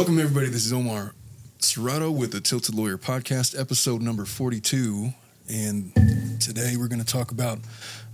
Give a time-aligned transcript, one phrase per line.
[0.00, 0.46] Welcome, everybody.
[0.46, 1.12] This is Omar
[1.58, 5.12] Serrato with the Tilted Lawyer Podcast, episode number 42.
[5.46, 5.92] And
[6.40, 7.58] today we're going to talk about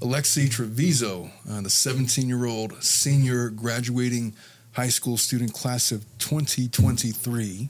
[0.00, 4.34] Alexee Trevizo, uh, the 17 year old senior graduating
[4.72, 7.68] high school student class of 2023,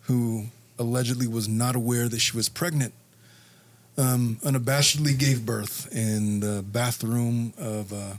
[0.00, 0.46] who
[0.76, 2.92] allegedly was not aware that she was pregnant,
[3.96, 8.14] um, unabashedly gave birth in the bathroom of uh,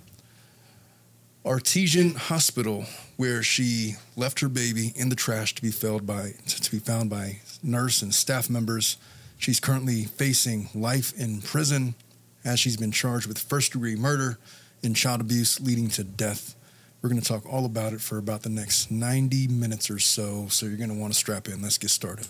[1.45, 2.85] Artesia Hospital,
[3.15, 7.09] where she left her baby in the trash to be found by to be found
[7.09, 8.97] by nurse and staff members.
[9.38, 11.95] She's currently facing life in prison
[12.44, 14.38] as she's been charged with first degree murder
[14.83, 16.55] and child abuse leading to death.
[17.02, 20.47] We're going to talk all about it for about the next 90 minutes or so,
[20.49, 21.61] so you're going to want to strap in.
[21.61, 22.27] Let's get started.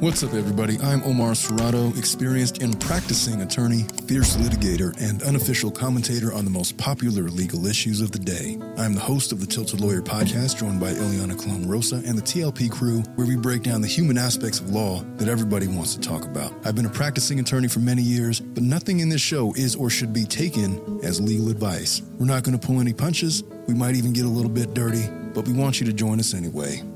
[0.00, 0.78] What's up, everybody?
[0.80, 6.78] I'm Omar Serrato, experienced and practicing attorney, fierce litigator, and unofficial commentator on the most
[6.78, 8.56] popular legal issues of the day.
[8.78, 12.22] I'm the host of the Tilted Lawyer podcast, joined by Ileana Colon Rosa and the
[12.22, 16.00] TLP crew, where we break down the human aspects of law that everybody wants to
[16.00, 16.54] talk about.
[16.64, 19.90] I've been a practicing attorney for many years, but nothing in this show is or
[19.90, 22.00] should be taken as legal advice.
[22.18, 23.44] We're not going to pull any punches.
[23.68, 26.32] We might even get a little bit dirty, but we want you to join us
[26.32, 26.89] anyway.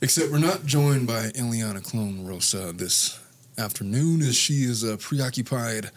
[0.00, 3.18] Except we're not joined by Ileana Colon Rosa this
[3.58, 5.90] afternoon, as she is uh, preoccupied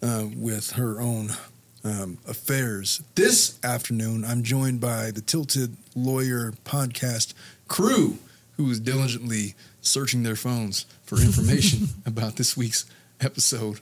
[0.00, 1.30] uh, with her own
[1.82, 3.02] um, affairs.
[3.16, 7.34] This afternoon, I'm joined by the Tilted Lawyer podcast
[7.66, 8.18] crew,
[8.56, 12.84] who is diligently searching their phones for information about this week's
[13.20, 13.80] episode.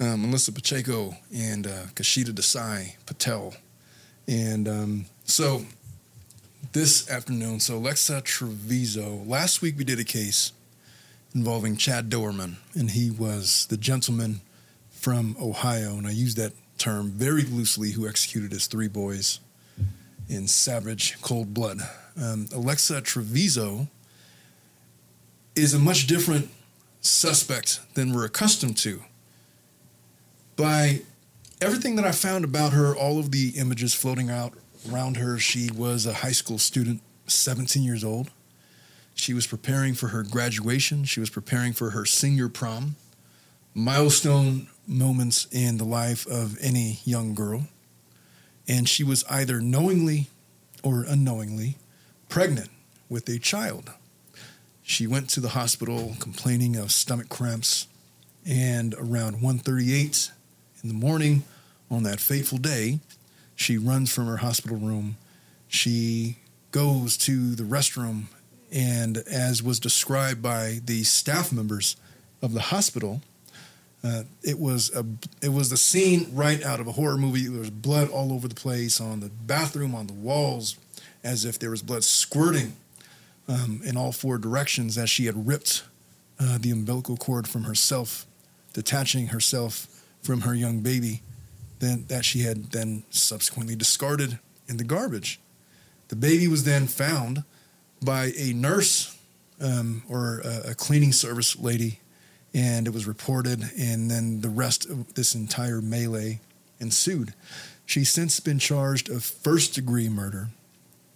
[0.00, 3.54] Um, Melissa Pacheco and uh, Kashida Desai Patel.
[4.28, 5.64] And um, so
[6.74, 7.60] this afternoon.
[7.60, 9.26] So Alexa Trevizo.
[9.26, 10.52] Last week we did a case
[11.32, 14.40] involving Chad Doerman, and he was the gentleman
[14.90, 19.38] from Ohio, and I use that term very loosely, who executed his three boys
[20.28, 21.78] in savage cold blood.
[22.20, 23.88] Um, Alexa Trevizo
[25.54, 26.50] is a much different
[27.00, 29.04] suspect than we're accustomed to.
[30.56, 31.02] By
[31.60, 34.54] everything that I found about her, all of the images floating out
[34.90, 38.30] around her, she was a high school student, 17 years old.
[39.14, 42.96] She was preparing for her graduation, she was preparing for her senior prom,
[43.72, 47.68] milestone moments in the life of any young girl.
[48.66, 50.28] And she was either knowingly
[50.82, 51.76] or unknowingly
[52.28, 52.70] pregnant
[53.08, 53.90] with a child.
[54.82, 57.86] She went to the hospital complaining of stomach cramps,
[58.44, 60.30] and around 1:38
[60.82, 61.44] in the morning
[61.90, 63.00] on that fateful day,
[63.56, 65.16] she runs from her hospital room.
[65.68, 66.38] She
[66.70, 68.24] goes to the restroom,
[68.72, 71.96] and as was described by the staff members
[72.42, 73.22] of the hospital,
[74.02, 75.04] uh, it was a
[75.40, 77.46] it was the scene right out of a horror movie.
[77.46, 80.76] There was blood all over the place on the bathroom, on the walls,
[81.22, 82.76] as if there was blood squirting
[83.48, 85.84] um, in all four directions as she had ripped
[86.38, 88.26] uh, the umbilical cord from herself,
[88.72, 89.86] detaching herself
[90.22, 91.22] from her young baby
[91.80, 95.40] then, that she had then subsequently discarded in the garbage.
[96.08, 97.44] The baby was then found
[98.02, 99.16] by a nurse
[99.60, 102.00] um, or a, a, cleaning service lady,
[102.52, 106.40] and it was reported, and then the rest of this entire melee
[106.80, 107.34] ensued.
[107.86, 110.48] She's since been charged of first degree murder,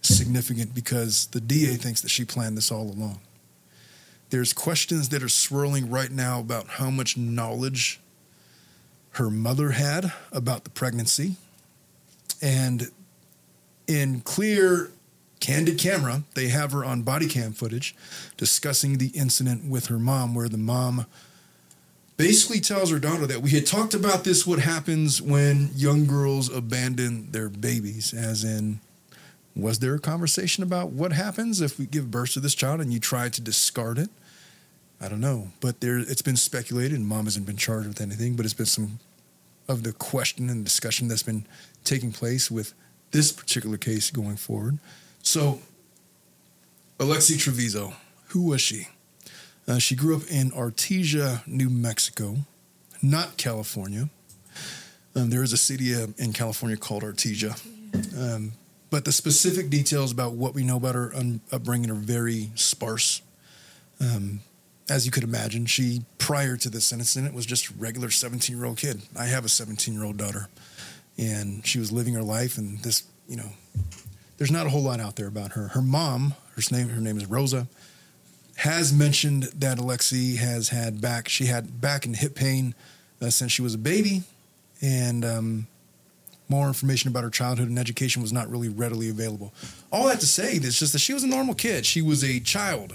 [0.01, 3.19] significant because the DA thinks that she planned this all along.
[4.29, 7.99] There's questions that are swirling right now about how much knowledge
[9.19, 11.35] her mother had about the pregnancy.
[12.41, 12.89] And
[13.85, 14.91] in clear,
[15.39, 17.95] candid camera, they have her on body cam footage
[18.37, 21.05] discussing the incident with her mom, where the mom
[22.17, 26.53] basically tells her daughter that we had talked about this what happens when young girls
[26.53, 28.79] abandon their babies, as in,
[29.55, 32.93] was there a conversation about what happens if we give birth to this child and
[32.93, 34.09] you try to discard it?
[35.01, 38.35] I don't know, but there it's been speculated, and mom hasn't been charged with anything,
[38.35, 38.99] but it's been some
[39.69, 41.45] of the question and discussion that's been
[41.83, 42.73] taking place with
[43.11, 44.79] this particular case going forward.
[45.21, 45.59] So,
[46.97, 47.93] Alexee Trevizo,
[48.29, 48.87] who was she?
[49.67, 52.37] Uh, she grew up in Artesia, New Mexico,
[53.01, 54.09] not California.
[55.15, 57.59] Um, there is a city uh, in California called Artesia.
[58.17, 58.53] Um,
[58.89, 63.21] but the specific details about what we know about her un- upbringing are very sparse.
[64.01, 64.41] Um,
[64.89, 68.65] as you could imagine, she, prior to this incident, was just a regular 17 year
[68.65, 69.01] old kid.
[69.17, 70.47] I have a 17 year old daughter,
[71.17, 73.49] and she was living her life, and this, you know,
[74.37, 75.69] there's not a whole lot out there about her.
[75.69, 77.67] Her mom, her name, her name is Rosa,
[78.57, 82.73] has mentioned that Alexee has had back, she had back and hip pain
[83.21, 84.23] uh, since she was a baby,
[84.81, 85.67] and um,
[86.49, 89.53] More information about her childhood and education was not really readily available.
[89.91, 91.85] All that to say is just that she was a normal kid.
[91.85, 92.93] She was a child.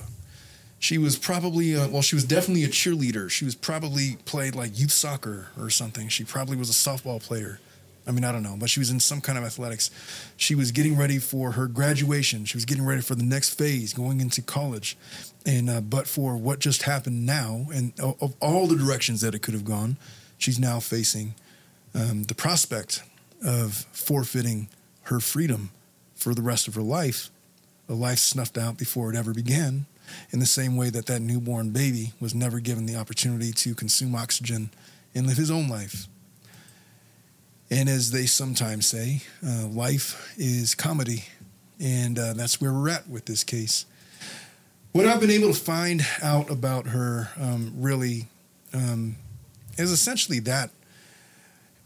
[0.84, 3.30] She was probably, uh, well, she was definitely a cheerleader.
[3.30, 6.10] She was probably played like youth soccer or something.
[6.10, 7.58] She probably was a softball player.
[8.06, 9.90] I mean, I don't know, but she was in some kind of athletics.
[10.36, 12.44] She was getting ready for her graduation.
[12.44, 14.98] She was getting ready for the next phase, going into college.
[15.46, 19.38] And uh, but for what just happened now, and of all the directions that it
[19.38, 19.96] could have gone,
[20.36, 21.34] she's now facing
[21.94, 23.02] um, the prospect
[23.42, 24.68] of forfeiting
[25.04, 25.70] her freedom
[26.14, 27.30] for the rest of her life,
[27.88, 29.86] a life snuffed out before it ever began.
[30.30, 34.14] In the same way that that newborn baby was never given the opportunity to consume
[34.14, 34.70] oxygen
[35.14, 36.08] and live his own life
[37.70, 41.24] and as they sometimes say, uh, life is comedy.
[41.80, 43.86] And uh, that's where we're at with this case.
[44.92, 48.28] What I've been able to find out about her um, really
[48.72, 49.16] um,
[49.76, 50.70] is essentially that.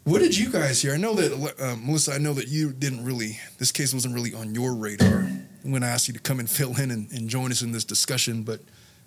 [0.04, 0.92] What did you guys hear?
[0.92, 4.34] I know that, uh, Melissa, I know that you didn't really, this case wasn't really
[4.34, 5.26] on your radar
[5.72, 7.84] when I ask you to come and fill in and, and join us in this
[7.84, 8.42] discussion.
[8.42, 8.60] But,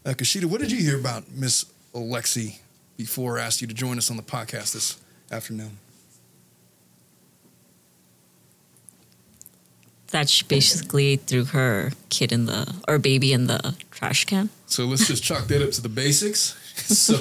[0.05, 2.59] uh, Kashida, what did you hear about Miss Alexee
[2.97, 4.99] before I asked you to join us on the podcast this
[5.31, 5.77] afternoon?
[10.11, 14.49] that she basically threw her kid in the or baby in the trash can.
[14.67, 16.57] So let's just chalk that up to the basics.
[16.81, 17.15] So,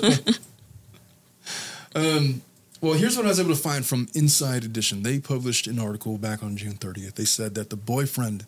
[1.94, 2.40] um,
[2.80, 5.02] well, here's what I was able to find from Inside Edition.
[5.02, 7.14] They published an article back on June 30th.
[7.14, 8.46] They said that the boyfriend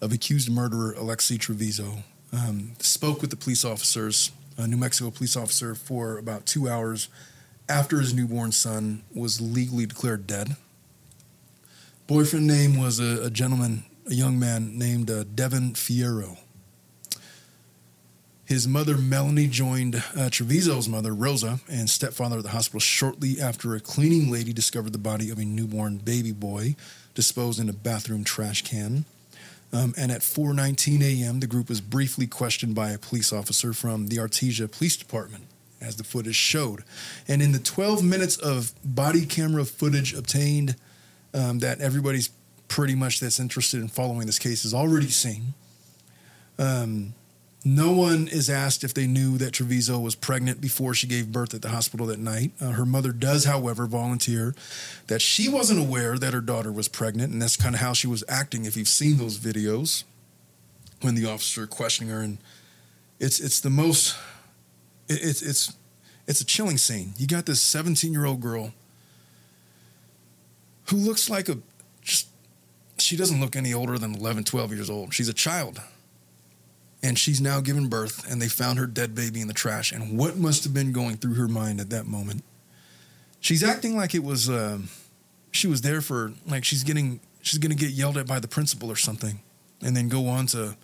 [0.00, 2.02] of accused murderer Alexee Trevizo
[2.32, 7.08] um, spoke with the police officers, a New Mexico police officer, for about two hours
[7.68, 10.56] after his newborn son was legally declared dead
[12.10, 16.36] boyfriend name was a, a gentleman, a young man named uh, Devin Fierro.
[18.44, 23.76] His mother, Melanie, joined uh, Trevizo's mother, Rosa, and stepfather at the hospital shortly after
[23.76, 26.74] a cleaning lady discovered the body of a newborn baby boy
[27.14, 29.04] disposed in a bathroom trash can.
[29.72, 34.08] Um, and at 4:19 a.m., the group was briefly questioned by a police officer from
[34.08, 35.44] the Artesia Police Department,
[35.80, 36.82] as the footage showed.
[37.28, 40.76] And in the 12 minutes of body camera footage obtained
[41.32, 42.30] um, that everybody's
[42.68, 45.54] pretty much that's interested in following this case has already seen.
[46.58, 47.14] Um,
[47.64, 51.52] no one is asked if they knew that Trevizo was pregnant before she gave birth
[51.52, 52.52] at the hospital that night.
[52.60, 54.54] Uh, her mother does, however, volunteer
[55.08, 58.06] that she wasn't aware that her daughter was pregnant, and that's kind of how she
[58.06, 58.64] was acting.
[58.64, 60.04] If you've seen those videos,
[61.02, 62.38] when the officer questioning her, and
[63.18, 64.16] it's it's the most,
[65.08, 65.74] it's it's
[66.26, 67.12] it's a chilling scene.
[67.18, 68.72] You got this 17 year old girl
[70.86, 71.58] who looks like a
[72.02, 72.28] just
[72.98, 75.80] she doesn't look any older than 11 12 years old she's a child
[77.02, 80.18] and she's now given birth and they found her dead baby in the trash and
[80.18, 82.42] what must have been going through her mind at that moment
[83.40, 84.78] she's acting like it was uh,
[85.50, 88.90] she was there for like she's getting she's gonna get yelled at by the principal
[88.90, 89.40] or something
[89.82, 90.76] and then go on to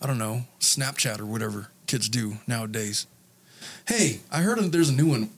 [0.00, 3.06] i don't know snapchat or whatever kids do nowadays
[3.88, 5.30] hey i heard there's a new one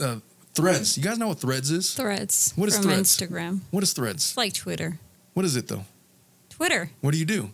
[0.00, 0.16] uh,
[0.54, 0.96] Threads.
[0.96, 1.94] You guys know what Threads is?
[1.94, 2.52] Threads.
[2.56, 3.16] What is from Threads?
[3.16, 3.60] Instagram.
[3.70, 4.30] What is Threads?
[4.30, 4.98] It's like Twitter.
[5.34, 5.84] What is it though?
[6.50, 6.90] Twitter.
[7.00, 7.50] What do you do?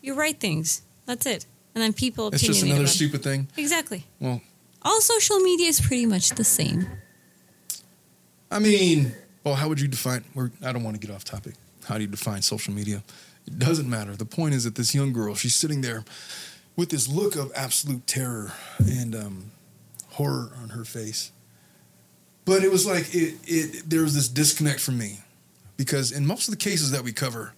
[0.00, 0.82] You write things.
[1.06, 1.46] That's it.
[1.74, 3.48] And then people It's just another stupid thing.
[3.56, 4.04] Exactly.
[4.20, 4.40] Well,
[4.82, 6.86] All social media is pretty much the same.
[8.50, 9.12] I mean,
[9.44, 10.24] well, how would you define?
[10.34, 11.54] We're, I don't want to get off topic.
[11.84, 13.02] How do you define social media?
[13.46, 14.14] It doesn't matter.
[14.16, 16.04] The point is that this young girl, she's sitting there
[16.76, 19.50] with this look of absolute terror and um,
[20.10, 21.32] horror on her face.
[22.44, 23.90] But it was like it, it.
[23.90, 25.20] There was this disconnect for me
[25.76, 27.52] because in most of the cases that we cover,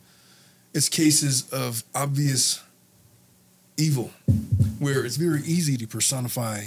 [0.73, 2.63] it's cases of obvious
[3.77, 4.11] evil,
[4.79, 6.67] where it's very easy to personify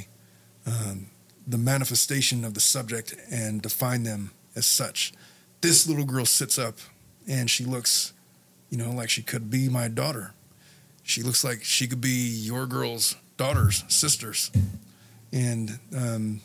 [0.65, 1.07] um,
[1.47, 5.13] the manifestation of the subject and define them as such.
[5.61, 6.77] This little girl sits up
[7.27, 8.13] and she looks,
[8.69, 10.33] you know, like she could be my daughter.
[11.03, 14.51] She looks like she could be your girl's daughters, sisters.
[15.31, 16.41] And um,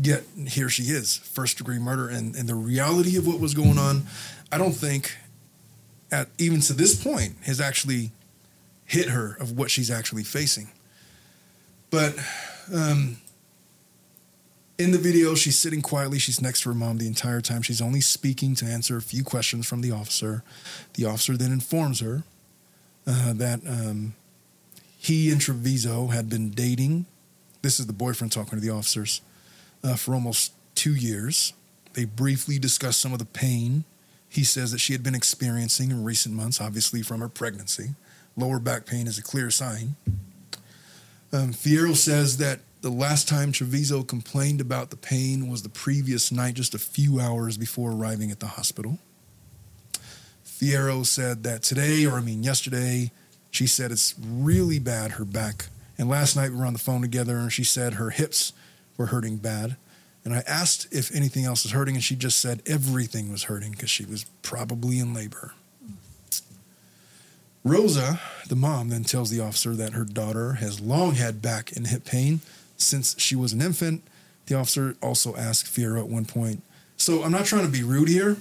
[0.00, 2.08] yet here she is, first degree murder.
[2.08, 4.04] And, and the reality of what was going on,
[4.50, 5.16] I don't think,
[6.12, 8.12] at even to this point, has actually
[8.84, 10.68] hit her of what she's actually facing.
[11.90, 12.14] But
[12.72, 13.16] um,
[14.78, 16.18] in the video, she's sitting quietly.
[16.18, 17.62] She's next to her mom the entire time.
[17.62, 20.44] She's only speaking to answer a few questions from the officer.
[20.94, 22.22] The officer then informs her
[23.06, 24.14] uh, that um,
[24.98, 27.06] he and Trevizo had been dating.
[27.62, 29.20] This is the boyfriend talking to the officers
[29.82, 31.52] uh, for almost two years.
[31.94, 33.84] They briefly discuss some of the pain
[34.32, 37.90] he says that she had been experiencing in recent months, obviously from her pregnancy.
[38.34, 39.96] Lower back pain is a clear sign.
[41.34, 46.32] Um, Fierro says that the last time Trevizo complained about the pain was the previous
[46.32, 48.98] night, just a few hours before arriving at the hospital.
[50.46, 53.12] Fierro said that today, or I mean yesterday,
[53.50, 55.66] she said it's really bad, her back.
[55.98, 58.54] And last night we were on the phone together and she said her hips
[58.96, 59.76] were hurting bad.
[60.24, 63.72] And I asked if anything else was hurting, and she just said everything was hurting
[63.72, 65.52] because she was probably in labor.
[67.64, 71.86] Rosa, the mom, then tells the officer that her daughter has long had back and
[71.86, 72.40] hip pain
[72.76, 74.02] since she was an infant.
[74.46, 76.62] The officer also asked Fierro at one point,
[76.96, 78.36] So I'm not trying to be rude here,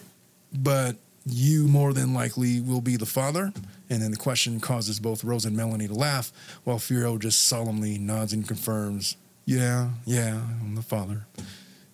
[0.53, 0.95] but
[1.25, 3.53] you more than likely will be the father.
[3.89, 6.31] And then the question causes both Rose and Melanie to laugh,
[6.63, 11.27] while Fierro just solemnly nods and confirms, Yeah, yeah, I'm the father.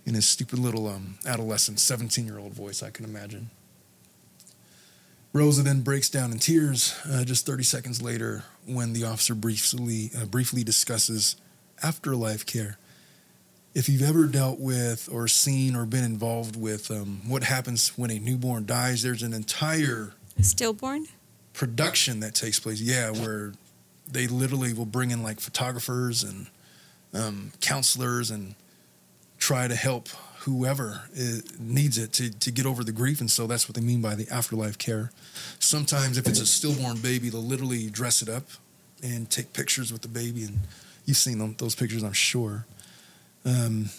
[0.07, 3.49] In his stupid little um, adolescent 17 year old voice, I can imagine.
[5.33, 10.09] Rosa then breaks down in tears uh, just 30 seconds later when the officer briefly,
[10.17, 11.35] uh, briefly discusses
[11.83, 12.77] afterlife care.
[13.75, 18.09] If you've ever dealt with or seen or been involved with um, what happens when
[18.09, 21.07] a newborn dies, there's an entire Stillborn?
[21.51, 22.79] production that takes place.
[22.79, 23.51] Yeah, where
[24.09, 26.47] they literally will bring in like photographers and
[27.13, 28.55] um, counselors and
[29.37, 31.01] try to help whoever
[31.59, 33.19] needs it to, to get over the grief.
[33.19, 35.11] And so that's what they mean by the afterlife care.
[35.59, 38.43] Sometimes, if it's a stillborn baby, they'll literally dress it up
[39.03, 40.43] and take pictures with the baby.
[40.45, 40.59] And
[41.05, 42.65] you've seen them, those pictures, I'm sure.
[43.43, 43.89] Um,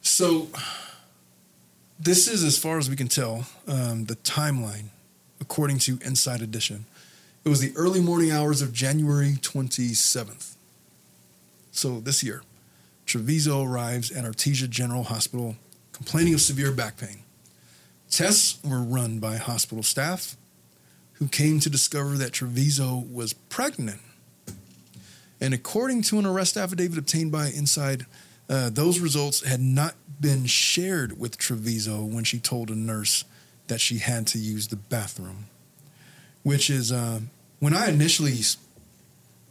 [0.00, 0.48] so,
[1.98, 4.86] this is, as far as we can tell, um, the timeline
[5.40, 6.84] according to Inside Edition.
[7.44, 10.54] It was the early morning hours of January 27th.
[11.72, 12.42] So, this year,
[13.06, 15.56] Trevizo arrives at Artesia General Hospital
[15.92, 17.20] complaining of severe back pain.
[18.10, 20.36] Tests were run by hospital staff
[21.14, 24.00] who came to discover that Trevizo was pregnant.
[25.40, 28.06] And according to an arrest affidavit obtained by Inside,
[28.48, 33.24] uh, those results had not been shared with Trevizo when she told a nurse
[33.68, 35.46] that she had to use the bathroom.
[36.42, 37.20] Which is, uh,
[37.58, 38.32] when I initially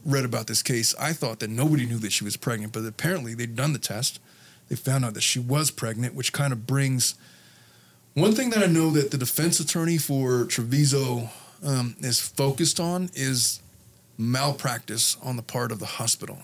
[0.06, 3.34] read about this case, I thought that nobody knew that she was pregnant, but apparently
[3.34, 4.20] they'd done the test.
[4.68, 7.16] They found out that she was pregnant, which kind of brings
[8.14, 11.30] one thing that I know that the defense attorney for Trevizo
[11.64, 13.62] um, is focused on is
[14.18, 16.40] malpractice on the part of the hospital.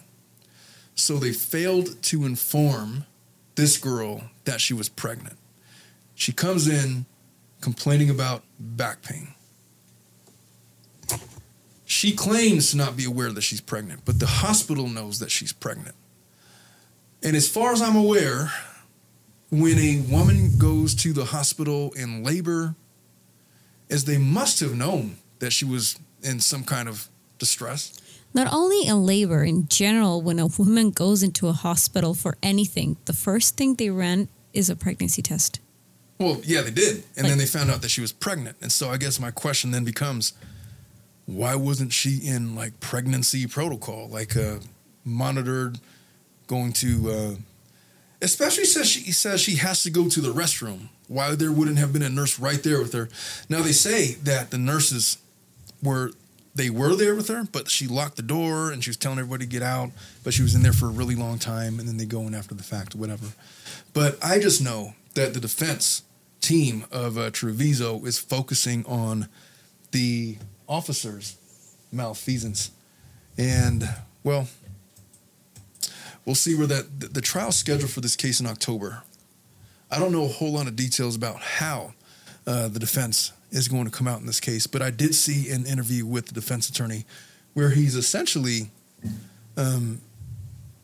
[0.95, 3.05] So they failed to inform
[3.55, 5.37] this girl that she was pregnant.
[6.13, 7.05] She comes in
[7.59, 9.34] complaining about back pain.
[11.85, 15.53] She claims to not be aware that she's pregnant, but the hospital knows that she's
[15.53, 15.95] pregnant.
[17.23, 18.51] And as far as I'm aware,
[19.51, 22.75] when a woman goes to the hospital in labor,
[23.89, 27.93] as they must have known that she was in some kind of distress.
[28.33, 32.97] Not only in labor, in general, when a woman goes into a hospital for anything,
[33.05, 35.59] the first thing they run is a pregnancy test.
[36.19, 37.03] Well, yeah, they did.
[37.15, 38.57] And then they found out that she was pregnant.
[38.61, 40.33] And so I guess my question then becomes
[41.25, 44.57] why wasn't she in like pregnancy protocol, like uh,
[45.03, 45.79] monitored
[46.47, 47.35] going to, uh,
[48.21, 50.89] especially since she says she has to go to the restroom.
[51.07, 53.09] Why there wouldn't have been a nurse right there with her?
[53.49, 55.17] Now they say that the nurses
[55.83, 56.11] were
[56.55, 59.45] they were there with her, but she locked the door and she was telling everybody
[59.45, 59.91] to get out.
[60.23, 62.33] But she was in there for a really long time, and then they go in
[62.33, 63.27] after the fact whatever.
[63.93, 66.03] But I just know that the defense
[66.39, 69.27] team of uh, Trevizo is focusing on
[69.91, 71.37] the officers'
[71.91, 72.71] malfeasance,
[73.37, 73.87] and
[74.23, 74.47] well,
[76.25, 79.03] we'll see where that the, trial scheduled for this case in October.
[79.91, 81.93] I don't know a whole lot of details about how
[82.47, 85.51] uh, the defense is going to come out in this case, but I did see
[85.51, 87.05] an interview with the defense attorney
[87.53, 88.71] where he's essentially
[89.55, 90.01] um,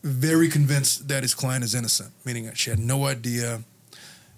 [0.02, 3.62] very convinced that his client is innocent, meaning that she had no idea.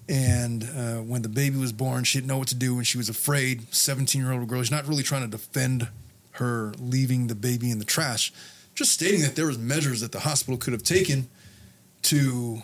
[0.09, 2.99] And uh, when the baby was born, she didn't know what to do, and she
[2.99, 3.73] was afraid.
[3.75, 4.63] Seventeen-year-old girl.
[4.63, 5.89] She's not really trying to defend
[6.33, 8.33] her leaving the baby in the trash,
[8.75, 11.29] just stating that there was measures that the hospital could have taken
[12.03, 12.63] to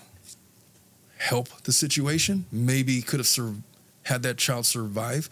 [1.18, 2.44] help the situation.
[2.52, 3.54] Maybe could have
[4.02, 5.28] had that child survive.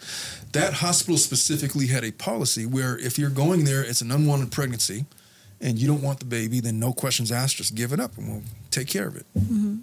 [0.53, 5.05] That hospital specifically had a policy where if you're going there, it's an unwanted pregnancy,
[5.61, 8.27] and you don't want the baby, then no questions asked, just give it up, and
[8.29, 9.25] we'll take care of it.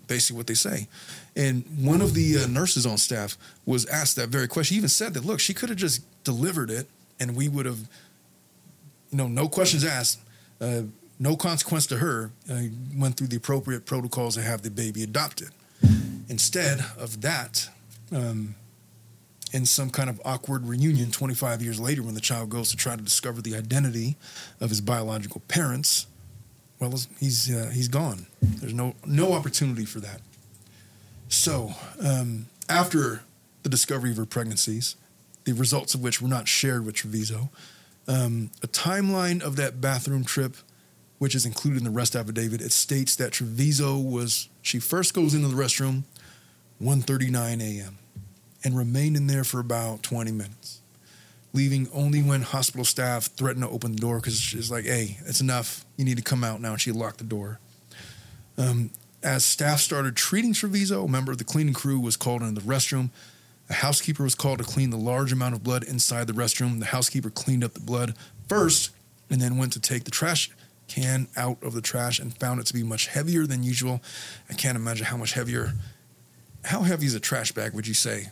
[0.06, 0.88] Basically, what they say.
[1.34, 4.74] And one of the uh, nurses on staff was asked that very question.
[4.74, 6.88] He even said that, look, she could have just delivered it,
[7.20, 7.80] and we would have,
[9.10, 10.20] you know, no questions asked.
[10.60, 10.82] Uh,
[11.18, 12.60] no consequence to her, uh,
[12.94, 15.48] went through the appropriate protocols to have the baby adopted.
[16.28, 17.68] Instead of that,
[18.12, 18.54] um,
[19.56, 22.94] in some kind of awkward reunion 25 years later when the child goes to try
[22.94, 24.16] to discover the identity
[24.60, 26.06] of his biological parents,
[26.78, 28.26] well, he's, uh, he's gone.
[28.42, 30.20] There's no, no opportunity for that.
[31.28, 31.72] So,
[32.04, 33.22] um, after
[33.62, 34.94] the discovery of her pregnancies,
[35.44, 37.48] the results of which were not shared with Trevizo,
[38.06, 40.56] um, a timeline of that bathroom trip,
[41.18, 45.32] which is included in the rest affidavit, it states that Trevizo was, she first goes
[45.32, 46.02] into the restroom
[46.82, 47.96] 1.39 a.m.
[48.64, 50.80] and remained in there for about 20 minutes,
[51.52, 55.40] leaving only when hospital staff threatened to open the door because she's like, hey, it's
[55.40, 55.84] enough.
[55.96, 56.72] You need to come out now.
[56.72, 57.60] And she locked the door.
[58.58, 58.90] Um,
[59.22, 62.66] as staff started treating Trevizo, a member of the cleaning crew was called into the
[62.66, 63.10] restroom.
[63.68, 66.78] A housekeeper was called to clean the large amount of blood inside the restroom.
[66.78, 68.14] The housekeeper cleaned up the blood
[68.48, 68.90] first
[69.28, 70.50] and then went to take the trash
[70.88, 74.00] can out of the trash and found it to be much heavier than usual.
[74.48, 75.72] I can't imagine how much heavier.
[76.64, 78.30] How heavy is a trash bag, would you say?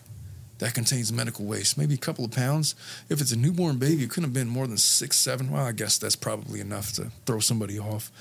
[0.59, 2.75] That contains medical waste, maybe a couple of pounds.
[3.09, 5.51] If it's a newborn baby, it couldn't have been more than six, seven.
[5.51, 8.13] Well, I guess that's probably enough to throw somebody off.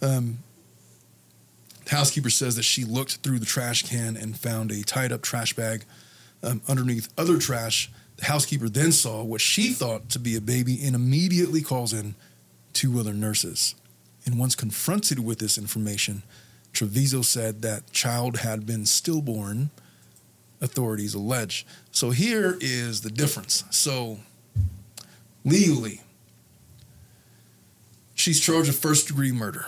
[0.00, 0.38] Um,
[1.84, 5.22] the housekeeper says that she looked through the trash can and found a tied up
[5.22, 5.84] trash bag
[6.42, 7.90] um, underneath other trash.
[8.16, 12.14] The housekeeper then saw what she thought to be a baby and immediately calls in
[12.72, 13.74] two other nurses.
[14.24, 16.22] And once confronted with this information,
[16.72, 19.70] Trevizo said that child had been stillborn,
[20.60, 21.66] authorities allege.
[21.90, 23.64] So here is the difference.
[23.70, 24.18] So
[25.44, 26.00] legally,
[28.14, 29.66] she's charged with first degree murder.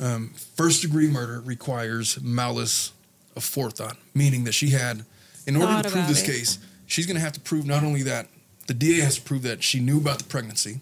[0.00, 2.92] Um, first degree murder requires malice
[3.34, 5.04] of forethought, meaning that she had,
[5.46, 6.26] in order Thought to prove this it.
[6.26, 8.28] case, she's going to have to prove not only that
[8.66, 10.80] the DA has to prove that she knew about the pregnancy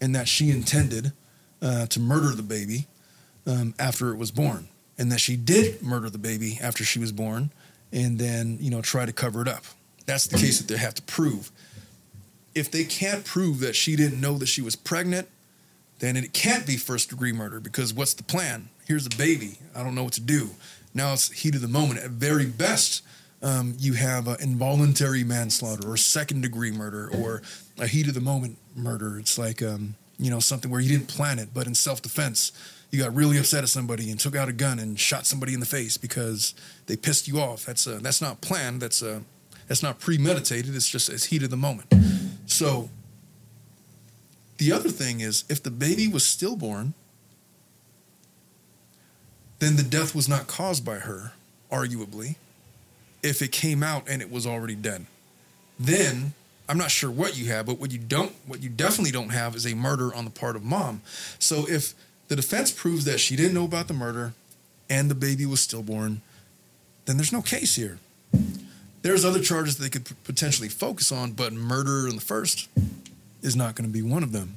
[0.00, 1.12] and that she intended
[1.62, 2.86] uh, to murder the baby
[3.46, 7.12] um, after it was born, and that she did murder the baby after she was
[7.12, 7.50] born,
[7.94, 9.64] and then you know try to cover it up.
[10.04, 11.50] That's the case that they have to prove.
[12.54, 15.28] If they can't prove that she didn't know that she was pregnant,
[16.00, 18.68] then it can't be first degree murder because what's the plan?
[18.86, 19.58] Here's a baby.
[19.74, 20.50] I don't know what to do.
[20.92, 22.00] Now it's heat of the moment.
[22.00, 23.02] At very best,
[23.42, 27.42] um, you have uh, involuntary manslaughter or second degree murder or
[27.78, 29.18] a heat of the moment murder.
[29.18, 32.52] It's like, um, you know, something where you didn't plan it, but in self defense,
[32.94, 35.60] you got really upset at somebody and took out a gun and shot somebody in
[35.60, 36.54] the face because
[36.86, 37.66] they pissed you off.
[37.66, 38.80] That's uh, that's not planned.
[38.80, 39.20] That's uh,
[39.66, 40.74] that's not premeditated.
[40.74, 41.92] It's just it's heat of the moment.
[42.46, 42.88] So
[44.58, 46.94] the other thing is, if the baby was stillborn,
[49.58, 51.32] then the death was not caused by her,
[51.72, 52.36] arguably.
[53.22, 55.06] If it came out and it was already dead,
[55.80, 56.34] then
[56.68, 59.56] I'm not sure what you have, but what you don't, what you definitely don't have,
[59.56, 61.00] is a murder on the part of mom.
[61.38, 61.94] So if
[62.28, 64.32] the defense proves that she didn't know about the murder
[64.88, 66.20] and the baby was stillborn,
[67.06, 67.98] then there's no case here.
[69.02, 72.68] There's other charges they could p- potentially focus on, but murder in the first
[73.42, 74.56] is not going to be one of them.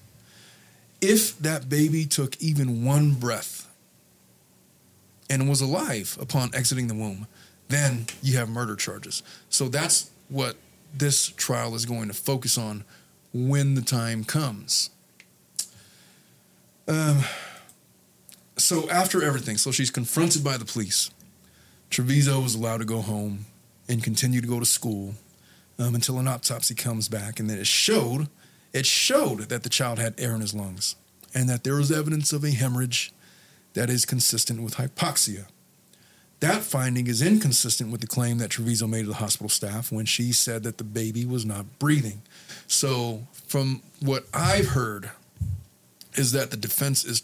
[1.02, 3.70] If that baby took even one breath
[5.30, 7.28] and was alive upon exiting the womb,
[7.68, 9.22] then you have murder charges.
[9.50, 10.56] So that's what
[10.96, 12.86] this trial is going to focus on
[13.34, 14.90] when the time comes.
[16.88, 17.24] Um,
[18.58, 21.10] so after everything, so she's confronted by the police.
[21.90, 23.46] Trevizo was allowed to go home
[23.88, 25.16] and continue to go to school
[25.80, 28.28] um, until an autopsy comes back, and then it showed
[28.74, 30.96] it showed that the child had air in his lungs
[31.34, 33.14] and that there was evidence of a hemorrhage
[33.74, 35.46] that is consistent with hypoxia.
[36.40, 40.06] That finding is inconsistent with the claim that Trevizo made to the hospital staff when
[40.06, 42.22] she said that the baby was not breathing.
[42.68, 45.10] So, from what I've heard,
[46.18, 47.24] is that the defense is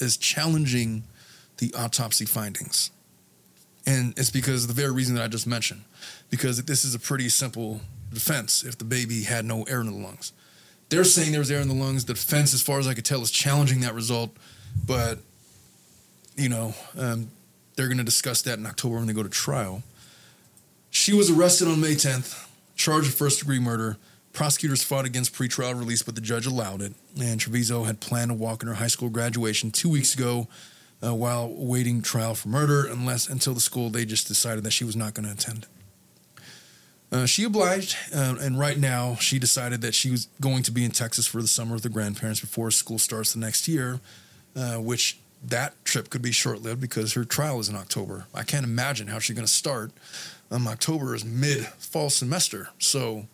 [0.00, 1.04] is challenging
[1.58, 2.90] the autopsy findings,
[3.86, 5.82] and it's because the very reason that I just mentioned,
[6.30, 7.80] because this is a pretty simple
[8.12, 8.64] defense.
[8.64, 10.32] If the baby had no air in the lungs,
[10.88, 12.04] they're saying there was air in the lungs.
[12.04, 14.36] The defense, as far as I could tell, is challenging that result,
[14.86, 15.18] but
[16.36, 17.28] you know, um,
[17.76, 19.82] they're going to discuss that in October when they go to trial.
[20.90, 23.98] She was arrested on May 10th, charged with first degree murder.
[24.32, 26.92] Prosecutors fought against pretrial release, but the judge allowed it.
[27.20, 30.48] And Trevizo had planned to walk in her high school graduation two weeks ago
[31.04, 34.84] uh, while awaiting trial for murder, unless until the school they just decided that she
[34.84, 35.66] was not going to attend.
[37.10, 40.84] Uh, she obliged, uh, and right now she decided that she was going to be
[40.84, 44.00] in Texas for the summer with her grandparents before school starts the next year,
[44.54, 48.26] uh, which that trip could be short lived because her trial is in October.
[48.34, 49.92] I can't imagine how she's going to start.
[50.50, 52.68] Um, October is mid fall semester.
[52.78, 53.26] So,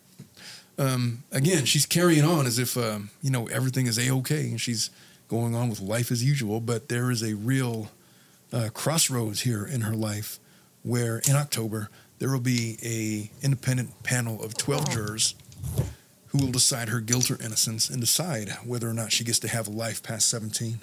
[0.79, 4.61] um, again, she's carrying on as if, um, you know, everything is A OK and
[4.61, 4.91] she's
[5.29, 6.61] going on with life as usual.
[6.61, 7.91] But there is a real
[8.53, 10.39] uh, crossroads here in her life
[10.83, 15.35] where in October there will be a independent panel of 12 jurors
[16.29, 19.49] who will decide her guilt or innocence and decide whether or not she gets to
[19.49, 20.81] have a life past 17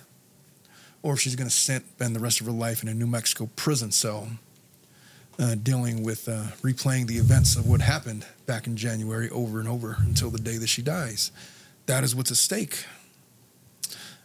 [1.03, 3.49] or if she's going to spend the rest of her life in a New Mexico
[3.55, 4.29] prison cell
[5.39, 9.67] uh, dealing with uh, replaying the events of what happened back in January over and
[9.67, 11.31] over until the day that she dies.
[11.87, 12.85] That is what's at stake.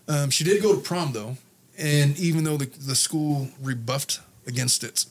[0.09, 1.37] Um, she did go to prom though,
[1.79, 5.07] and even though the, the school rebuffed against it,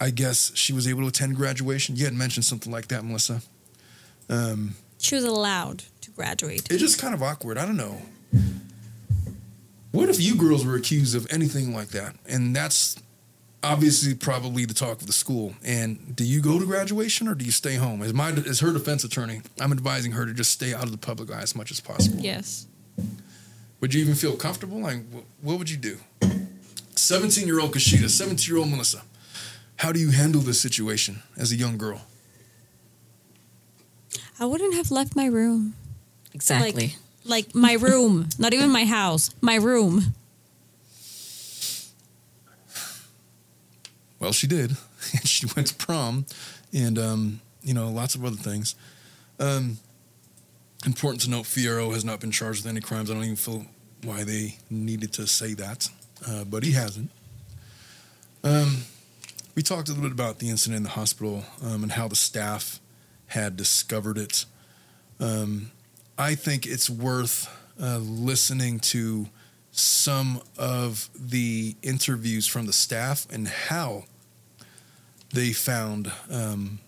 [0.00, 1.96] I guess she was able to attend graduation.
[1.96, 3.42] You had mentioned something like that, Melissa.
[4.30, 6.70] Um, She was allowed to graduate.
[6.70, 7.58] it's just kind of awkward.
[7.58, 8.00] I don't know.
[9.90, 12.14] What if you girls were accused of anything like that?
[12.28, 12.96] And that's
[13.62, 15.54] obviously probably the talk of the school.
[15.64, 18.02] And do you go to graduation or do you stay home?
[18.02, 20.98] As my as her defense attorney, I'm advising her to just stay out of the
[20.98, 22.18] public eye as much as possible.
[22.18, 22.66] Yes.
[23.80, 24.80] Would you even feel comfortable?
[24.80, 24.98] Like,
[25.40, 25.98] what would you do?
[26.96, 29.02] 17 year old Kashida, 17 year old Melissa.
[29.76, 32.02] How do you handle this situation as a young girl?
[34.40, 35.74] I wouldn't have left my room.
[36.34, 36.96] Exactly.
[37.24, 40.14] Like my room, not even my house, my room.
[44.20, 44.76] Well, she did.
[45.24, 46.26] she went to prom
[46.72, 48.74] and, um, you know, lots of other things.
[49.38, 49.78] Um,
[50.84, 53.10] important to note Fierro has not been charged with any crimes.
[53.10, 53.66] I don't even feel
[54.04, 55.88] why they needed to say that,
[56.26, 57.10] uh, but he hasn't.
[58.44, 58.82] Um,
[59.54, 62.16] we talked a little bit about the incident in the hospital um, and how the
[62.16, 62.80] staff
[63.26, 64.44] had discovered it.
[65.20, 65.72] Um,
[66.16, 67.48] I think it's worth
[67.80, 69.28] uh, listening to
[69.78, 74.04] some of the interviews from the staff and how
[75.32, 76.80] they found um,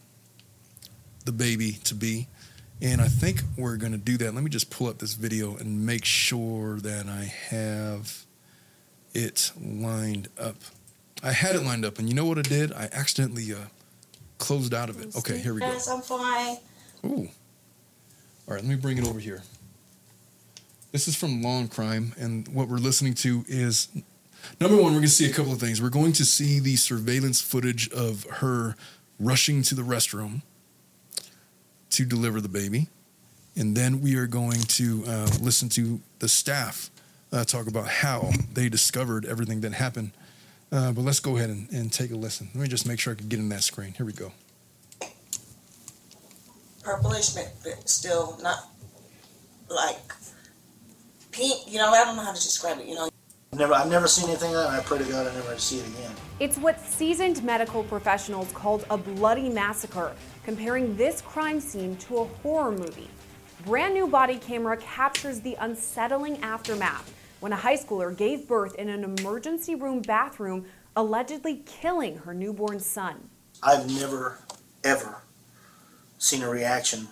[1.24, 2.29] the baby to be.
[2.83, 4.35] And I think we're going to do that.
[4.35, 8.24] Let me just pull up this video and make sure that I have
[9.12, 10.57] it lined up.
[11.22, 12.72] I had it lined up, and you know what I did?
[12.72, 13.66] I accidentally uh,
[14.38, 15.14] closed out of it.
[15.14, 15.66] Okay, here we go.
[15.66, 16.57] Yes, I'm fine.
[17.05, 17.29] Ooh.
[18.48, 19.42] All right, let me bring it over here.
[20.92, 23.87] This is from Law and Crime, and what we're listening to is
[24.61, 25.81] number one, we're going to see a couple of things.
[25.81, 28.74] We're going to see the surveillance footage of her
[29.20, 30.42] rushing to the restroom
[31.90, 32.88] to deliver the baby.
[33.55, 36.90] And then we are going to uh, listen to the staff
[37.33, 40.11] uh, talk about how they discovered everything that happened.
[40.72, 42.48] Uh, but let's go ahead and, and take a listen.
[42.53, 43.92] Let me just make sure I can get in that screen.
[43.92, 44.33] Here we go.
[46.83, 48.70] Purplish, but but still not
[49.68, 50.19] like
[51.30, 51.70] pink.
[51.70, 52.86] You know, I don't know how to describe it.
[52.86, 53.10] You know,
[53.52, 55.88] Never, I've never seen anything like that, I pray to God I never see it
[55.88, 56.12] again.
[56.38, 60.12] It's what seasoned medical professionals called a bloody massacre,
[60.44, 63.10] comparing this crime scene to a horror movie.
[63.66, 68.88] Brand new body camera captures the unsettling aftermath when a high schooler gave birth in
[68.88, 70.64] an emergency room bathroom,
[70.94, 73.28] allegedly killing her newborn son.
[73.64, 74.38] I've never,
[74.84, 75.22] ever
[76.18, 77.08] seen a reaction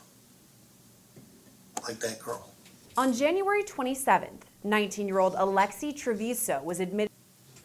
[1.83, 2.55] like that girl.
[2.99, 7.13] On January 27th, 19 year old Alexee Trevizo was admitted.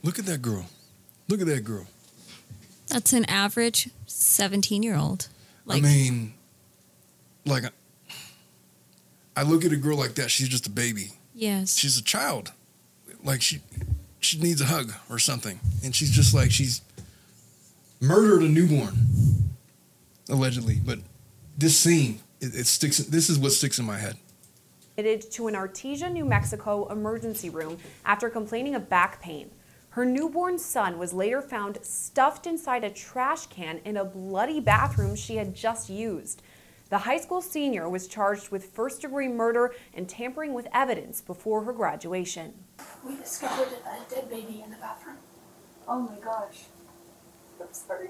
[0.04, 0.64] Look at that girl.
[1.28, 1.88] Look at that girl.
[2.86, 5.30] That's an average 17 year old.
[5.66, 6.36] Like, I mean,
[7.48, 7.64] like,
[9.36, 10.30] I look at a girl like that.
[10.30, 11.14] She's just a baby.
[11.34, 11.76] yes.
[11.76, 12.52] She's a child.
[13.24, 13.62] Like she,
[14.20, 16.82] she needs a hug or something, and she's just like she's
[18.00, 18.94] murdered a newborn,
[20.30, 20.76] allegedly.
[20.86, 21.00] But
[21.58, 23.00] this scene, it, it sticks.
[23.00, 24.18] This is what sticks in my head.
[24.98, 29.50] Admitted to an Artesia, New Mexico emergency room after complaining of back pain.
[29.90, 35.16] Her newborn son was later found stuffed inside a trash can in a bloody bathroom
[35.16, 36.42] she had just used.
[36.90, 41.64] The high school senior was charged with first degree murder and tampering with evidence before
[41.64, 42.54] her graduation.
[43.04, 45.18] We discovered a dead baby in the bathroom.
[45.88, 46.66] Oh my gosh.
[47.60, 48.10] I'm sorry.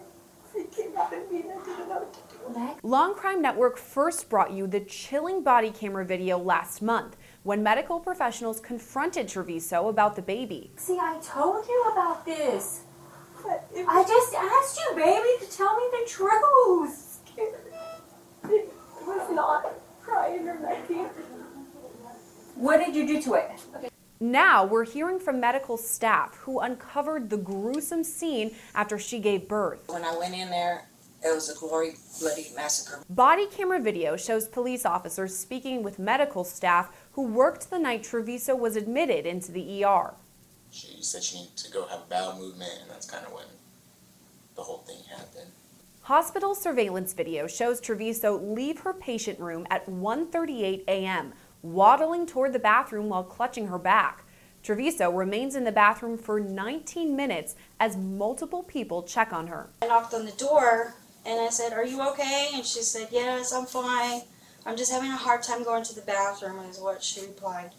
[0.55, 2.32] It came out of me and I didn't know what to do.
[2.49, 2.77] Meg?
[2.83, 8.59] Law&Crime Network first brought you the chilling body camera video last month when medical professionals
[8.59, 10.71] confronted Trevizo about the baby.
[10.77, 12.81] See, I told you about this.
[13.43, 17.19] but I just asked you, baby, to tell me the truth.
[17.37, 18.73] it
[19.05, 21.09] was not crying or nothing.
[22.55, 23.51] What did you do to it?
[24.19, 29.81] Now we're hearing from medical staff who uncovered the gruesome scene after she gave birth.
[29.87, 30.85] When I went in there,
[31.25, 33.03] it was a glory bloody massacre.
[33.09, 38.57] Body camera video shows police officers speaking with medical staff who worked the night Trevizo
[38.57, 40.13] was admitted into the ER.
[40.71, 43.45] She said she needed to go have a bowel movement, and that's kind of when
[44.55, 45.51] the whole thing happened.
[46.01, 52.59] Hospital surveillance video shows Trevizo leave her patient room at 1:38 a.m., waddling toward the
[52.59, 54.25] bathroom while clutching her back.
[54.63, 59.69] Trevizo remains in the bathroom for 19 minutes as multiple people check on her.
[59.81, 62.49] I knocked on the door and I said, Are you okay?
[62.53, 64.21] And she said, Yes, I'm fine.
[64.65, 67.71] I'm just having a hard time going to the bathroom, is what she replied.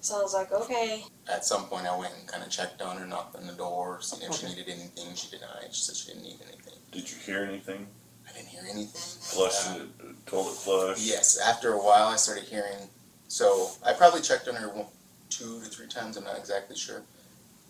[0.00, 1.04] So I was like, Okay.
[1.30, 3.98] At some point, I went and kind of checked on her, knocked on the door,
[4.00, 5.14] seen if she needed anything.
[5.14, 5.68] She denied.
[5.72, 6.74] She said she didn't need anything.
[6.92, 7.86] Did you hear anything?
[8.28, 8.86] I didn't hear anything.
[9.20, 10.98] Flush, Uh, the toilet flush?
[11.00, 12.88] Yes, after a while, I started hearing.
[13.28, 14.86] So I probably checked on her one,
[15.28, 16.16] two to three times.
[16.16, 17.02] I'm not exactly sure.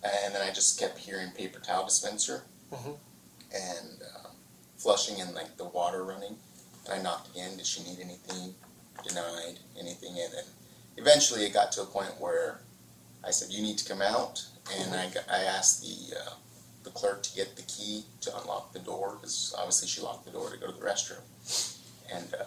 [0.05, 2.97] And then I just kept hearing paper towel dispenser Mhm.
[3.53, 4.18] and uh,
[4.79, 6.37] flushing and like the water running.
[6.87, 7.57] And I knocked again.
[7.57, 8.55] Did she need anything?
[9.07, 10.11] Denied anything.
[10.11, 10.45] And then
[10.97, 12.61] eventually it got to a point where
[13.25, 14.45] I said, "You need to come out."
[14.77, 16.35] And I, got, I asked the uh,
[16.85, 20.31] the clerk to get the key to unlock the door because obviously she locked the
[20.31, 21.23] door to go to the restroom.
[22.13, 22.45] And uh,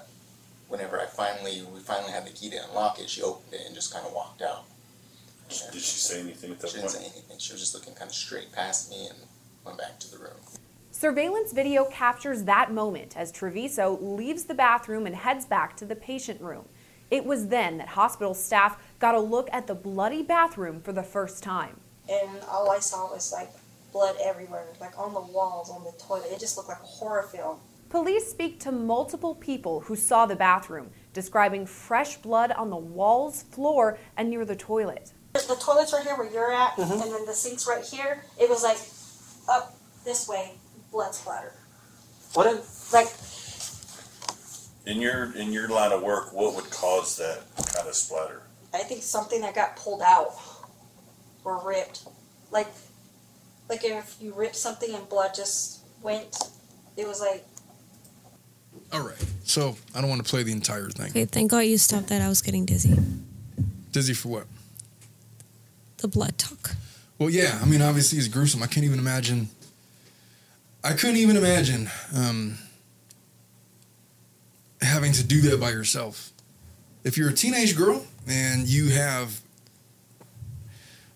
[0.67, 3.75] whenever I finally we finally had the key to unlock it, she opened it and
[3.75, 4.65] just kind of walked out.
[5.49, 7.37] Did she say anything at that She didn't say anything.
[7.37, 9.17] She was just looking kind of straight past me and
[9.65, 10.39] went back to the room.
[11.01, 15.95] Surveillance video captures that moment as Trevizo leaves the bathroom and heads back to the
[15.95, 16.65] patient room.
[17.09, 21.01] It was then that hospital staff got a look at the bloody bathroom for the
[21.01, 21.79] first time.
[22.07, 23.49] And all I saw was like
[23.91, 26.27] blood everywhere, like on the walls, on the toilet.
[26.31, 27.57] It just looked like a horror film.
[27.89, 33.41] Police speak to multiple people who saw the bathroom, describing fresh blood on the walls,
[33.41, 35.13] floor, and near the toilet.
[35.33, 36.91] The toilet's right here where you're at, mm-hmm.
[36.91, 38.23] and then the sink's right here.
[38.39, 38.77] It was like
[39.49, 40.51] up this way,
[40.91, 41.53] blood splatter.
[42.33, 43.07] What if Like
[44.85, 47.41] In your in your line of work, what would cause that
[47.73, 48.41] kind of splatter?
[48.73, 50.33] I think something that got pulled out
[51.43, 52.07] or ripped.
[52.51, 52.67] Like
[53.69, 56.37] like if you rip something and blood just went.
[56.97, 57.45] It was like
[58.93, 59.25] All right.
[59.43, 61.09] So I don't want to play the entire thing.
[61.09, 62.21] Okay, thank God you stopped that.
[62.21, 62.97] I was getting dizzy.
[63.91, 64.47] Dizzy for what?
[65.97, 66.75] The blood talk.
[67.19, 67.59] Well, yeah.
[67.61, 68.63] I mean, obviously, it's gruesome.
[68.63, 69.49] I can't even imagine.
[70.83, 72.57] I couldn't even imagine um,
[74.81, 76.31] having to do that by yourself.
[77.03, 79.41] If you're a teenage girl and you have,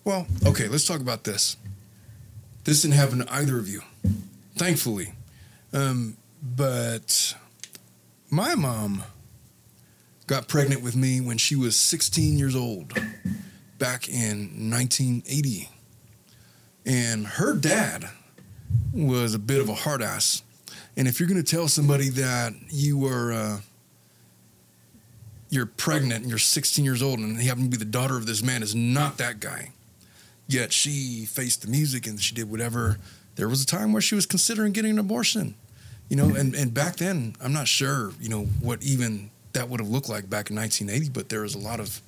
[0.04, 1.58] well, okay, let's talk about this.
[2.64, 3.82] This didn't happen to either of you,
[4.56, 5.14] thankfully.
[5.74, 7.36] Um, but
[8.30, 9.04] my mom
[10.28, 12.94] got pregnant with me when she was 16 years old
[13.80, 15.70] back in 1980.
[16.86, 18.10] And her dad
[18.94, 20.44] was a bit of a hard ass.
[20.98, 23.60] And if you're going to tell somebody that you were, uh,
[25.50, 28.26] you're pregnant and you're 16 years old and you happen to be the daughter of
[28.26, 29.72] this man, is not that guy.
[30.48, 32.98] Yet she faced the music and she did whatever.
[33.36, 35.56] There was a time where she was considering getting an abortion,
[36.08, 39.80] you know, and, and back then, I'm not sure, you know, what even that would
[39.80, 42.02] have looked like back in 1980, but there was a lot of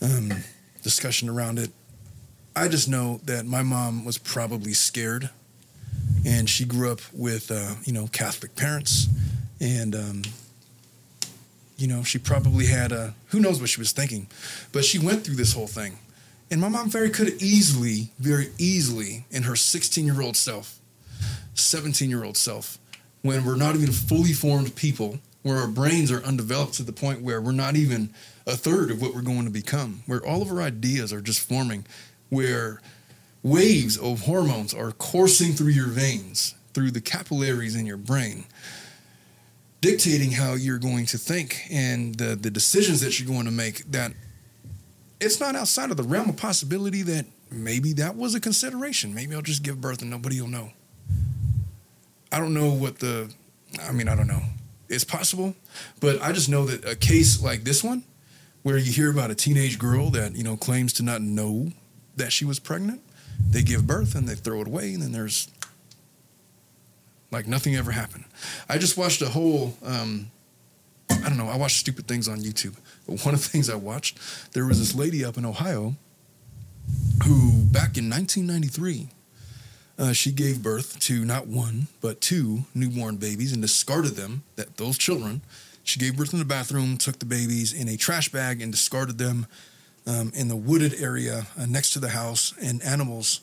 [0.00, 0.32] um,
[0.82, 1.70] discussion around it.
[2.54, 5.30] I just know that my mom was probably scared,
[6.24, 9.08] and she grew up with uh, you know Catholic parents,
[9.60, 10.22] and um,
[11.76, 14.28] you know she probably had a who knows what she was thinking,
[14.72, 15.98] but she went through this whole thing,
[16.50, 20.78] and my mom very could easily, very easily, in her 16 year old self,
[21.54, 22.78] 17 year old self,
[23.22, 27.22] when we're not even fully formed people, where our brains are undeveloped to the point
[27.22, 28.10] where we're not even
[28.46, 31.40] a third of what we're going to become, where all of our ideas are just
[31.40, 31.86] forming,
[32.28, 32.80] where
[33.42, 38.44] waves of hormones are coursing through your veins, through the capillaries in your brain,
[39.80, 43.90] dictating how you're going to think and the, the decisions that you're going to make.
[43.90, 44.12] That
[45.20, 49.14] it's not outside of the realm of possibility that maybe that was a consideration.
[49.14, 50.70] Maybe I'll just give birth and nobody will know.
[52.32, 53.32] I don't know what the,
[53.82, 54.42] I mean, I don't know.
[54.88, 55.54] It's possible,
[56.00, 58.02] but I just know that a case like this one,
[58.62, 61.70] where you hear about a teenage girl that you know claims to not know
[62.16, 63.00] that she was pregnant,
[63.50, 65.48] they give birth and they throw it away, and then there's
[67.30, 68.24] like nothing ever happened.
[68.68, 70.30] I just watched a whole, um,
[71.10, 72.76] I don't know, I watched stupid things on YouTube,
[73.06, 74.18] but one of the things I watched,
[74.52, 75.94] there was this lady up in Ohio
[77.24, 79.08] who, back in 1993,
[79.98, 84.42] uh, she gave birth to not one but two newborn babies and discarded them.
[84.56, 85.42] That those children,
[85.84, 89.18] she gave birth in the bathroom, took the babies in a trash bag and discarded
[89.18, 89.46] them
[90.06, 92.54] um, in the wooded area uh, next to the house.
[92.62, 93.40] And animals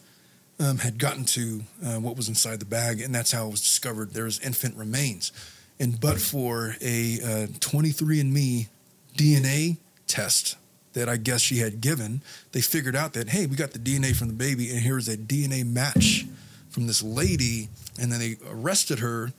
[0.60, 3.62] um, had gotten to uh, what was inside the bag, and that's how it was
[3.62, 4.12] discovered.
[4.12, 5.32] There was infant remains,
[5.80, 8.68] and but for a uh, 23andMe
[9.16, 10.58] DNA test
[10.94, 12.22] that I guess she had given,
[12.54, 15.18] they figured out that hey, we got the DNA from the baby, and here's a
[15.18, 16.26] DNA match
[16.70, 19.32] from this lady, and then they arrested her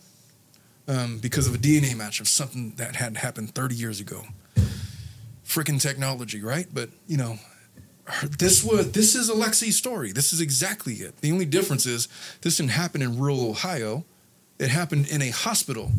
[0.87, 4.23] um, because of a DNA match of something that had happened 30 years ago.
[5.49, 6.67] Freaking technology, right?
[6.73, 7.39] But you know,
[8.39, 10.13] this was this is Alexee's story.
[10.13, 11.17] This is exactly it.
[11.23, 12.07] The only difference is
[12.43, 14.05] this didn't happen in rural Ohio.
[14.59, 15.91] It happened in a hospital.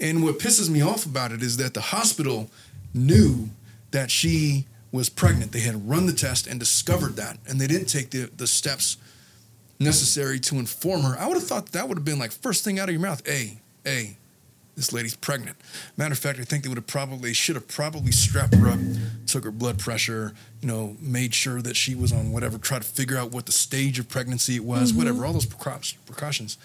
[0.00, 2.50] And what pisses me off about it is that the hospital
[2.94, 3.50] knew
[3.90, 5.52] that she was pregnant.
[5.52, 8.96] They had run the test and discovered that, and they didn't take the, the steps
[9.78, 11.16] necessary to inform her.
[11.18, 13.26] I would have thought that would have been like first thing out of your mouth.
[13.26, 14.18] Hey, hey,
[14.78, 15.56] this lady's pregnant.
[15.96, 18.78] Matter of fact, I think they would have probably should have probably strapped her up,
[19.26, 22.88] took her blood pressure, you know, made sure that she was on whatever, tried to
[22.88, 24.98] figure out what the stage of pregnancy it was, mm-hmm.
[24.98, 26.56] whatever, all those precautions.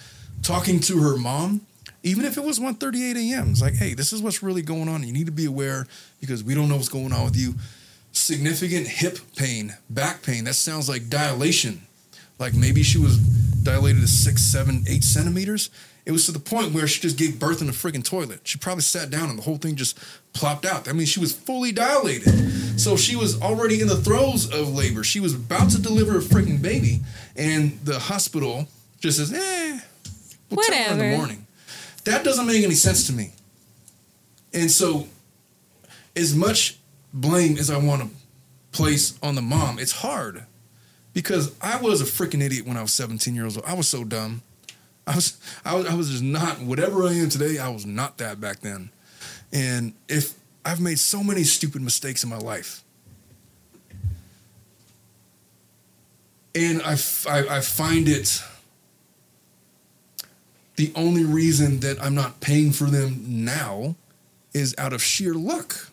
[0.44, 1.62] Talking to her mom,
[2.04, 5.04] even if it was 1:38 a.m., it's like, hey, this is what's really going on.
[5.04, 5.88] You need to be aware
[6.22, 7.56] because we don't know what's going on with you.
[8.12, 10.44] Significant hip pain, back pain.
[10.44, 11.82] That sounds like dilation.
[12.38, 13.18] Like maybe she was
[13.64, 15.72] dilated to six, seven, eight centimeters.
[16.06, 18.42] It was to the point where she just gave birth in a friggin' toilet.
[18.44, 19.98] She probably sat down and the whole thing just
[20.34, 20.90] plopped out.
[20.90, 22.80] I mean, she was fully dilated.
[22.80, 25.04] So she was already in the throes of labor.
[25.04, 27.02] She was about to deliver a freaking baby,
[27.36, 28.68] and the hospital
[29.00, 29.80] just says, "Eh,
[30.50, 31.48] we'll tell her in the morning."
[32.04, 33.32] That doesn't make any sense to me.
[34.54, 35.08] And so,
[36.16, 36.78] as much
[37.14, 38.10] blame as I want to
[38.72, 40.46] place on the mom, it's hard
[41.14, 43.66] because I was a freaking idiot when I was 17 years old.
[43.66, 44.42] I was so dumb.
[45.08, 47.58] I was, I was, I was just not whatever I am today.
[47.58, 48.90] I was not that back then.
[49.52, 50.34] And if
[50.66, 52.84] I've made so many stupid mistakes in my life,
[56.56, 58.42] and I I find it
[60.76, 63.96] the only reason that I'm not paying for them now
[64.54, 65.90] is out of sheer luck.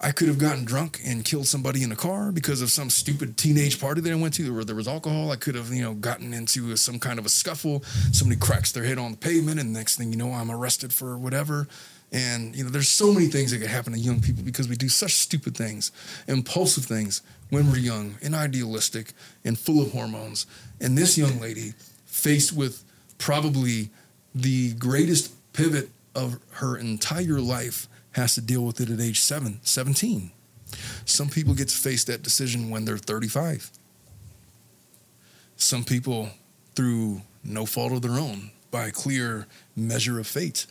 [0.00, 3.36] I could have gotten drunk and killed somebody in a car because of some stupid
[3.36, 5.30] teenage party that I went to where there was alcohol.
[5.30, 7.84] I could have, you know, gotten into some kind of a scuffle.
[8.10, 11.18] Somebody cracks their head on the pavement, and next thing you know, I'm arrested for
[11.18, 11.68] whatever.
[12.12, 14.74] And you know, there's so many things that could happen to young people because we
[14.76, 15.92] do such stupid things,
[16.26, 19.12] impulsive things when we're young and idealistic
[19.44, 20.46] and full of hormones.
[20.80, 21.74] And this young lady,
[22.06, 22.84] faced with
[23.18, 23.90] probably
[24.34, 29.60] the greatest pivot of her entire life, has to deal with it at age seven,
[29.62, 30.30] 17.
[31.04, 33.70] Some people get to face that decision when they're 35.
[35.56, 36.30] Some people,
[36.74, 39.46] through no fault of their own, by a clear
[39.76, 40.66] measure of fate,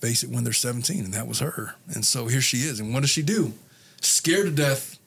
[0.00, 1.74] face it when they're 17, and that was her.
[1.88, 2.80] And so here she is.
[2.80, 3.52] And what does she do?
[4.00, 4.98] Scared to death.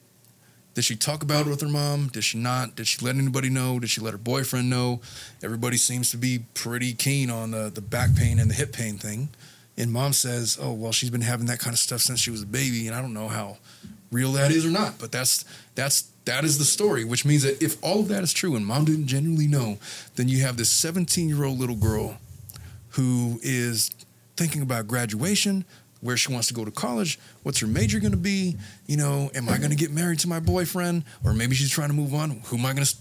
[0.74, 2.08] Did she talk about it with her mom?
[2.08, 2.74] Did she not?
[2.74, 3.78] Did she let anybody know?
[3.78, 5.00] Did she let her boyfriend know?
[5.42, 8.98] Everybody seems to be pretty keen on the, the back pain and the hip pain
[8.98, 9.28] thing.
[9.76, 12.42] And mom says, "Oh, well, she's been having that kind of stuff since she was
[12.42, 13.58] a baby, and I don't know how
[14.12, 17.62] real that is or not, but that's that's that is the story, which means that
[17.62, 19.78] if all of that is true and mom didn't genuinely know,
[20.16, 22.16] then you have this 17-year-old little girl
[22.90, 23.90] who is
[24.36, 25.64] thinking about graduation,
[26.00, 28.56] where she wants to go to college, what's her major going to be,
[28.86, 31.88] you know, am I going to get married to my boyfriend or maybe she's trying
[31.88, 32.96] to move on, who am I going to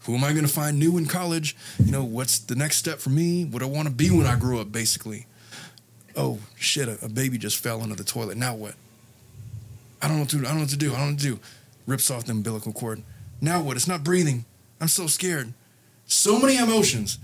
[0.00, 1.56] who am I going to find new in college?
[1.82, 3.46] You know, what's the next step for me?
[3.46, 5.26] What do I want to be when I grow up basically?
[6.16, 8.36] Oh shit, a, a baby just fell into the toilet.
[8.36, 8.74] Now what?
[10.02, 10.42] I don't know what to do.
[10.44, 10.92] I don't know what to do.
[10.92, 11.40] I don't know what to do.
[11.86, 13.02] Rips off the umbilical cord.
[13.40, 13.76] Now what?
[13.76, 14.44] It's not breathing.
[14.80, 15.52] I'm so scared.
[16.06, 17.18] So many emotions.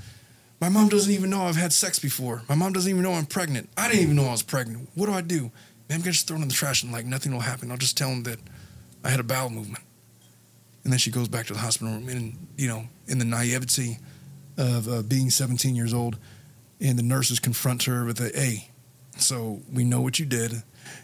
[0.61, 2.43] My mom doesn't even know I've had sex before.
[2.49, 3.69] My mom doesn't even know I'm pregnant.
[3.77, 4.89] I didn't even know I was pregnant.
[4.95, 5.51] What do I do?
[5.91, 7.71] I'm gonna just throw it in the trash and like nothing will happen.
[7.71, 8.39] I'll just tell them that
[9.03, 9.85] I had a bowel movement.
[10.85, 13.99] And then she goes back to the hospital room and you know, in the naivety
[14.57, 16.19] of uh, being 17 years old,
[16.81, 18.70] and the nurses confront her with a, hey,
[19.21, 20.63] so we know what you did,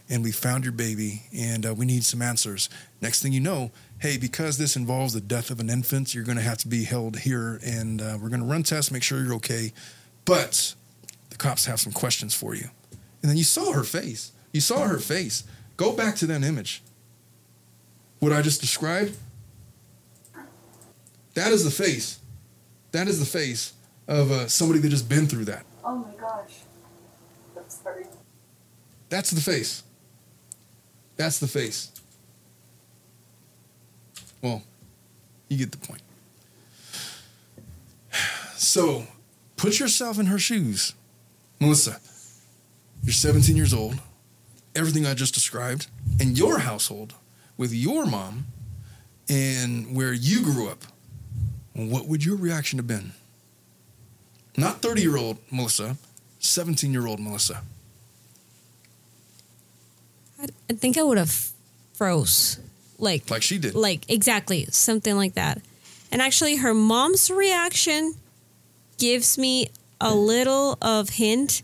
[0.08, 2.68] and we found your baby, and uh, we need some answers.
[3.00, 6.38] Next thing you know, hey, because this involves the death of an infant, you're going
[6.38, 9.22] to have to be held here, and uh, we're going to run tests, make sure
[9.22, 9.72] you're okay.
[10.24, 10.74] But
[11.30, 12.68] the cops have some questions for you.
[13.22, 14.32] And then you saw her face.
[14.52, 15.44] You saw her face.
[15.76, 16.82] Go back to that image.
[18.20, 19.16] What I just described,
[21.34, 22.18] that is the face.
[22.92, 23.74] That is the face
[24.08, 25.66] of uh, somebody that just been through that.
[25.84, 26.55] Oh my gosh.
[29.08, 29.82] That's the face.
[31.16, 31.90] That's the face.
[34.42, 34.62] Well,
[35.48, 36.02] you get the point.
[38.58, 39.06] So,
[39.56, 40.94] put yourself in her shoes.
[41.60, 42.00] Melissa,
[43.02, 44.00] you're 17 years old.
[44.74, 45.88] Everything I just described
[46.18, 47.14] in your household
[47.56, 48.46] with your mom
[49.28, 50.84] and where you grew up,
[51.74, 53.12] what would your reaction have been?
[54.56, 55.96] Not 30 year old Melissa,
[56.38, 57.62] 17 year old Melissa.
[60.40, 61.50] I, I think I would have
[61.94, 62.58] froze,
[62.98, 63.74] like Like she did.
[63.74, 65.60] like exactly something like that.
[66.12, 68.14] And actually, her mom's reaction
[68.98, 69.68] gives me
[70.00, 71.62] a little of hint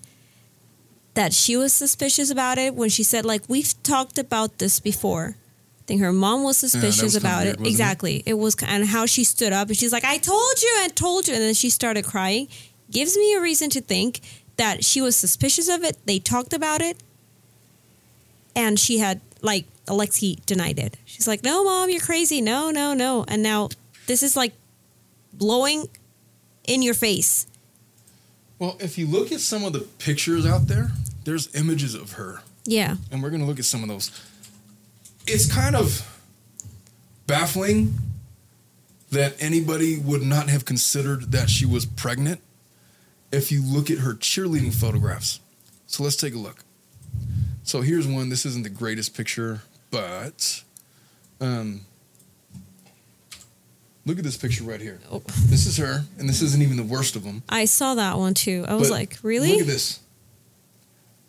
[1.15, 5.37] that she was suspicious about it when she said like we've talked about this before
[5.81, 7.59] I think her mom was suspicious was about weird, it.
[7.61, 7.71] wasn't it?
[7.71, 8.23] Exactly.
[8.25, 11.27] It was, and how she stood up and she's like, "I told you, I told
[11.29, 12.47] you," and then she started crying.
[12.91, 14.21] Gives me a reason to think
[14.57, 15.97] that she was suspicious of it.
[16.07, 17.03] They talked about it,
[18.55, 20.97] and she had like Alexee denied it.
[21.05, 22.41] She's like, "No, mom, you're crazy.
[22.41, 23.69] No, no, no." And now
[24.07, 24.53] this is like
[25.33, 25.89] blowing
[26.65, 27.47] in your face.
[28.59, 30.93] Well, if you look at some of the pictures out there,
[31.25, 32.43] there's images of her.
[32.65, 32.97] Yeah.
[33.11, 34.11] and we're going to look at some of those.
[35.27, 36.09] It's kind of
[37.27, 37.95] baffling
[39.11, 42.41] that anybody would not have considered that she was pregnant
[43.33, 45.41] if you look at her cheerleading photographs.
[45.87, 46.65] So let's take a look.
[47.65, 48.29] So here's one.
[48.29, 50.63] This isn't the greatest picture, but
[51.41, 51.83] um,
[54.05, 54.99] look at this picture right here.
[55.11, 55.23] Oh.
[55.47, 57.43] This is her, and this isn't even the worst of them.
[57.49, 58.65] I saw that one too.
[58.69, 59.53] I was But like, really?
[59.53, 60.01] Look at this.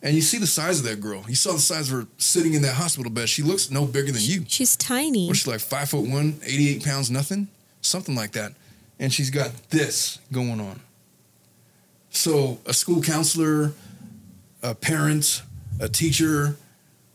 [0.02, 1.24] And you see the size of that girl.
[1.30, 3.30] You saw the size of her sitting in that hospital bed.
[3.30, 4.44] She looks no bigger than you.
[4.50, 5.28] She's tiny.
[5.28, 7.48] What's she like five foot one, 88 pounds, nothing?
[7.80, 8.52] Something like that.
[9.00, 10.82] And she's got this going on.
[12.10, 13.72] So a school counselor,
[14.62, 15.42] a parent,
[15.80, 16.56] a teacher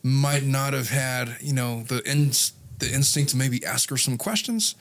[0.02, 4.16] might not have had, you know, the ins- the instinct to maybe ask her some
[4.16, 4.74] questions.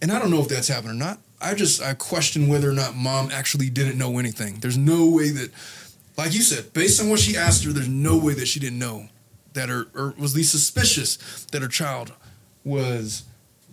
[0.00, 1.18] And I don't know if that's happened or not.
[1.40, 4.56] I just I question whether or not mom actually didn't know anything.
[4.60, 5.50] There's no way that
[6.16, 8.78] like you said, based on what she asked her, there's no way that she didn't
[8.78, 9.08] know
[9.52, 11.16] that her or was least suspicious
[11.52, 12.12] that her child
[12.64, 13.24] was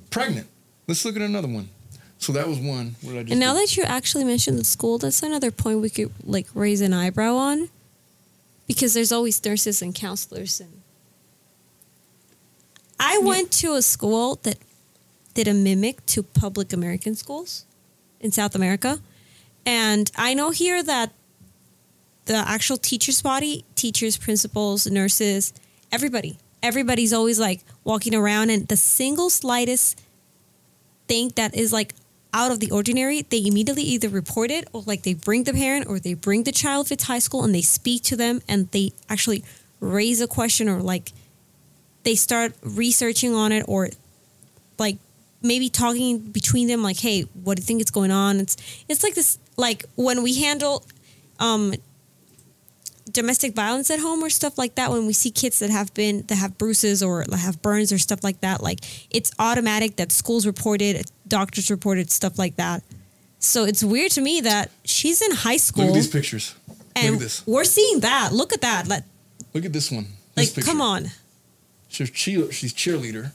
[0.09, 0.47] pregnant.
[0.87, 1.69] Let's look at another one.
[2.17, 2.95] So that was one.
[3.01, 3.59] What did I just And now do?
[3.61, 7.35] that you actually mentioned the school, that's another point we could like raise an eyebrow
[7.35, 7.69] on,
[8.71, 10.61] because there's always nurses and counselors.
[10.61, 10.81] And
[12.97, 14.59] I went to a school that
[15.33, 17.65] did a mimic to public American schools
[18.21, 19.01] in South America,
[19.65, 21.11] and I know here that
[22.25, 25.53] the actual teachers' body, teachers, principals, nurses,
[25.91, 30.01] everybody, everybody's always like walking around, and the single slightest
[31.09, 31.93] thing that is like
[32.33, 35.87] out of the ordinary, they immediately either report it or like they bring the parent
[35.87, 38.69] or they bring the child if it's high school and they speak to them and
[38.71, 39.43] they actually
[39.79, 41.11] raise a question or like
[42.03, 43.89] they start researching on it or
[44.77, 44.97] like
[45.41, 48.39] maybe talking between them like hey what do you think is going on?
[48.39, 48.55] It's
[48.87, 50.85] it's like this like when we handle
[51.39, 51.73] um
[53.11, 56.23] domestic violence at home or stuff like that when we see kids that have been
[56.27, 58.79] that have bruises or have burns or stuff like that like
[59.09, 62.83] it's automatic that schools reported doctors reported stuff like that
[63.39, 66.53] so it's weird to me that she's in high school Look at these pictures.
[66.95, 67.47] and look at this.
[67.47, 69.03] we're seeing that look at that like,
[69.53, 70.05] Look at this one.
[70.35, 70.69] This like picture.
[70.71, 71.07] come on
[71.89, 73.31] She's, cheer, she's cheerleader.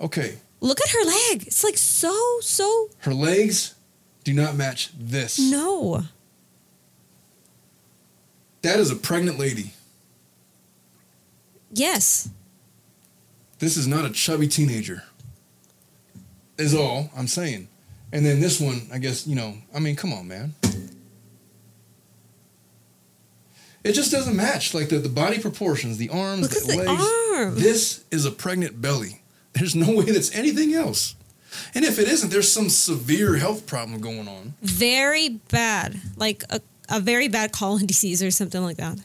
[0.00, 0.30] Okay.
[0.60, 3.74] look at her leg it's like so so Her legs
[4.24, 5.38] do not match this.
[5.38, 6.04] no
[8.62, 9.72] That is a pregnant lady.
[11.72, 12.28] yes
[13.58, 15.04] This is not a chubby teenager.
[16.58, 17.68] Is all I'm saying.
[18.12, 20.54] And then this one, I guess, you know, I mean, come on, man.
[23.82, 24.72] It just doesn't match.
[24.72, 27.02] Like the, the body proportions, the arms, Look the legs.
[27.34, 27.54] arm.
[27.56, 29.20] This is a pregnant belly.
[29.52, 31.14] There's no way that's anything else.
[31.74, 34.54] And if it isn't, there's some severe health problem going on.
[34.62, 38.98] very bad like a, a very bad colon disease or something like that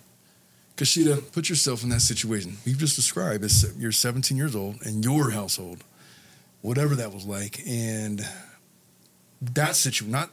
[0.78, 2.56] Kashida, put yourself in that situation.
[2.64, 5.84] You've just described as you're 17 years old in your household,
[6.62, 8.26] whatever that was like, and
[9.41, 10.30] that situation, not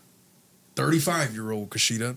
[0.74, 2.16] 35 year old Kashida,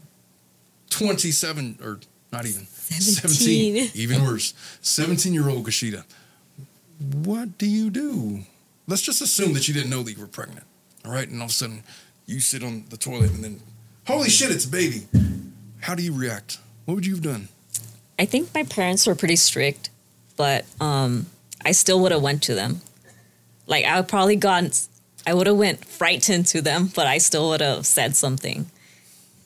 [0.89, 1.99] 27 or
[2.31, 3.91] not even 17.
[3.93, 6.03] even worse, 17 year old Kashida.
[7.23, 8.41] What do you do?
[8.87, 10.65] Let's just assume that you didn't know that you were pregnant,
[11.05, 11.27] all right?
[11.27, 11.83] And all of a sudden,
[12.25, 13.61] you sit on the toilet and then,
[14.07, 15.07] holy shit, it's a baby.
[15.81, 16.57] How do you react?
[16.85, 17.47] What would you have done?
[18.17, 19.89] I think my parents were pretty strict,
[20.35, 21.27] but um,
[21.63, 22.81] I still would have went to them.
[23.69, 24.71] Like I probably gone,
[25.25, 28.65] I would have went frightened to them, but I still would have said something.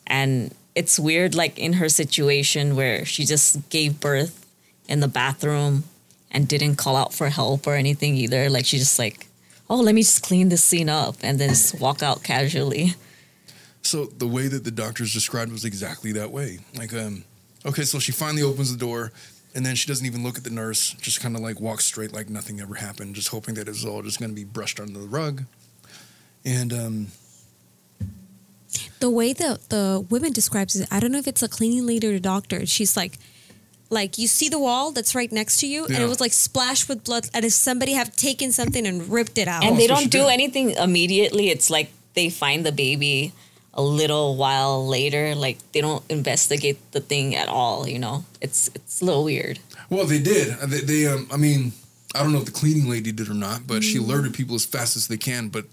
[0.08, 4.46] And it's weird, like in her situation where she just gave birth
[4.88, 5.84] in the bathroom
[6.32, 8.50] and didn't call out for help or anything either.
[8.50, 9.28] Like she just like,
[9.70, 12.96] oh, let me just clean this scene up and then just walk out casually.
[13.82, 16.60] So the way that the doctors described was exactly that way.
[16.76, 17.26] Like, um,
[17.66, 19.12] okay, so she finally opens the door,
[19.56, 20.94] and then she doesn't even look at the nurse.
[20.94, 24.02] Just kind of like walks straight, like nothing ever happened, just hoping that it's all
[24.02, 25.44] just going to be brushed under the rug.
[26.46, 27.08] And um,
[29.00, 32.08] the way that the woman describes it, I don't know if it's a cleaning lady
[32.08, 32.66] or a doctor.
[32.66, 33.20] She's like,
[33.90, 36.90] like you see the wall that's right next to you, and it was like splashed
[36.90, 40.10] with blood, and if somebody have taken something and ripped it out, and they don't
[40.10, 41.50] do anything immediately.
[41.50, 43.34] It's like they find the baby
[43.74, 45.36] a little while later.
[45.36, 47.88] Like they don't investigate the thing at all.
[47.88, 49.60] You know, it's it's a little weird.
[49.90, 50.56] well, they did.
[50.62, 51.72] Uh, They, they um, I mean,
[52.16, 54.04] I don't know if the cleaning lady did or not, but she Mm.
[54.06, 55.50] alerted people as fast as they can.
[55.50, 55.66] But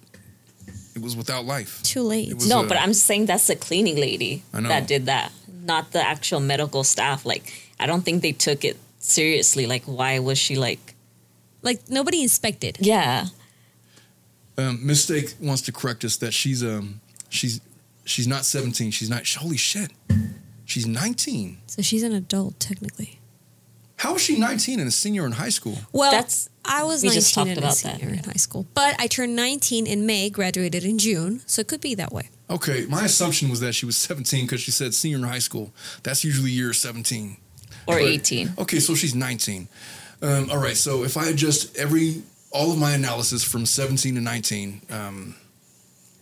[0.94, 1.80] it was without life.
[1.82, 2.34] Too late.
[2.46, 5.30] No, a- but I'm saying that's the cleaning lady that did that,
[5.64, 7.24] not the actual medical staff.
[7.24, 9.66] Like, I don't think they took it seriously.
[9.66, 10.94] Like, why was she like,
[11.62, 12.78] Like nobody inspected.
[12.80, 13.26] yeah,
[14.59, 17.61] Um, Mistake wants to correct us that she's um she's
[18.11, 18.90] she's not 17.
[18.90, 19.26] She's not.
[19.28, 19.92] Holy shit,
[20.64, 21.58] she's 19.
[21.66, 23.18] So she's an adult technically.
[23.96, 25.76] How is she 19 and a senior in high school?
[25.92, 27.98] Well, That's- I was we 19 just talked and a about that.
[28.00, 31.68] senior in high school, but I turned 19 in May, graduated in June, so it
[31.68, 32.30] could be that way.
[32.48, 35.72] Okay, my assumption was that she was 17 because she said senior in high school.
[36.02, 37.36] That's usually year 17.
[37.86, 38.52] or But- 18.
[38.58, 39.68] Okay, so she's 19.
[40.22, 44.20] Um, all right, so if I adjust every all of my analysis from 17 to
[44.20, 45.34] 19, um,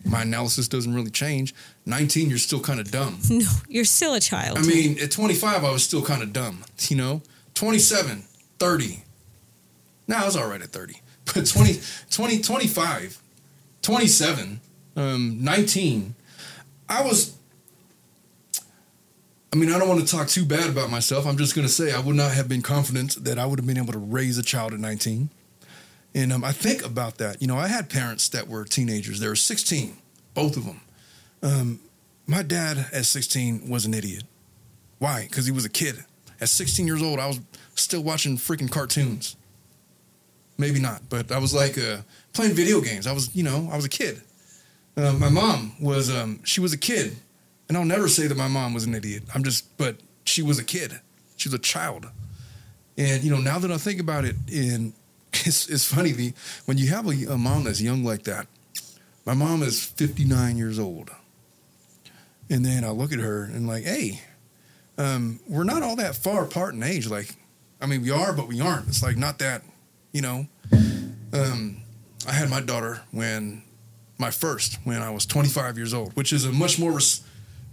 [0.05, 1.55] my analysis doesn't really change.
[1.87, 3.19] 19, you're still kind of dumb.
[3.31, 4.59] No, you're still a child.
[4.59, 6.65] I mean, at 25, I was still kind of dumb.
[6.89, 7.23] You know,
[7.55, 8.25] 27,
[8.59, 9.03] 30.
[10.07, 11.81] Now I was all right at 30, but 20,
[12.11, 13.23] 20 25,
[13.83, 14.61] 27,
[14.97, 16.15] um, 19.
[16.89, 17.35] I was.
[19.53, 21.27] I mean, I don't want to talk too bad about myself.
[21.27, 23.67] I'm just going to say I would not have been confident that I would have
[23.67, 25.31] been able to raise a child at 19.
[26.15, 27.41] And um, I think about that.
[27.41, 29.21] You know, I had parents that were teenagers.
[29.21, 29.97] They were 16,
[30.35, 30.81] both of them.
[31.43, 31.81] Um,
[32.27, 34.25] my dad at 16 was an idiot.
[34.99, 35.27] Why?
[35.29, 36.05] Because he was a kid.
[36.41, 37.41] At 16 years old, I was
[37.75, 39.37] still watching freaking cartoons.
[40.57, 41.99] Maybe not, but I was like uh,
[42.33, 43.07] playing video games.
[43.07, 44.21] I was, you know, I was a kid.
[44.97, 47.17] Uh, my mom was, um, she was a kid.
[47.69, 49.25] And I'll never say that my mom was an idiot.
[49.35, 51.01] I'm just, but she was a kid.
[51.37, 52.07] She was a child.
[52.97, 54.93] And, you know, now that I think about it, in
[55.49, 56.33] it's, it's funny, the,
[56.67, 58.47] when you have a, a mom that's young like that,
[59.27, 61.11] my mom is 59 years old.
[62.51, 64.23] And then I look at her and like, hey,
[64.97, 67.09] um, we're not all that far apart in age.
[67.09, 67.35] Like,
[67.81, 68.89] I mean, we are, but we aren't.
[68.89, 69.63] It's like not that,
[70.13, 70.47] you know.
[71.33, 71.83] Um,
[72.27, 73.63] I had my daughter when
[74.19, 77.23] my first when I was 25 years old, which is a much more res-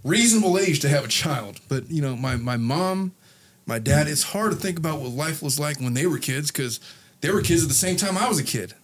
[0.04, 1.60] reasonable age to have a child.
[1.68, 3.12] But you know, my my mom,
[3.66, 4.06] my dad.
[4.06, 6.80] It's hard to think about what life was like when they were kids because
[7.26, 8.74] they were kids at the same time I was a kid.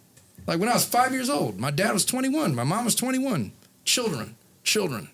[0.49, 3.53] Like when I was five years old, my dad was 21, my mom was 21.
[3.84, 4.34] Children,
[4.64, 5.09] children.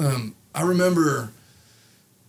[0.00, 1.30] Um, I remember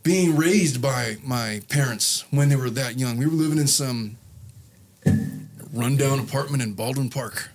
[0.03, 3.15] being raised by my parents when they were that young.
[3.15, 4.17] We were living in some
[5.73, 7.51] rundown apartment in Baldwin Park.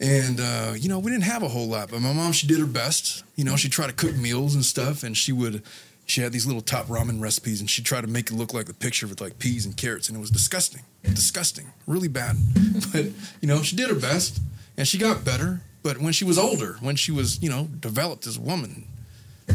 [0.00, 2.58] And, uh, you know, we didn't have a whole lot, but my mom, she did
[2.58, 3.24] her best.
[3.36, 5.62] You know, she tried to cook meals and stuff, and she would,
[6.08, 8.64] she had these little top ramen recipes, and she tried to make it look like
[8.64, 10.82] the picture with like peas and carrots, and it was disgusting.
[11.02, 11.66] Disgusting.
[11.86, 12.36] Really bad.
[12.92, 13.04] but,
[13.40, 14.40] you know, she did her best,
[14.78, 15.60] and she got better.
[15.82, 18.86] But when she was older, when she was, you know, developed as a woman,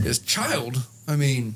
[0.06, 0.78] as child,
[1.08, 1.56] I mean,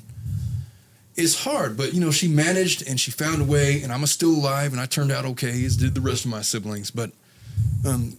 [1.16, 4.30] it's hard, but you know, she managed and she found a way, and I'm still
[4.30, 6.90] alive, and I turned out okay, as did the rest of my siblings.
[6.90, 7.10] But
[7.86, 8.16] um,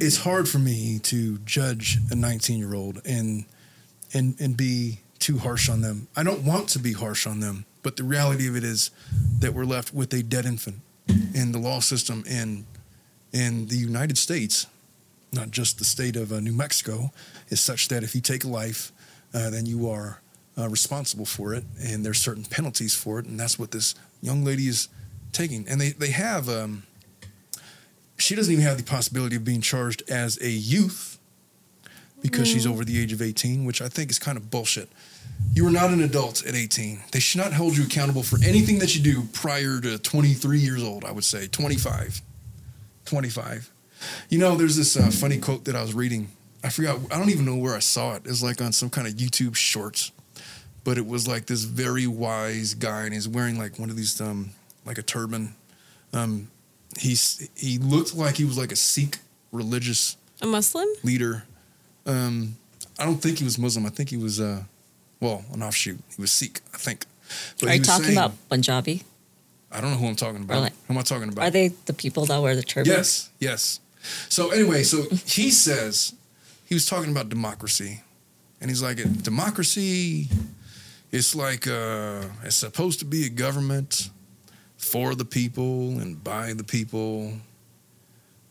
[0.00, 3.44] it's hard for me to judge a 19 year old and
[4.12, 6.06] and and be too harsh on them.
[6.14, 8.90] I don't want to be harsh on them, but the reality of it is
[9.38, 12.66] that we're left with a dead infant, and the law system in
[13.32, 14.66] in the United States,
[15.32, 17.10] not just the state of uh, New Mexico,
[17.48, 18.92] is such that if you take a life,
[19.32, 20.20] uh, then you are
[20.58, 24.44] uh, responsible for it, and there's certain penalties for it, and that's what this young
[24.44, 24.88] lady is
[25.32, 25.66] taking.
[25.66, 26.50] And they they have.
[26.50, 26.82] Um,
[28.18, 31.13] she doesn't even have the possibility of being charged as a youth
[32.24, 34.88] because she's over the age of 18, which I think is kind of bullshit.
[35.52, 37.00] You are not an adult at 18.
[37.12, 40.82] They should not hold you accountable for anything that you do prior to 23 years
[40.82, 41.46] old, I would say.
[41.46, 42.22] 25.
[43.04, 43.70] 25.
[44.30, 46.28] You know, there's this uh, funny quote that I was reading.
[46.62, 48.22] I forgot, I don't even know where I saw it.
[48.24, 50.10] It was like on some kind of YouTube shorts.
[50.82, 54.18] But it was like this very wise guy, and he's wearing like one of these,
[54.20, 54.50] um,
[54.86, 55.54] like a turban.
[56.14, 56.48] Um,
[56.98, 59.18] he's he looked like he was like a Sikh
[59.52, 60.86] religious a Muslim?
[61.02, 61.44] leader.
[62.06, 62.56] Um,
[62.98, 63.86] I don't think he was Muslim.
[63.86, 64.62] I think he was, uh,
[65.20, 65.98] well, an offshoot.
[66.14, 67.06] He was Sikh, I think.
[67.60, 69.02] But Are you talking saying- about Punjabi?
[69.72, 70.60] I don't know who I'm talking about.
[70.60, 71.42] Like- who am I talking about?
[71.46, 72.92] Are they the people that wear the turban?
[72.92, 73.80] Yes, yes.
[74.28, 76.14] So anyway, so he says
[76.66, 78.02] he was talking about democracy,
[78.60, 80.28] and he's like, democracy,
[81.10, 84.10] it's like uh, it's supposed to be a government
[84.76, 87.32] for the people and by the people,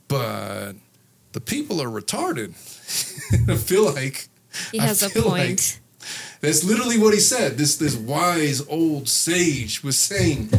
[0.08, 0.74] but
[1.34, 2.52] the people are retarded.
[3.50, 4.28] I feel like
[4.72, 5.80] He I has a feel like point.
[6.42, 7.58] that's literally what he said.
[7.58, 10.50] This this wise old sage was saying,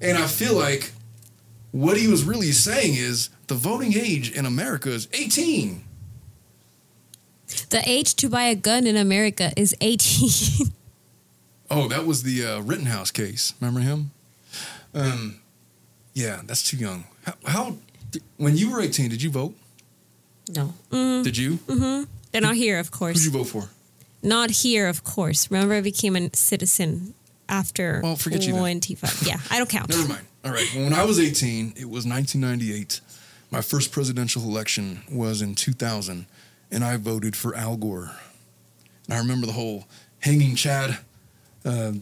[0.00, 0.92] and I feel like
[1.72, 5.84] what he was really saying is the voting age in America is 18.
[7.70, 10.68] The age to buy a gun in America is 18.
[11.68, 13.52] Oh, that was the uh, Rittenhouse case.
[13.60, 14.12] Remember him?
[14.94, 15.40] Um,
[16.14, 17.06] Yeah, that's too young.
[17.24, 17.76] How, how
[18.36, 19.56] when you were 18, did you vote?
[20.48, 20.74] No.
[21.22, 21.54] Did you?
[21.66, 22.04] Mm-hmm.
[22.32, 23.16] They're not here, of course.
[23.22, 23.68] Who'd you vote for?
[24.22, 25.50] Not here, of course.
[25.50, 27.14] Remember, I became a citizen
[27.48, 28.80] after Well, forget you then.
[29.24, 29.88] Yeah, I don't count.
[29.88, 30.26] Never mind.
[30.44, 30.68] All right.
[30.74, 33.00] Well, when I was 18, it was 1998.
[33.50, 36.26] My first presidential election was in 2000,
[36.70, 38.10] and I voted for Al Gore.
[39.06, 39.86] And I remember the whole
[40.20, 40.98] hanging Chad
[41.64, 41.92] uh,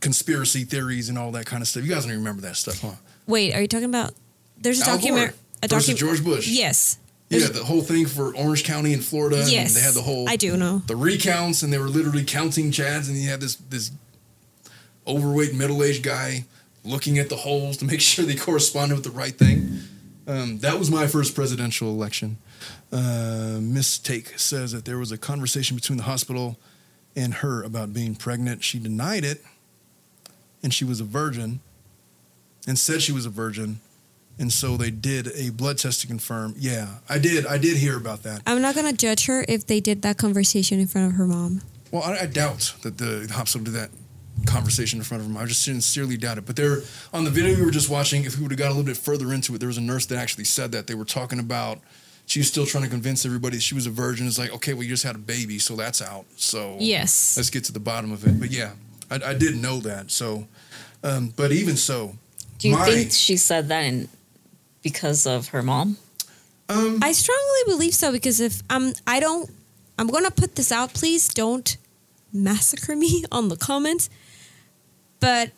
[0.00, 1.84] conspiracy theories and all that kind of stuff.
[1.84, 2.92] You guys don't even remember that stuff, huh?
[3.26, 4.12] Wait, are you talking about?
[4.58, 5.34] There's a Al document.
[5.62, 6.48] A versus docu- George Bush.
[6.48, 6.98] Yes.
[7.40, 9.44] Yeah, the whole thing for Orange County in Florida.
[9.46, 9.68] Yes.
[9.68, 10.82] And they had the whole I do know.
[10.86, 13.90] the recounts, and they were literally counting Chads, and you had this this
[15.06, 16.44] overweight middle aged guy
[16.84, 19.78] looking at the holes to make sure they corresponded with the right thing.
[20.26, 22.38] Um, that was my first presidential election.
[22.92, 26.58] Uh, Miss Take says that there was a conversation between the hospital
[27.16, 28.62] and her about being pregnant.
[28.62, 29.42] She denied it,
[30.62, 31.60] and she was a virgin,
[32.68, 33.80] and said she was a virgin.
[34.42, 36.54] And so they did a blood test to confirm.
[36.58, 37.46] Yeah, I did.
[37.46, 38.42] I did hear about that.
[38.44, 41.62] I'm not gonna judge her if they did that conversation in front of her mom.
[41.92, 43.90] Well, I, I doubt that the hospital did that
[44.46, 45.36] conversation in front of him.
[45.36, 46.46] I just sincerely doubt it.
[46.46, 46.78] But there,
[47.12, 48.96] on the video we were just watching, if we would have got a little bit
[48.96, 51.78] further into it, there was a nurse that actually said that they were talking about.
[52.26, 54.26] She was still trying to convince everybody she was a virgin.
[54.26, 56.24] It's like, okay, well, you just had a baby, so that's out.
[56.36, 57.36] So Yes.
[57.36, 58.40] let's get to the bottom of it.
[58.40, 58.72] But yeah,
[59.08, 60.10] I, I did know that.
[60.10, 60.48] So,
[61.04, 62.16] um, but even so,
[62.58, 64.08] Do you my, think she said that in,
[64.82, 65.96] because of her mom?
[66.68, 69.50] um, I strongly believe so because if I'm, I don't,
[69.98, 70.94] I'm gonna put this out.
[70.94, 71.76] Please don't
[72.32, 74.08] massacre me on the comments.
[75.20, 75.50] But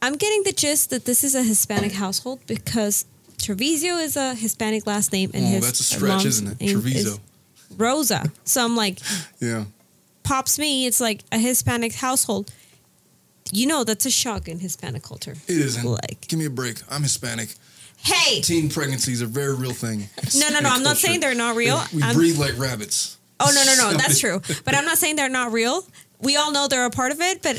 [0.00, 3.04] I'm getting the gist that this is a Hispanic household because
[3.38, 6.60] Trevizo is a Hispanic last name and Oh, his that's a stretch, isn't it?
[6.60, 6.94] name Trevizo.
[6.94, 7.18] is
[7.76, 8.30] Rosa.
[8.44, 8.98] So I'm like,
[9.40, 9.64] yeah.
[10.22, 10.86] pops me.
[10.86, 12.52] It's like a Hispanic household.
[13.52, 15.32] You know that's a shock in Hispanic culture.
[15.32, 15.84] It isn't.
[15.84, 16.78] Like, Give me a break.
[16.90, 17.54] I'm Hispanic.
[18.04, 20.08] Hey, Teen pregnancies are a very real thing.
[20.36, 20.68] no, no, no.
[20.68, 21.82] I'm not saying they're not real.
[21.92, 23.18] We breathe like rabbits.
[23.40, 24.40] Oh no, no, no, that's true.
[24.64, 25.84] But I'm not saying they're not real.
[26.20, 27.56] We all know they're a part of it, but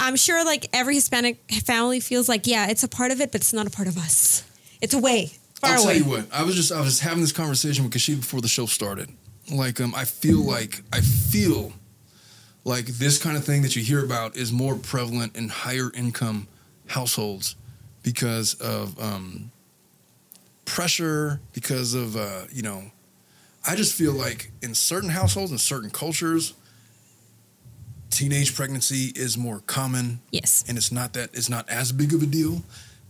[0.00, 3.40] I'm sure like every Hispanic family feels like, yeah, it's a part of it, but
[3.40, 4.44] it's not a part of us.
[4.80, 5.98] It's away, far I'll away.
[5.98, 6.32] tell you what.
[6.32, 9.10] I was just I was having this conversation with Kashid before the show started.
[9.52, 11.72] Like um, I feel like I feel
[12.64, 16.46] like this kind of thing that you hear about is more prevalent in higher income
[16.86, 17.56] households
[18.02, 19.50] because of um,
[20.64, 22.84] pressure, because of uh, you know.
[23.66, 26.54] I just feel like in certain households and certain cultures,
[28.10, 30.64] teenage pregnancy is more common Yes.
[30.68, 32.62] and it's not that it's not as big of a deal.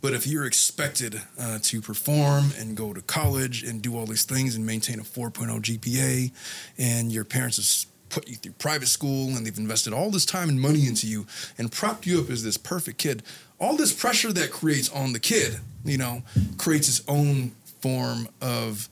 [0.02, 4.24] But if you're expected uh, to perform and go to college and do all these
[4.24, 6.32] things and maintain a 4.0 GPA,
[6.76, 10.48] and your parents have put you through private school and they've invested all this time
[10.48, 11.24] and money into you
[11.56, 13.22] and propped you up as this perfect kid,
[13.60, 16.22] all this pressure that creates on the kid, you know,
[16.58, 18.88] creates its own form of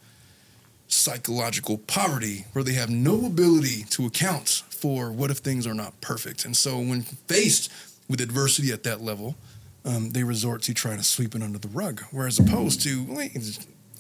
[0.89, 5.99] psychological poverty where they have no ability to account for what if things are not
[6.01, 6.45] perfect.
[6.45, 7.71] And so when faced
[8.09, 9.37] with adversity at that level,
[9.85, 12.03] um, they resort to trying to sweep it under the rug.
[12.11, 13.05] Whereas opposed to,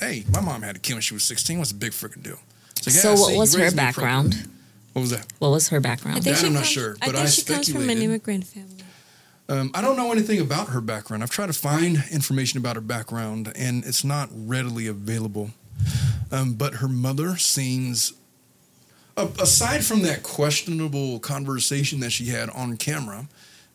[0.01, 1.59] hey, my mom had a kid when she was 16.
[1.59, 2.38] What's a big freaking deal?
[2.76, 4.30] It's like, so yeah, what see, was her raised me appropriately.
[4.30, 4.51] background?
[4.93, 5.26] What was that?
[5.38, 6.24] What was her I background?
[6.24, 8.45] think That she I'm not sure, I but think I she comes from an immigrant
[8.47, 8.82] family.
[9.51, 11.22] Um, I don't know anything about her background.
[11.24, 15.51] I've tried to find information about her background, and it's not readily available.
[16.30, 18.12] Um, but her mother seems,
[19.16, 23.26] a- aside from that questionable conversation that she had on camera,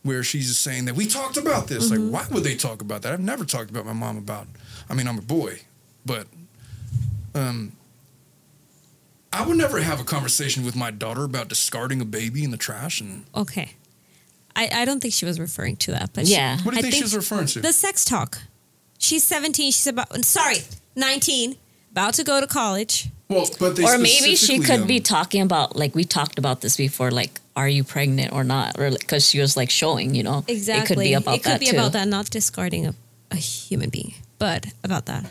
[0.04, 1.92] where she's saying that we talked about this.
[1.92, 3.12] Like, why would they talk about that?
[3.12, 4.48] I've never talked about my mom about.
[4.90, 5.62] I mean, I'm a boy,
[6.06, 6.28] but
[7.34, 7.74] um,
[9.34, 12.58] I would never have a conversation with my daughter about discarding a baby in the
[12.58, 13.02] trash.
[13.02, 13.74] And Okay.
[14.56, 16.58] I, I don't think she was referring to that, but Yeah.
[16.64, 17.60] what do you I think, think she was referring to?
[17.62, 18.38] the sex talk.
[18.98, 19.72] She's 17.
[19.72, 20.58] She's about sorry,
[20.96, 21.56] 19,
[21.92, 23.10] about to go to college.
[23.30, 26.62] well, but they or maybe she could um, be talking about like we talked about
[26.62, 30.24] this before, like are you pregnant or not, or because she was like showing, you
[30.24, 30.84] know, Exactly.
[30.84, 31.76] It could be about It could that be too.
[31.78, 32.94] about that, not discarding a,
[33.32, 35.26] a human being, but about that.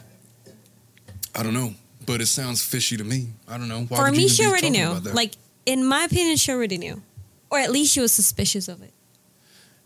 [1.35, 1.75] I don't know,
[2.07, 3.29] but it sounds fishy to me.
[3.49, 3.83] I don't know.
[3.89, 4.89] Why For me, she already knew.
[5.13, 5.33] Like
[5.67, 7.03] in my opinion, she already knew,
[7.51, 8.93] or at least she was suspicious of it.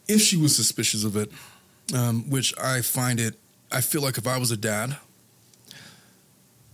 [0.08, 1.30] If she was suspicious of it,
[1.94, 3.34] um, which I find it,
[3.70, 4.96] I feel like if I was a dad,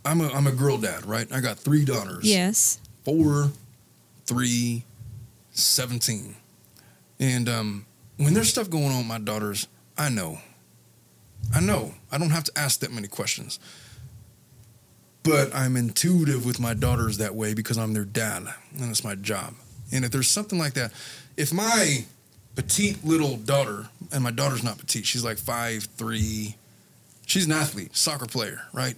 [0.04, 1.30] I'm a I'm a girl dad, right?
[1.32, 2.24] I got three daughters.
[2.24, 2.78] Yes.
[3.04, 3.50] Four,
[4.26, 4.84] three,
[5.52, 6.36] 17.
[7.20, 9.66] And um, when there's stuff going on with my daughters,
[9.96, 10.38] I know.
[11.54, 11.94] I know.
[12.10, 13.58] I don't have to ask that many questions.
[15.22, 18.46] But I'm intuitive with my daughters that way because I'm their dad
[18.78, 19.54] and it's my job.
[19.92, 20.92] And if there's something like that,
[21.36, 22.04] if my
[22.54, 26.56] petite little daughter, and my daughter's not petite, she's like five, three,
[27.26, 28.96] She's an athlete, soccer player, right?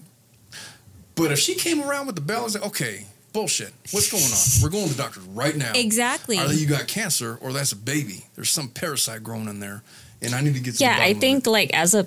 [1.14, 3.72] But if she came around with the bell, it's like, okay, bullshit.
[3.90, 4.62] What's going on?
[4.62, 5.72] We're going to the doctor right now.
[5.74, 6.38] Exactly.
[6.38, 8.26] Either you got cancer or that's a baby.
[8.34, 9.82] There's some parasite growing in there,
[10.20, 10.74] and I need to get.
[10.74, 12.06] To yeah i think like as a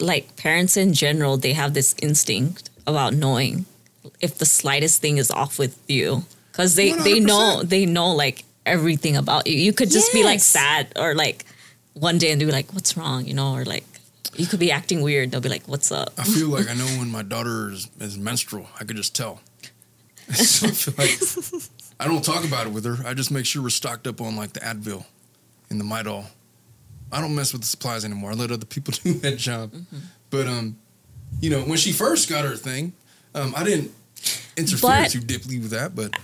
[0.00, 3.66] like parents in general they have this instinct about knowing
[4.20, 8.44] if the slightest thing is off with you because they they know they know like
[8.64, 11.44] everything about you you could just be like sad or like
[11.94, 13.84] one day and be like what's wrong you know or like
[14.36, 16.86] you could be acting weird they'll be like what's up I feel like I know
[16.98, 18.66] when my daughter is, is menstrual.
[18.80, 19.40] I could just tell.
[20.32, 21.62] so I feel like
[22.00, 22.96] I don't talk about it with her.
[23.06, 25.04] I just make sure we're stocked up on like the Advil
[25.70, 26.24] and the Midol.
[27.10, 28.30] I don't mess with the supplies anymore.
[28.30, 29.72] I let other people do that job.
[29.72, 29.98] Mm-hmm.
[30.30, 30.78] But um,
[31.40, 32.94] you know, when she first got her thing,
[33.34, 33.92] um, I didn't
[34.56, 35.94] interfere But- too deeply with that.
[35.94, 36.16] But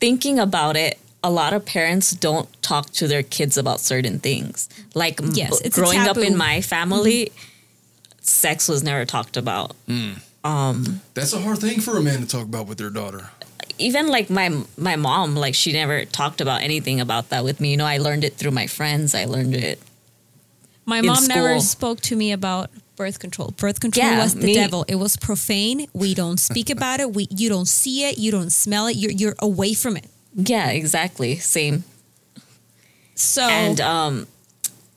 [0.00, 4.68] thinking about it, a lot of parents don't talk to their kids about certain things.
[4.94, 5.36] Like mm.
[5.36, 8.18] Yes, it's growing up in my family, mm-hmm.
[8.20, 9.74] sex was never talked about.
[9.88, 10.20] Mm.
[10.44, 13.30] Um, that's a hard thing for a man to talk about with their daughter.
[13.78, 17.72] even like my my mom, like she never talked about anything about that with me.
[17.72, 19.14] You know, I learned it through my friends.
[19.14, 19.80] I learned it.
[20.84, 23.52] My in mom never spoke to me about birth control.
[23.56, 24.84] Birth control Yeah, was the me- devil.
[24.88, 25.86] It was profane.
[25.92, 27.12] We don't speak about it.
[27.12, 28.18] We you don't see it.
[28.18, 28.96] You don't smell it.
[28.96, 30.06] You're you're away from it.
[30.36, 31.36] Yeah, exactly.
[31.36, 31.82] Same.
[33.14, 34.26] So And um,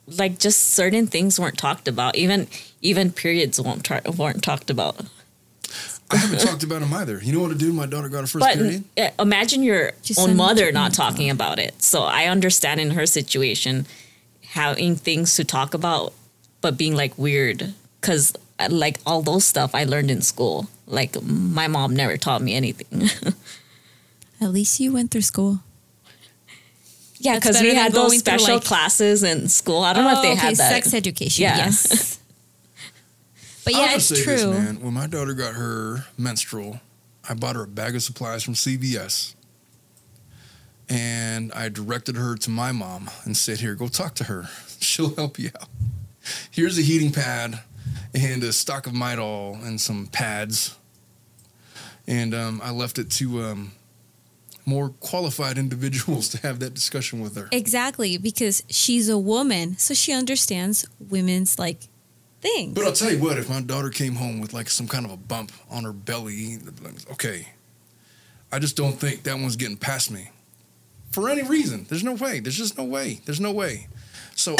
[0.06, 2.16] like just certain things weren't talked about.
[2.18, 2.48] Even
[2.82, 5.00] even periods weren't tra- weren't talked about.
[6.12, 7.22] I haven't talked about them either.
[7.24, 7.72] You know what to do?
[7.72, 8.84] My daughter got her first But period.
[8.98, 11.82] uh, imagine your Just own mother not talking about it.
[11.82, 13.86] So I understand in her situation
[14.48, 16.14] having things to talk about,
[16.62, 18.34] but being like weird because
[18.70, 20.68] like all those stuff I learned in school.
[20.88, 23.10] Like my mom never taught me anything.
[24.42, 25.60] at least you went through school.
[27.18, 29.82] yeah, because we had those special like- classes in school.
[29.84, 30.72] I don't know if they Oh, okay, had that.
[30.72, 31.44] sex education.
[31.44, 31.58] Yeah.
[31.58, 32.16] Yes.
[33.66, 34.52] But yeah, it's say this, true.
[34.54, 34.82] man.
[34.82, 36.80] When my daughter got her menstrual,
[37.28, 39.36] I bought her a bag of supplies from CVS.
[40.88, 44.50] And I directed her to my mom and said, Here, go talk to her.
[44.80, 45.68] She'll help you out.
[46.50, 47.60] Here's a heating pad
[48.16, 50.76] and a stock of Midol and some pads.
[52.08, 53.72] And um, I left it to um,
[54.70, 57.49] more qualified individuals to have that discussion with her.
[57.51, 61.88] Exactly, because she's a woman, so she understands women's like
[62.39, 62.76] things.
[62.76, 65.11] But I'll tell you what, if my daughter came home with like some kind of
[65.11, 66.59] a bump on her belly,
[67.11, 67.47] okay,
[68.51, 70.30] I just don't think that one's getting past me
[71.11, 71.86] for any reason.
[71.89, 72.39] There's no way.
[72.39, 73.22] There's just no way.
[73.26, 73.88] There's no way.
[74.36, 74.55] So,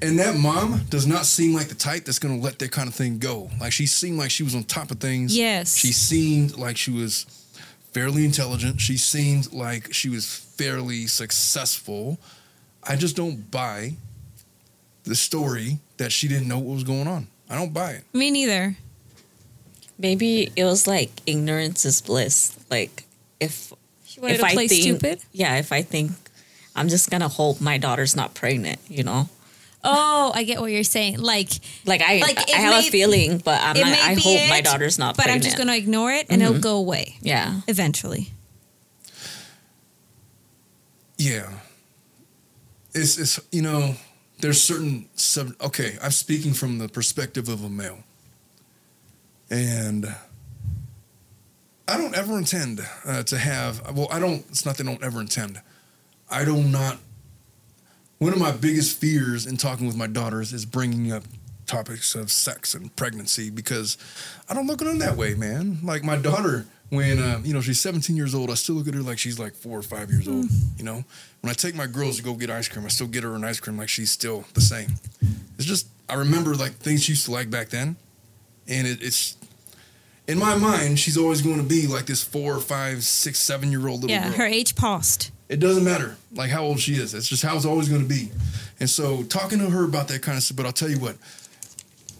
[0.00, 2.88] and that mom does not seem like the type that's going to let that kind
[2.88, 3.50] of thing go.
[3.60, 5.36] Like she seemed like she was on top of things.
[5.36, 5.76] Yes.
[5.76, 7.26] She seemed like she was
[7.92, 8.80] fairly intelligent.
[8.80, 12.18] She seemed like she was fairly successful.
[12.82, 13.94] I just don't buy
[15.04, 17.28] the story that she didn't know what was going on.
[17.50, 18.04] I don't buy it.
[18.12, 18.76] Me neither.
[19.98, 22.56] Maybe it was like ignorance is bliss.
[22.70, 23.04] Like
[23.40, 23.72] if
[24.04, 25.20] She wanted if to I play think, stupid.
[25.32, 26.12] yeah, if I think
[26.76, 29.28] I'm just gonna hope my daughter's not pregnant, you know.
[29.84, 31.18] Oh, I get what you're saying.
[31.20, 31.50] Like,
[31.86, 34.60] Like I, Like, I have may- a feeling, but I'm not, I be hope my
[34.60, 35.44] daughter's not but pregnant.
[35.44, 36.60] I'm just gonna ignore it and it'll Mhm.
[36.60, 38.32] go away yeah, eventually.
[41.16, 41.48] Yeah.
[42.94, 43.94] It's it's you know,
[44.40, 47.98] there's certain sub okay, I'm speaking from the perspective of a male.
[49.50, 50.06] And
[51.86, 55.02] I don't ever intend uh, to have well, I don't it's not that I don't
[55.02, 55.60] ever intend.
[56.30, 56.98] I do not
[58.18, 61.22] one of my biggest fears in talking with my daughters is bringing up
[61.66, 63.96] topics of sex and pregnancy because
[64.48, 65.78] I don't look at them that way, man.
[65.84, 68.94] Like my daughter, when uh, you know she's 17 years old, I still look at
[68.94, 70.46] her like she's like four or five years old.
[70.76, 71.04] You know,
[71.42, 73.44] when I take my girls to go get ice cream, I still get her an
[73.44, 74.94] ice cream like she's still the same.
[75.56, 77.96] It's just I remember like things she used to like back then,
[78.66, 79.36] and it, it's
[80.26, 83.86] in my mind she's always going to be like this four, five, six, seven year
[83.86, 84.24] old little girl.
[84.24, 84.38] Yeah, girl.
[84.38, 85.30] her age paused.
[85.48, 87.14] It doesn't matter like how old she is.
[87.14, 88.30] It's just how it's always going to be.
[88.80, 90.56] And so talking to her about that kind of stuff.
[90.56, 91.16] But I'll tell you what,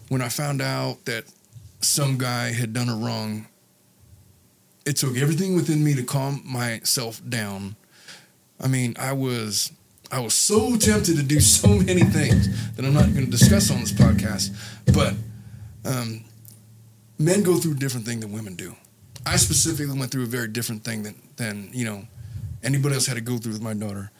[0.09, 1.25] when I found out that
[1.81, 3.47] some guy had done her wrong,
[4.85, 7.75] it took everything within me to calm myself down.
[8.59, 9.71] I mean, I was
[10.11, 13.69] I was so tempted to do so many things that I'm not going to discuss
[13.71, 14.49] on this podcast.
[14.93, 15.13] But
[15.85, 16.23] um,
[17.19, 18.75] men go through a different thing than women do.
[19.25, 22.07] I specifically went through a very different thing than than you know
[22.63, 24.11] anybody else had to go through with my daughter.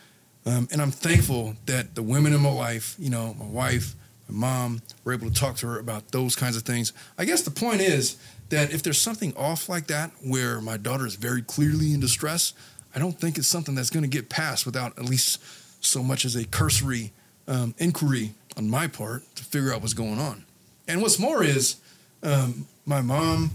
[0.46, 3.96] Um, and I'm thankful that the women in my life, you know, my wife,
[4.28, 6.94] my mom, were able to talk to her about those kinds of things.
[7.18, 8.18] I guess the point is
[8.50, 12.54] that if there's something off like that where my daughter is very clearly in distress,
[12.96, 15.42] I don't think it's something that's going to get passed without at least
[15.84, 17.12] so much as a cursory
[17.48, 20.46] um, inquiry on my part to figure out what's going on.
[20.88, 21.78] And what's more is,
[22.24, 23.52] um, my mom,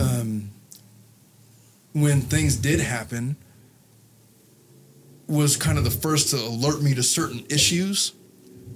[0.00, 0.50] um,
[1.92, 3.36] when things did happen,
[5.28, 8.12] was kind of the first to alert me to certain issues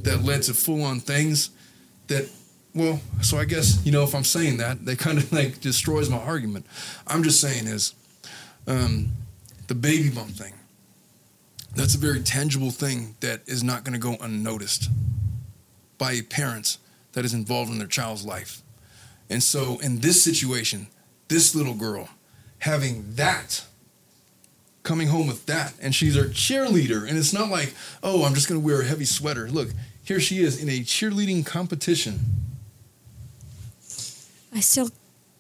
[0.03, 1.51] that led to full on things
[2.09, 2.29] that
[2.75, 6.09] well so i guess you know if i'm saying that that kind of like destroys
[6.09, 6.67] my argument.
[7.07, 7.95] I'm just saying is
[8.67, 9.11] um,
[9.69, 10.55] the baby bump thing.
[11.75, 14.91] That's a very tangible thing that is not going to go unnoticed
[15.99, 16.79] by parents
[17.13, 18.63] that is involved in their child's life.
[19.29, 20.89] And so in this situation
[21.29, 22.09] this little girl
[22.59, 23.65] having that
[24.83, 25.74] coming home with that.
[25.81, 27.09] And she's our cheerleader.
[27.09, 29.49] And it's not like oh i'm just going to wear a heavy sweater.
[29.49, 29.70] Look
[30.03, 32.20] here she is in a cheerleading competition.
[34.53, 34.91] I still,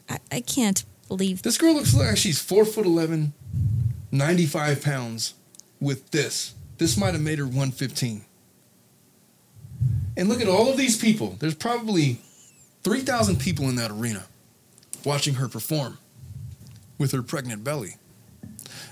[0.08, 1.42] I, I can't believe.
[1.42, 3.32] this girl looks like she's 4 foot 11
[4.12, 5.34] 95 pounds
[5.80, 6.54] with this.
[6.78, 8.24] This might have made her 115
[10.16, 11.36] and look at all of these people.
[11.38, 12.20] There's probably
[12.82, 14.24] 3000 people in that arena
[15.04, 15.98] watching her perform
[16.98, 17.96] with her pregnant belly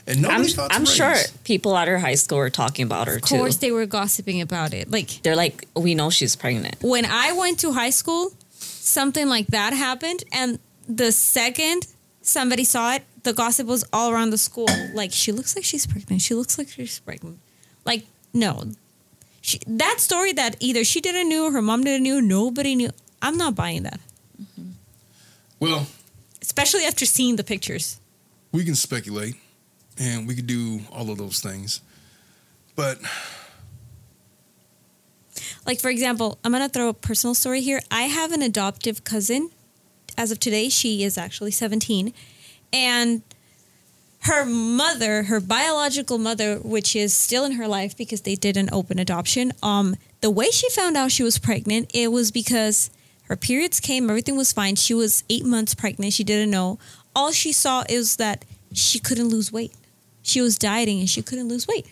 [0.09, 3.23] and I'm, thought I'm sure people at her high school were talking about her Of
[3.23, 3.37] too.
[3.37, 4.91] course, they were gossiping about it.
[4.91, 6.77] Like They're like, we know she's pregnant.
[6.83, 11.87] when I went to high school, something like that happened, and the second
[12.23, 14.69] somebody saw it, the gossip was all around the school.
[14.95, 16.23] Like she looks like she's pregnant.
[16.23, 17.39] She looks like she's pregnant.
[17.85, 18.65] Like no,
[19.41, 22.91] she, that story that either she didn't knew, her mom didn't knew, nobody knew.
[23.21, 24.01] I'm not buying that,
[25.61, 25.87] well
[26.41, 27.99] especially after seeing the pictures.
[28.53, 29.35] we can speculate
[29.99, 31.81] and we could do all of those things
[32.77, 32.99] but
[35.69, 37.81] Like for example, I'm gonna throw a personal story here.
[37.91, 39.51] I have an adoptive cousin.
[40.17, 42.15] As of today, she is actually 17,
[42.73, 43.23] and
[44.21, 48.71] her mother, her biological mother, which is still in her life because they did an
[48.73, 49.53] open adoption.
[49.63, 52.91] Um, the way she found out she was pregnant, it was because
[53.25, 54.75] her periods came, everything was fine.
[54.75, 56.15] She was eight months pregnant.
[56.15, 56.79] She didn't know.
[57.15, 59.73] All she saw is that she couldn't lose weight.
[60.29, 61.87] She was dieting and she couldn't lose weight.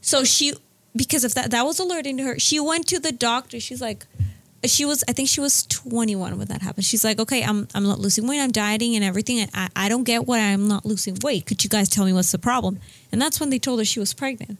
[0.00, 0.52] So she,
[0.96, 2.38] because of that, that was alerting to her.
[2.38, 3.60] She went to the doctor.
[3.60, 4.04] She's like,
[4.64, 6.84] she was, I think she was 21 when that happened.
[6.84, 8.40] She's like, okay, I'm, I'm not losing weight.
[8.40, 9.38] I'm dieting and everything.
[9.40, 11.46] And I, I don't get why I'm not losing weight.
[11.46, 12.80] Could you guys tell me what's the problem?
[13.12, 14.58] And that's when they told her she was pregnant.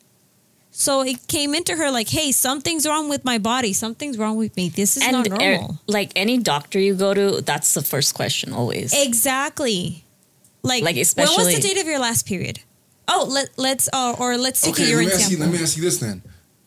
[0.70, 3.72] So it came into her like, hey, something's wrong with my body.
[3.72, 4.68] Something's wrong with me.
[4.68, 5.80] This is not er- normal.
[5.88, 8.94] like any doctor you go to, that's the first question always.
[8.94, 10.04] Exactly.
[10.62, 12.60] Like, Like, especially when was the date of your last period?
[13.08, 15.50] Oh, let, let's, uh, or let's take a Okay, let urine me, ask you, let
[15.50, 16.22] me ask you this then.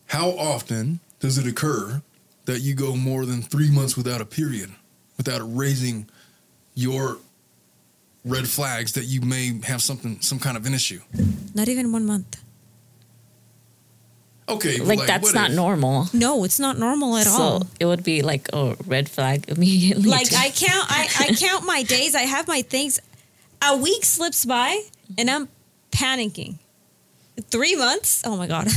[0.06, 2.02] How often does it occur
[2.46, 4.70] that you go more than three months without a period,
[5.16, 6.08] without raising
[6.74, 7.18] your
[8.24, 11.00] red flags that you may have something, some kind of an issue?
[11.54, 12.42] Not even one month.
[14.48, 15.56] Okay, but like, that's not if?
[15.56, 16.08] normal.
[16.12, 17.66] No, it's not normal at so all.
[17.78, 20.10] it would be like a red flag immediately.
[20.10, 22.14] Like I count, I, I count my days.
[22.14, 23.00] I have my things.
[23.62, 24.82] A week slips by,
[25.16, 25.48] and I'm
[25.92, 26.58] panicking.
[27.50, 28.22] Three months?
[28.26, 28.68] Oh my god!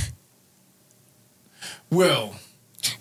[1.90, 2.36] Well,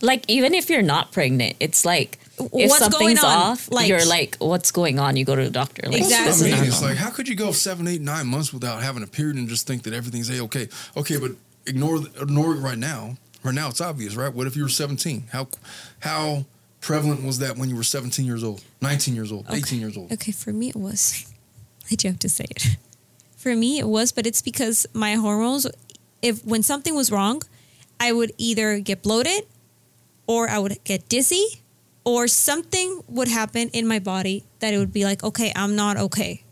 [0.00, 3.36] like even if you're not pregnant, it's like if What's going something's on?
[3.36, 5.16] off, Like- you're like, what's going on?
[5.16, 5.82] You go to the doctor.
[5.88, 6.52] Like, Exactly.
[6.52, 9.06] I mean, it's like, how could you go seven, eight, nine months without having a
[9.06, 10.68] period and just think that everything's a okay?
[10.96, 11.32] Okay, but
[11.66, 13.16] ignore ignore it right now.
[13.42, 14.32] Right now, it's obvious, right?
[14.32, 15.24] What if you were 17?
[15.32, 15.48] How
[16.00, 16.44] how
[16.80, 20.12] prevalent was that when you were 17 years old, 19 years old, 18 years old?
[20.12, 21.26] Okay, for me it was.
[21.88, 22.76] Did you have to say it?
[23.44, 25.66] For me it was, but it's because my hormones.
[26.22, 27.42] If when something was wrong,
[28.00, 29.44] I would either get bloated,
[30.26, 31.60] or I would get dizzy,
[32.04, 35.98] or something would happen in my body that it would be like, okay, I'm not
[35.98, 36.42] okay.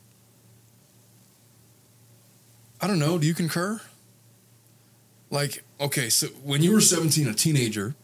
[2.79, 3.17] I don't know.
[3.17, 3.81] Do you concur?
[5.31, 7.95] Like, okay, so when you were 17, a teenager,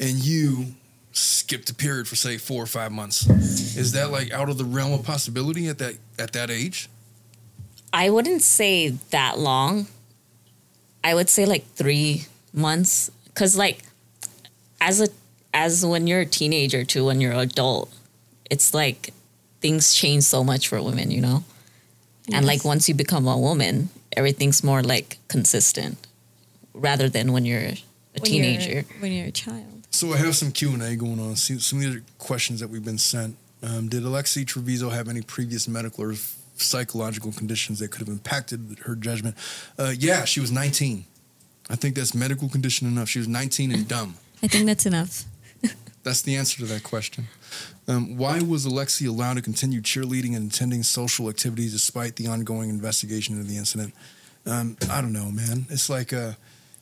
[0.00, 0.76] and you
[1.12, 3.28] skipped a period for say four or five months,
[3.76, 6.88] is that like out of the realm of possibility at that at that age?
[7.94, 9.86] I wouldn't say that long.
[11.04, 13.82] I would say like three months, because like
[14.80, 15.08] as a
[15.52, 17.92] as when you're a teenager to when you're an adult,
[18.50, 19.14] it's like
[19.60, 21.44] things change so much for women, you know.
[22.32, 25.96] And like once you become a woman, everything's more like consistent,
[26.72, 27.78] rather than when you're a
[28.18, 28.84] When you're- teenager.
[28.98, 29.86] when you're a child.
[29.90, 31.36] So I have some Q and A going on.
[31.36, 33.36] See some of the questions that we've been sent.
[33.62, 36.14] Um, did Alexee Trevizo have any previous medical or
[36.56, 39.36] psychological conditions that could have impacted her judgment?
[39.78, 41.04] Uh, yeah, she was 19.
[41.70, 43.08] I think that's medical condition enough.
[43.08, 44.16] She was 19 and dumb.
[44.42, 45.24] I think that's enough.
[46.02, 47.28] That's the answer to that question.
[47.88, 52.68] Um, why was Alexee allowed to continue cheerleading and attending social activities despite the ongoing
[52.68, 53.94] investigation into the incident?
[54.44, 55.64] Um, I don't know, man.
[55.70, 56.32] It's like, uh,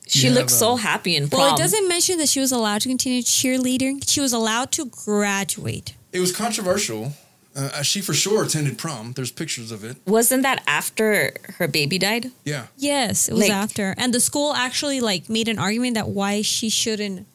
[0.09, 1.41] She You looked have, so happy in prom.
[1.41, 4.03] Well, it doesn't mention that she was allowed to continue cheerleading.
[4.09, 5.95] She was allowed to graduate.
[6.13, 7.13] It was controversial.
[7.55, 9.13] Uh, she for sure attended prom.
[9.13, 9.97] There's pictures of it.
[10.07, 12.31] Wasn't that after her baby died?
[12.45, 12.67] Yeah.
[12.79, 16.41] Yes, it was Like- after, and the school actually like made an argument that why
[16.43, 17.27] she shouldn't,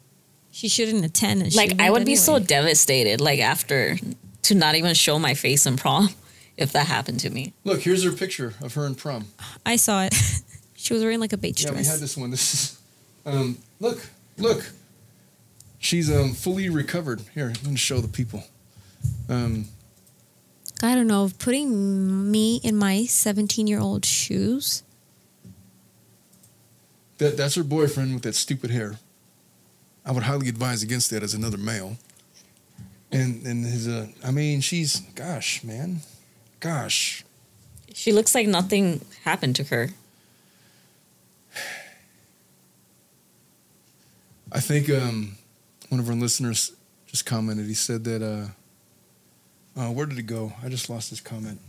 [0.52, 1.44] she shouldn't attend.
[1.44, 3.98] And Like I went would be so devastated, like after
[4.44, 6.10] to not even show my face in prom,
[6.58, 7.54] if that happened to me.
[7.64, 9.28] Look, here's her picture of her in prom.
[9.68, 10.16] I saw it.
[10.76, 12.32] she was wearing like a beige Yeah, we had this one.
[12.38, 12.80] This is,
[13.26, 14.00] um, look,
[14.38, 14.72] look.
[15.80, 17.22] She's um fully recovered.
[17.36, 18.44] Here, let me show the people.
[19.30, 19.66] Um,
[20.84, 21.30] I don't know.
[21.40, 24.84] Putting me in my seventeen-year-old shoes.
[27.18, 28.98] that that's her boyfriend with that stupid hair.
[30.06, 31.98] I would highly advise against that as another male.
[33.12, 36.02] And and his uh, I mean, she's gosh, man,
[36.60, 37.24] gosh.
[37.94, 39.90] She looks like nothing happened to her.
[44.52, 45.38] I think um,
[45.90, 46.72] one of our listeners
[47.08, 47.66] just commented.
[47.66, 48.22] He said that.
[48.22, 48.48] Uh,
[49.78, 50.54] uh, where did it go?
[50.64, 51.60] I just lost this comment.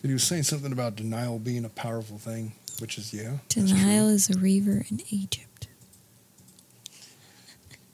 [0.00, 3.38] But he was saying something about denial being a powerful thing, which is yeah.
[3.48, 5.68] Denial is a river in Egypt.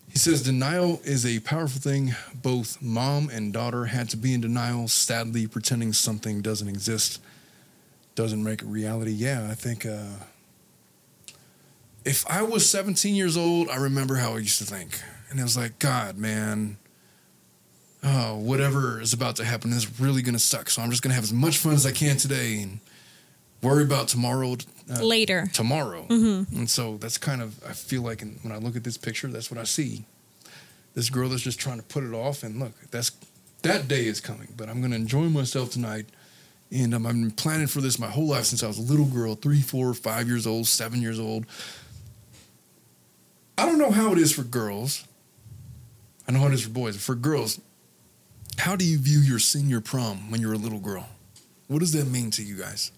[0.08, 2.14] He says denial is a powerful thing.
[2.34, 7.18] Both mom and daughter had to be in denial, sadly pretending something doesn't exist,
[8.14, 9.12] doesn't make it reality.
[9.12, 10.04] Yeah, I think uh,
[12.04, 15.00] if I was 17 years old, I remember how I used to think.
[15.32, 16.76] And it was like, God, man,
[18.04, 20.68] oh, whatever is about to happen is really going to suck.
[20.68, 22.80] So I'm just going to have as much fun as I can today and
[23.62, 24.56] worry about tomorrow.
[24.90, 25.48] Uh, Later.
[25.54, 26.04] tomorrow.
[26.10, 26.52] Mhm.
[26.52, 29.28] And so that's kind of, I feel like in, when I look at this picture,
[29.28, 30.04] that's what I see.
[30.94, 32.42] This girl that's just trying to put it off.
[32.42, 33.10] And look, that's
[33.62, 36.04] that day is coming, but I'm going to enjoy myself tonight.
[36.70, 39.06] And um, I've been planning for this my whole life since I was a little
[39.06, 41.46] girl, three, four, five years old, seven years old.
[43.56, 45.06] I don't know how it is for girls.
[46.32, 46.96] I know how it is for boys.
[46.96, 47.60] For girls,
[48.56, 51.06] how do you view your senior prom when you're a little girl?
[51.68, 52.90] What does that mean to you guys?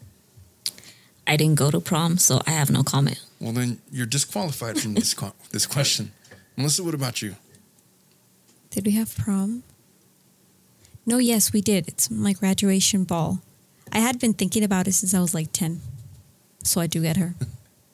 [1.27, 3.21] I didn't go to prom, so I have no comment.
[3.41, 6.13] Well, then you're disqualified from this co- this question.
[6.57, 7.35] Melissa, what about you?
[8.71, 9.65] Did we have prom?
[11.05, 11.89] No, yes, we did.
[11.89, 13.41] It's my graduation ball.
[13.91, 15.81] I had been thinking about it since I was like 10.
[16.63, 17.35] So I do get her.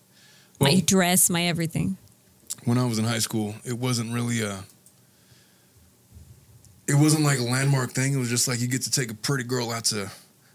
[0.61, 1.97] my dress, my everything.
[2.67, 4.65] When I was in high school, it wasn't really a.
[6.91, 8.13] It wasn't like a landmark thing.
[8.15, 10.11] It was just like you get to take a pretty girl out to,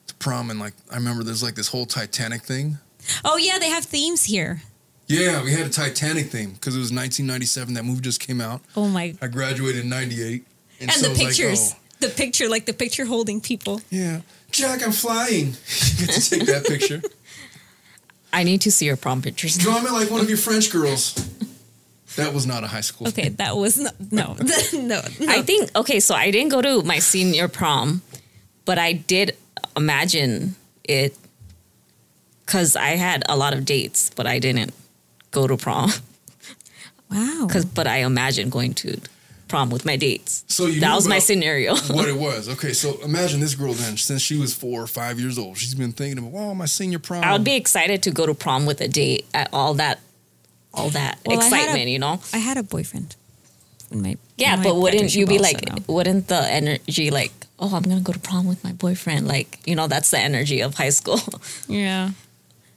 [0.07, 2.77] to prom, and like I remember there's like this whole Titanic thing.
[3.23, 4.61] Oh, yeah, they have themes here.
[5.07, 7.75] Yeah, we had a Titanic theme because it was 1997.
[7.75, 8.61] That movie just came out.
[8.75, 9.15] Oh, my.
[9.21, 10.43] I graduated in '98,
[10.81, 11.73] And, so the it was like, pictures.
[11.75, 13.81] oh, The picture, like the picture holding people.
[13.91, 14.21] yeah,
[14.51, 15.47] Jack, I'm flying.
[15.97, 17.01] you get to take that picture.
[18.33, 19.57] I need to see your prom pictures.
[19.57, 21.13] Draw me like one of your French girls.
[22.15, 23.07] That was not a high school.
[23.09, 24.35] Okay, that was not, no,
[24.73, 25.01] no, no.
[25.27, 28.01] I think okay, so I didn't go to my senior prom,
[28.65, 29.35] but I did
[29.75, 31.15] imagine it
[32.45, 34.73] because I had a lot of dates, but I didn't
[35.31, 35.91] go to prom.
[37.11, 37.47] Wow.
[37.51, 38.99] Cause, but I imagined going to
[39.47, 40.43] prom with my dates.
[40.47, 41.75] So you that was my scenario.
[41.87, 42.49] what it was.
[42.49, 45.75] Okay, so imagine this girl then, since she was four or five years old, she's
[45.75, 47.23] been thinking about, wow, my senior prom.
[47.23, 49.99] I would be excited to go to prom with a date at all that,
[50.75, 52.19] all that Well, I had a- excitement, you know.
[52.33, 53.15] I had a boyfriend.
[53.91, 55.83] In my, Yeah, in my but wouldn't you be like, so no.
[55.87, 59.27] wouldn't the energy like, oh, I'm gonna go to prom with my boyfriend?
[59.27, 61.19] Like, you know, that's the energy of high school.
[61.67, 62.11] Yeah.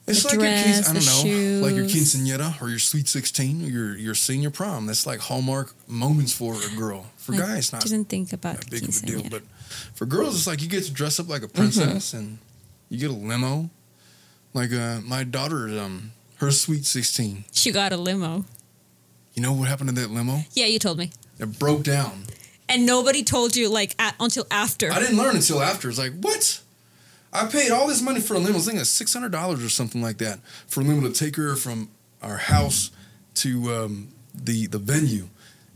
[0.06, 2.14] It's the like your dress, quince, I don't the know, like your shoes.
[2.14, 4.86] quinceanera or your sweet sixteen or your your senior prom.
[4.86, 7.04] That's like hallmark moments for a girl.
[7.18, 9.42] For I guys, not didn't think about that big of a deal, but
[9.94, 12.38] for girls, it's like you get to dress up like a princess and
[12.88, 13.68] you get a limo.
[14.54, 17.44] Like uh, my daughter, um, her sweet sixteen.
[17.52, 18.44] She got a limo.
[19.34, 20.40] You know what happened to that limo?
[20.52, 21.12] Yeah, you told me.
[21.38, 22.24] It broke down.
[22.68, 24.92] And nobody told you like at, until after.
[24.92, 25.88] I didn't learn until after.
[25.88, 26.60] It's like, what?
[27.32, 28.54] I paid all this money for a limo.
[28.54, 31.36] I was thinking six hundred dollars or something like that for a limo to take
[31.36, 31.90] her from
[32.22, 32.90] our house
[33.34, 35.28] to um, the the venue,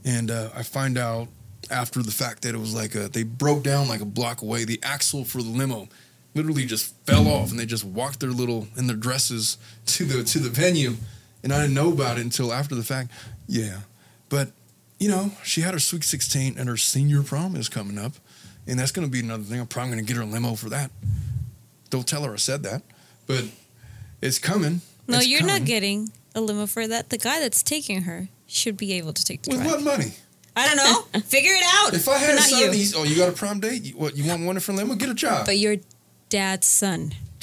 [0.05, 1.29] and uh, I find out
[1.71, 4.65] after the fact that it was like a, they broke down like a block away.
[4.65, 5.89] The axle for the limo
[6.35, 10.23] literally just fell off, and they just walked their little in their dresses to the
[10.25, 10.95] to the venue,
[11.43, 13.11] and I didn't know about it until after the fact.
[13.49, 13.81] Yeah,
[14.29, 14.51] but
[14.99, 18.13] you know, she had her sweet sixteen, and her senior prom is coming up.
[18.65, 19.59] And that's going to be another thing.
[19.59, 20.93] I'm probably going to get her a limo for that.
[21.91, 22.83] Don't tell her I said that,
[23.27, 23.45] but
[24.21, 24.83] it's coming.
[25.09, 25.55] no, It's you're coming.
[25.57, 27.11] not getting a limo for that.
[27.11, 29.73] The guy that's taking her should be able to take the With drive.
[29.73, 30.13] what money?
[30.55, 31.21] I don't know.
[31.23, 31.93] Figure it out.
[31.93, 32.71] If I But had a son, you.
[32.71, 33.83] he's, oh, you got a prom date?
[33.83, 34.95] You, what, you want one for limo?
[34.95, 35.45] Get a job.
[35.47, 35.77] But your
[36.33, 37.13] dad's son.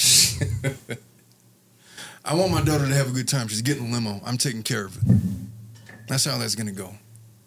[2.24, 3.46] I want my daughter to have a good time.
[3.46, 4.20] She's getting a limo.
[4.26, 5.02] I'm taking care of it.
[6.08, 6.94] That's how that's gonna go.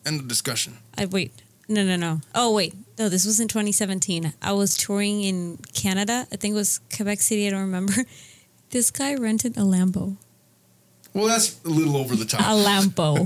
[0.05, 0.77] End of discussion.
[0.97, 1.33] I wait.
[1.67, 2.21] No, no, no.
[2.33, 2.73] Oh, wait.
[2.97, 4.33] No, this was in 2017.
[4.41, 6.25] I was touring in Canada.
[6.31, 7.47] I think it was Quebec City.
[7.47, 7.93] I don't remember.
[8.69, 10.17] This guy rented a Lambo.
[11.13, 12.41] Well, that's a little over the top.
[12.41, 13.17] A Lambo.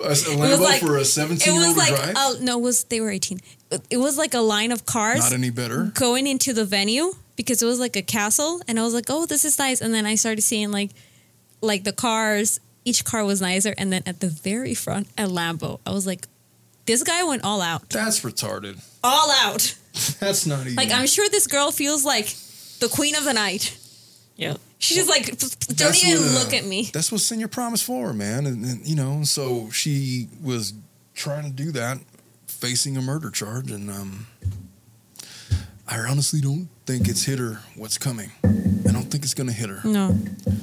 [0.00, 2.14] A, a Lambo for a 17 year old like drive.
[2.16, 3.40] uh, no, was they were 18.
[3.90, 5.84] It was like a line of cars Not any better.
[5.94, 9.26] going into the venue because it was like a castle, and I was like, oh,
[9.26, 9.80] this is nice.
[9.80, 10.90] And then I started seeing like,
[11.60, 12.60] like the cars.
[12.84, 15.78] Each car was nicer, and then at the very front, a Lambo.
[15.86, 16.26] I was like,
[16.84, 18.82] this guy went all out, That's retarded.
[19.04, 19.76] all out.
[20.18, 20.74] That's not even.
[20.74, 22.26] Like I'm sure this girl feels like
[22.80, 23.78] the queen of the night.
[24.36, 24.56] Yeah.
[24.80, 25.38] She's just like, don't
[25.76, 26.90] That's even what, uh, look at me.
[26.92, 28.46] That's what senior prom is for, man.
[28.46, 30.72] And, and you know, so she was
[31.14, 31.98] trying to do that,
[32.62, 34.24] facing a murder charge, and um,
[35.88, 38.30] I honestly don't think it's hit her what's coming.
[38.44, 39.80] I don't think it's going to hit her.
[39.82, 40.16] No.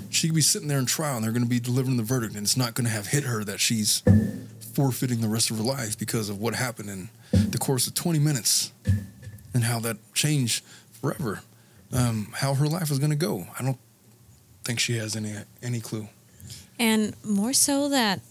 [0.10, 2.36] She could be sitting there in trial, and they're going to be delivering the verdict,
[2.36, 4.02] and it's not going to have hit her that she's
[4.74, 8.18] forfeiting the rest of her life because of what happened in the course of 20
[8.18, 8.72] minutes,
[9.54, 10.64] and how that changed
[11.02, 11.42] forever.
[11.92, 13.46] Um, how her life is going to go.
[13.60, 13.80] I don't
[14.64, 16.08] think she has any any clue.
[16.80, 18.22] And more so that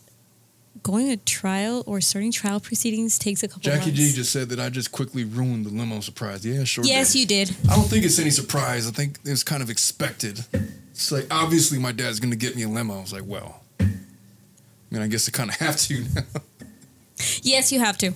[0.83, 4.01] going to trial or starting trial proceedings takes a couple Jackie months.
[4.01, 6.45] G just said that I just quickly ruined the limo surprise.
[6.45, 6.85] Yeah, sure.
[6.85, 7.18] yes, did.
[7.20, 7.57] you did.
[7.70, 8.87] I don't think it's any surprise.
[8.89, 10.45] I think it was kind of expected.
[10.91, 12.99] It's like obviously my dad's going to get me a limo.
[12.99, 13.85] I was like, well, I
[14.91, 16.22] mean, I guess I kind of have to now.
[17.43, 18.12] Yes, you have to.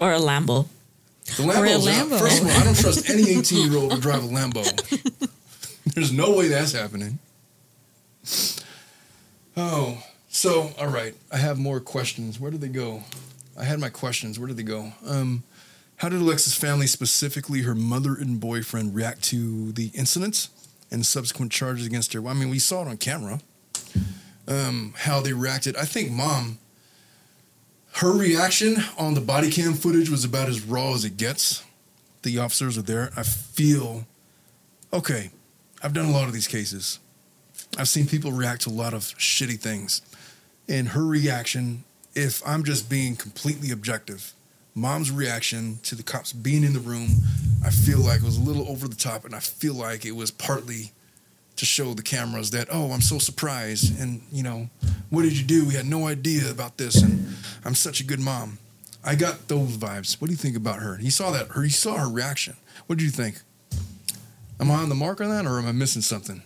[0.00, 0.66] Or a Lambo.
[1.36, 2.06] The Or a Lambo's out.
[2.08, 2.18] Lambo.
[2.18, 4.64] First of all, I don't trust any 18 year old to drive a Lambo.
[5.94, 7.18] There's no way that's happening.
[9.56, 11.14] Oh, so all right.
[11.30, 12.40] I have more questions.
[12.40, 13.02] Where did they go?
[13.58, 14.38] I had my questions.
[14.38, 14.92] Where did they go?
[15.06, 15.42] Um,
[15.96, 20.48] how did Alexee's family, specifically her mother and boyfriend, react to the incidents
[20.90, 22.22] and subsequent charges against her?
[22.22, 23.40] Well, I mean, we saw it on camera.
[24.48, 25.76] Um, how they reacted.
[25.76, 26.58] I think mom
[27.94, 31.62] her reaction on the body cam footage was about as raw as it gets.
[32.22, 33.10] The officers are there.
[33.16, 34.06] I feel
[34.92, 35.30] okay.
[35.82, 36.98] I've done a lot of these cases.
[37.78, 40.02] I've seen people react to a lot of shitty things.
[40.68, 44.32] And her reaction, if I'm just being completely objective,
[44.74, 47.08] mom's reaction to the cops being in the room,
[47.64, 49.24] I feel like it was a little over the top.
[49.24, 50.92] And I feel like it was partly
[51.56, 54.00] to show the cameras that, oh, I'm so surprised.
[54.00, 54.70] And, you know,
[55.10, 55.66] what did you do?
[55.66, 57.02] We had no idea about this.
[57.02, 58.58] And I'm such a good mom.
[59.04, 60.20] I got those vibes.
[60.20, 60.98] What do you think about her?
[61.00, 61.48] You saw that.
[61.48, 62.56] Her, you saw her reaction.
[62.86, 63.40] What did you think?
[64.58, 66.42] Am I on the mark on that, or am I missing something?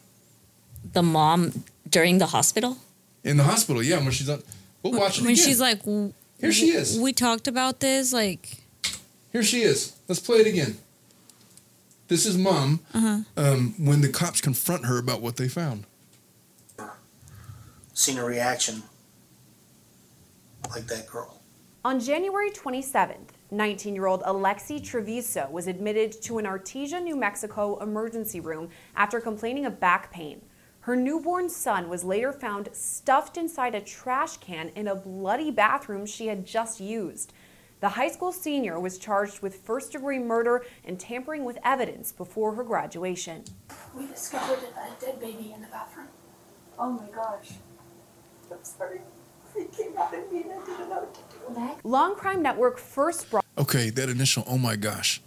[0.93, 2.79] The mom during the hospital?
[3.23, 3.99] In the hospital, yeah.
[3.99, 4.43] When she's on,
[4.83, 5.45] we'll watch it when again.
[5.45, 6.99] she's like, w- Here she is.
[6.99, 8.59] We talked about this, like,
[9.33, 9.97] Here she is.
[10.09, 10.77] Let's play it again.
[12.09, 13.21] This is mom uh-huh.
[13.37, 15.85] um, when the cops confront her about what they found.
[17.95, 18.83] Seen a reaction
[20.71, 21.41] like that girl.
[21.85, 27.79] On January 27th, 19 year old Alexee Trevizo was admitted to an Artesia, New Mexico
[27.81, 30.41] emergency room after complaining of back pain.
[30.85, 36.05] Her newborn son was later found stuffed inside a trash can in a bloody bathroom
[36.05, 37.33] she had just used.
[37.81, 42.55] The high school senior was charged with first degree murder and tampering with evidence before
[42.55, 43.45] her graduation.
[43.97, 46.09] We discovered a dead baby in the bathroom.
[46.79, 47.53] Oh my gosh.
[48.53, 49.01] I'm sorry.
[49.57, 51.21] It came out of me and I didn't know what to
[51.55, 51.89] do.
[51.89, 55.23] Law&Crime Network first brought Okay, that initial, oh my gosh.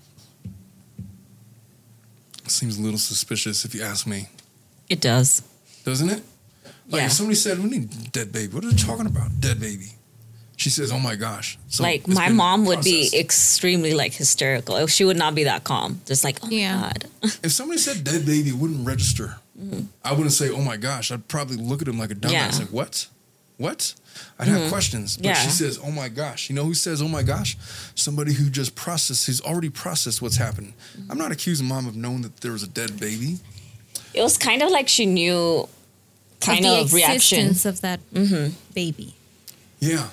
[2.45, 4.27] Seems a little suspicious if you ask me.
[4.89, 5.41] It does.
[5.83, 6.23] Doesn't it?
[6.89, 7.05] Like Yeah.
[7.07, 8.53] if somebody said, we need dead baby.
[8.53, 9.39] What are they talking about?
[9.39, 9.91] Dead baby.
[10.55, 11.59] She says, oh my gosh.
[11.67, 14.75] So like my been mom would be extremely like hysterical.
[14.75, 16.01] Oh, she would not be that calm.
[16.05, 16.75] Just like, oh Yeah.
[16.77, 17.05] my god.
[17.43, 19.37] If somebody said dead baby, wouldn't register.
[19.59, 19.81] Mm-hmm.
[20.03, 21.11] I wouldn't say, oh my gosh.
[21.11, 22.31] I'd probably look at him like a dumbass.
[22.31, 22.57] Yeah.
[22.59, 23.07] Like, what?
[23.57, 23.93] What?
[24.39, 24.69] I'd have mm-hmm.
[24.69, 25.17] questions.
[25.17, 25.33] But Yeah.
[25.35, 26.49] she says, oh my gosh.
[26.49, 27.55] You know who says, oh my gosh?
[27.95, 30.73] Somebody who just processed, who's already processed what's happened.
[30.97, 31.11] Mm-hmm.
[31.11, 33.37] I'm not accusing mom of knowing that there was a dead baby.
[34.13, 35.67] It was kind of like she knew
[36.39, 37.49] kind the of reaction.
[37.49, 38.55] of that mm-hmm.
[38.73, 39.15] baby.
[39.79, 40.07] Yeah,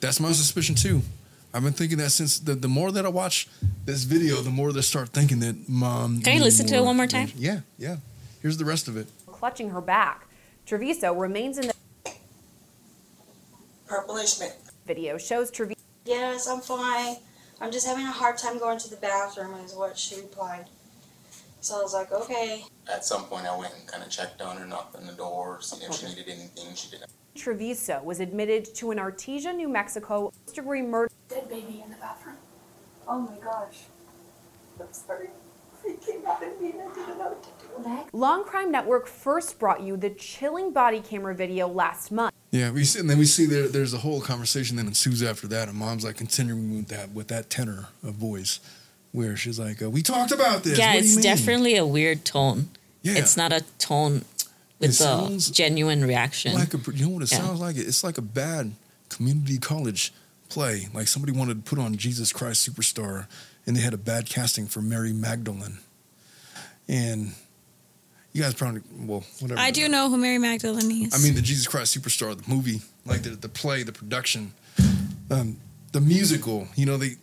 [0.00, 1.02] that's my suspicion too.
[1.54, 3.48] I've been thinking that since the, the more that I watch
[3.84, 6.22] this video, the more they start thinking that mom.
[6.22, 7.30] Can you knew listen to it one more time?
[7.36, 7.96] Yeah, yeah.
[8.40, 9.06] Here's the rest of it.
[9.26, 10.26] clutching her back.
[10.66, 11.74] Trevizo remains in the
[13.86, 14.46] Purplish ma-
[14.86, 17.16] video, shows Trevizo Yes, I'm fine.
[17.60, 20.66] I'm just having a hard time going to the bathroom, is what she replied.
[21.62, 22.64] So I was like, okay.
[22.92, 25.58] At some point, I went and kind of checked on her, knocked on the door,
[25.60, 26.74] seen if she needed anything.
[26.74, 27.08] She didn't.
[27.36, 31.96] Trevizo was admitted to an Artesia, New Mexico first degree murder Dead baby in the
[31.96, 32.36] bathroom.
[33.06, 33.78] Oh my gosh.
[34.80, 35.30] I'm sorry.
[35.82, 38.16] freaking out at me and I didn't know what to do.
[38.16, 42.34] Law&Crime Network first brought you the chilling body camera video last month.
[42.50, 43.66] Yeah, we see, and then we see there.
[43.66, 47.28] There's a whole conversation that ensues after that, and mom's like continuing with that with
[47.28, 48.60] that tenor of voice,
[49.12, 51.76] where she's like, uh, "We talked about this." yeah, What do you it's mean?" definitely
[51.76, 52.68] a weird tone.
[53.02, 53.14] Yeah.
[53.14, 54.24] It's not a tone
[54.78, 56.54] with It the genuine reaction.
[56.54, 56.78] like a.
[56.94, 57.38] You know what it Yeah.
[57.38, 57.76] sounds like?
[57.76, 58.72] It's like a bad
[59.08, 60.12] community college
[60.48, 60.88] play.
[60.94, 63.26] Like somebody wanted to put on Jesus Christ Superstar,
[63.66, 65.78] and they had a bad casting for Mary Magdalene,
[66.88, 67.32] and
[68.32, 69.60] you guys probably well whatever.
[69.60, 71.14] I do know who Mary Magdalene is.
[71.14, 74.52] I mean, the Jesus Christ Superstar, the movie, like the, the play, the production,
[75.30, 75.58] um,
[75.92, 76.68] the musical.
[76.76, 77.16] You know, they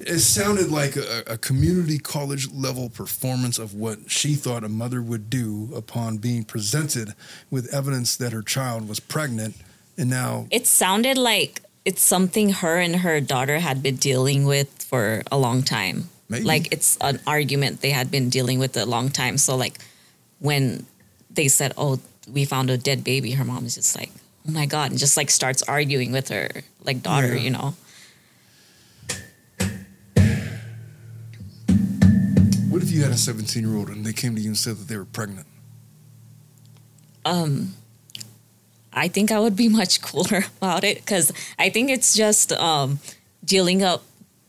[0.00, 5.00] it sounded like a, a community college level performance of what she thought a mother
[5.00, 7.14] would do upon being presented
[7.50, 9.56] with evidence that her child was pregnant,
[9.96, 14.68] and now it sounded like it's something her and her daughter had been dealing with
[14.82, 16.08] for a long time.
[16.28, 16.44] Maybe.
[16.44, 19.36] Like it's an argument they had been dealing with a long time.
[19.38, 19.78] So like
[20.38, 20.86] when
[21.30, 21.98] they said, "Oh,
[22.30, 24.10] we found a dead baby," her mom is just like,
[24.46, 26.48] "Oh my god," and just like starts arguing with her
[26.84, 27.42] like daughter, Yeah.
[27.42, 27.74] you know.
[32.72, 34.76] What if you had a 17 year old and they came to you and said
[34.78, 35.46] that they were pregnant?
[37.24, 37.74] um
[38.92, 42.98] I think I would be much cooler about it because I think it's just um
[43.44, 44.02] dealing up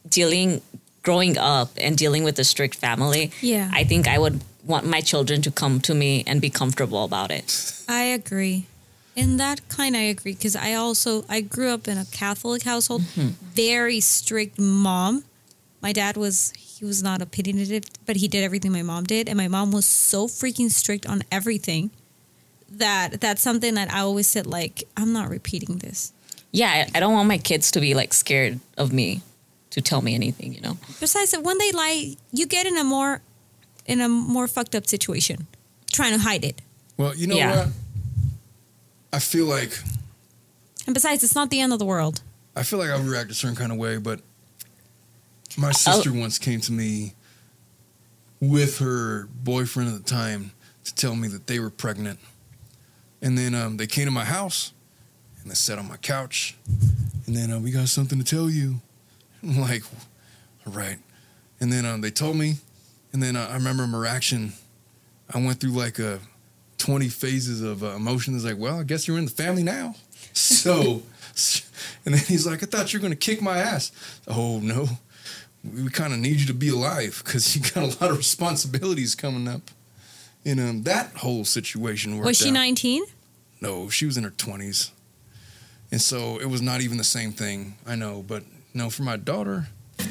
[0.08, 0.62] dealing
[1.04, 3.32] growing up and dealing with a strict family.
[3.42, 3.70] Yeah.
[3.74, 7.30] I think I would want my children to come to me and be comfortable about
[7.30, 7.74] it.
[7.90, 8.68] I agree.
[9.16, 13.02] In that kind, I agree because I also I grew up in a Catholic household,
[13.02, 15.26] very strict mom.
[15.82, 16.54] My dad was
[16.84, 19.86] he was not opinionated, but he did everything my mom did, and my mom was
[19.86, 21.92] so freaking strict on everything
[22.70, 26.12] that that's something that I always said like I'm not repeating this.
[26.52, 29.22] Yeah, I, I don't want my kids to be like scared of me
[29.70, 30.78] to tell me anything, you know.
[31.00, 33.22] Besides, when they lie, you get in a more
[33.86, 35.48] in a more fucked up situation,
[35.94, 36.62] trying to hide it.
[36.98, 37.56] Well, you know Yeah.
[37.56, 37.68] what?
[39.14, 39.72] I feel like
[40.86, 42.22] And besides, it's not the end of the world.
[42.58, 44.20] I feel like I would react a certain kind of way, but
[45.58, 45.72] my Oh.
[45.72, 47.14] sister once came to me
[48.40, 50.52] with her boyfriend at the time
[50.84, 52.20] to tell me that they were pregnant.
[53.22, 54.74] And then um, they came to my house
[55.42, 56.56] and they sat on my couch.
[57.26, 58.82] And then uh, we got something to tell you.
[59.44, 59.84] I'm like,
[60.66, 60.98] all right.
[61.62, 62.56] And then um, they told me.
[63.14, 64.54] And then uh, I remember my reaction.
[65.34, 66.20] I went through like a
[66.80, 68.36] 20 phases of uh, emotion.
[68.36, 69.96] It's like, well, I guess you're in the family now.
[70.36, 71.04] So,
[72.06, 73.92] and then he's like, I thought you were going to kick my ass.
[74.28, 74.88] Oh, no.
[75.64, 79.16] We kind of need you to be alive because you got a lot of responsibilities
[79.16, 79.72] coming up.
[80.46, 82.54] And um, that whole situation worked Was she out.
[82.54, 83.04] 19?
[83.62, 84.92] No, she was in her 20s.
[85.90, 88.24] And so it was not even the same thing, I know.
[88.28, 89.68] But, no, for my daughter,
[90.00, 90.06] you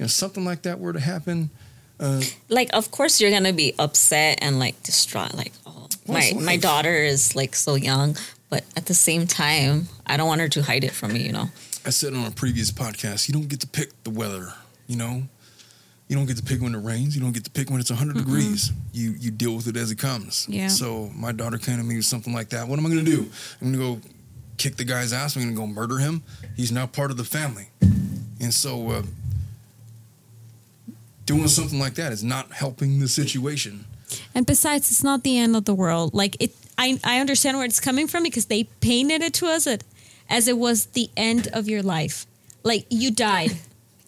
[0.00, 1.50] know, something like that were to happen,
[1.98, 5.34] uh, Like, of course, you're gonna be upset and like distraught.
[5.34, 8.16] Like, oh, my my daughter is like so young,
[8.48, 11.20] but at the same time, I don't want her to hide it from me.
[11.26, 11.50] You know.
[11.84, 14.54] I said on a previous podcast, you don't get to pick the weather,
[14.90, 15.22] you know?
[16.08, 17.14] You don't get to pick when it rains.
[17.14, 18.72] You don't get to pick when it's 100 degrees.
[18.92, 20.44] You you deal with it as it comes.
[20.48, 20.66] Yeah.
[20.66, 22.66] So my daughter came to me with something like that.
[22.66, 23.30] What am I going to do?
[23.62, 24.08] I'm going to go
[24.58, 25.36] kick the guy's ass.
[25.36, 26.24] I'm going to go murder him.
[26.56, 27.68] He's now part of the family.
[27.80, 29.02] And so uh,
[31.26, 33.84] doing something like that is not helping the situation.
[34.34, 36.12] And besides, it's not the end of the world.
[36.12, 39.68] Like it, I I understand where it's coming from because they painted it to us
[39.68, 39.78] as,
[40.28, 42.26] as it was the end of your life.
[42.64, 43.52] Like you died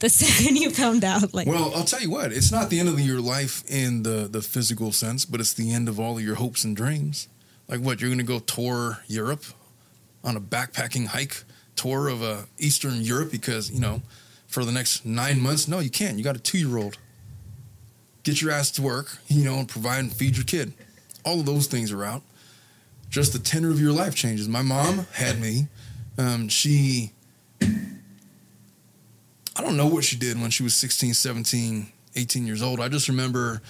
[0.02, 1.32] the second you found out.
[1.32, 4.28] Like Well, I'll tell you what, it's not the end of your life in the,
[4.30, 7.28] the physical sense, but it's the end of all of your hopes and dreams.
[7.68, 9.44] Like what, you're going to go tour Europe
[10.24, 11.44] on a backpacking hike
[11.76, 14.02] tour of uh, Eastern Europe because, you know,
[14.48, 15.68] for the next nine months?
[15.68, 16.18] No, you can't.
[16.18, 16.98] You got a two year old.
[18.24, 20.72] Get your ass to work, you know, and provide and feed your kid.
[21.24, 22.22] All of those things are out.
[23.08, 24.48] Just the tenor of your life changes.
[24.48, 25.68] My mom had me.
[26.18, 27.12] Um, she
[29.56, 32.80] I don't know what she did when she was 16, 17, 18 years old.
[32.80, 33.60] I just remember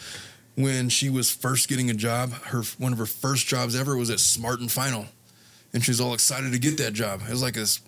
[0.55, 4.11] when she was first getting a job, her one of her first jobs ever was
[4.11, 5.07] at Smart and Final.
[5.73, 7.23] And she was all excited to get that job.
[7.27, 7.81] It was like a s-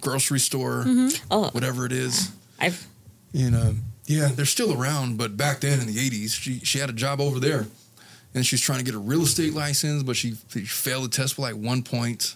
[0.00, 1.24] grocery store, mm-hmm.
[1.30, 2.32] Oh, whatever it is.
[2.60, 2.86] I've
[3.32, 3.74] You know,
[4.06, 7.20] yeah, they're still around, but back then in the 80s, she, she had a job
[7.20, 7.66] over there.
[8.34, 11.36] And she's trying to get a real estate license, but she, she failed the test
[11.36, 12.34] by like one point.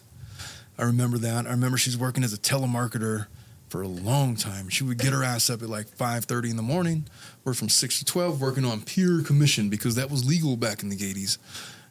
[0.79, 1.47] I remember that.
[1.47, 3.27] I remember she's working as a telemarketer
[3.69, 4.69] for a long time.
[4.69, 7.07] She would get her ass up at like 5.30 in the morning,
[7.45, 10.89] work from 6 to 12, working on pure commission because that was legal back in
[10.89, 11.39] the 80s.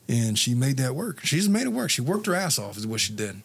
[0.10, 1.26] And she made that work.
[1.26, 1.90] She just made it work.
[1.90, 3.42] She worked her ass off is what she did.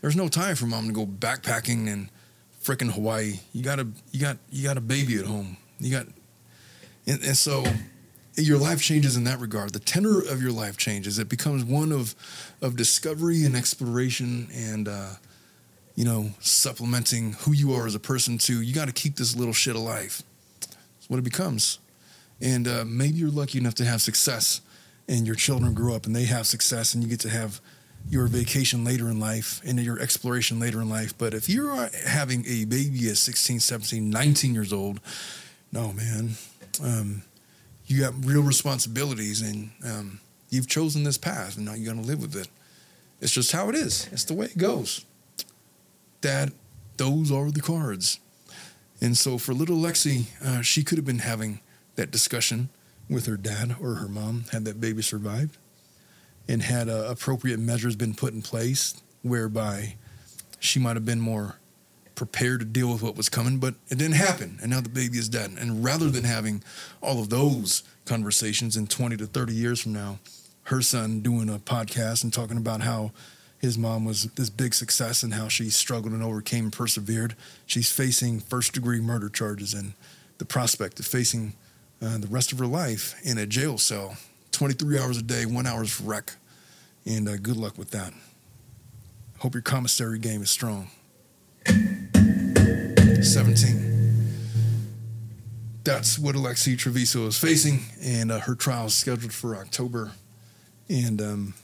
[0.00, 2.10] There's no time for mom to go backpacking in
[2.62, 3.40] frickin' Hawaii.
[3.52, 5.56] You got a you got you got a baby at home.
[5.78, 6.06] You got
[7.06, 7.64] and, and so
[8.34, 9.72] your life changes in that regard.
[9.72, 11.18] The tenor of your life changes.
[11.18, 12.14] It becomes one of
[12.60, 15.10] of discovery and exploration, and uh,
[15.96, 18.38] you know, supplementing who you are as a person.
[18.38, 20.22] To you got to keep this little shit alive.
[20.60, 21.78] That's what it becomes.
[22.40, 24.60] And uh, maybe you're lucky enough to have success,
[25.08, 27.60] and your children grow up and they have success, and you get to have
[28.08, 31.16] your vacation later in life and your exploration later in life.
[31.18, 35.00] But if you're having a baby at 16, 17, 19 years old,
[35.72, 36.30] no, man.
[36.82, 37.22] Um,
[37.86, 40.20] you got real responsibilities and um,
[40.50, 42.48] you've chosen this path and now you're going to live with it.
[43.20, 44.08] It's just how it is.
[44.12, 45.04] It's the way it goes.
[46.26, 46.50] Dad,
[46.96, 48.18] those are the cards.
[49.00, 51.60] And so for little Lexi, uh, she could have been having
[51.94, 52.68] that discussion
[53.08, 55.56] with her dad or her mom had that baby survived
[56.48, 59.94] and had uh, appropriate measures been put in place whereby
[60.58, 61.60] she might have been more
[62.16, 64.58] prepared to deal with what was coming, but it didn't happen.
[64.60, 65.52] And now the baby is dead.
[65.56, 66.64] And rather than having
[67.00, 70.18] all of those conversations in 20 to 30 years from now,
[70.64, 73.12] her son doing a podcast and talking about how
[73.58, 77.34] his mom was this big success and how she struggled and overcame and persevered.
[77.66, 79.94] She's facing first degree murder charges and
[80.38, 81.54] the prospect of facing
[82.02, 84.16] uh, the rest of her life in a jail cell
[84.52, 86.34] 23 hours a day, one hour's wreck.
[87.04, 88.12] And uh, good luck with that.
[89.38, 90.88] Hope your commissary game is strong.
[91.66, 93.94] 17.
[95.84, 100.12] That's what Alexee Trevizo is facing, and uh, her trial is scheduled for October.
[100.88, 101.54] And um,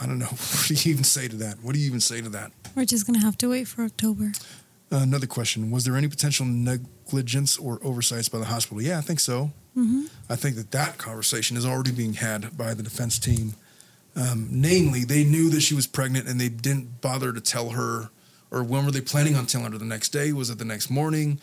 [0.00, 0.26] I don't know.
[0.68, 1.62] What do you even say to that?
[1.62, 2.52] What do you even say to that?
[2.74, 4.32] We're just gonna have to wait for October.
[4.92, 8.82] Uh, another question: Was there any potential negligence or oversights by the hospital?
[8.82, 9.52] Yeah, I think so.
[9.76, 10.06] Mm-hmm.
[10.28, 13.54] I think that that conversation is already being had by the defense team.
[14.16, 18.10] Um, namely, they knew that she was pregnant and they didn't bother to tell her.
[18.50, 20.32] Or when were they planning on telling her the next day?
[20.32, 21.40] Was it the next morning?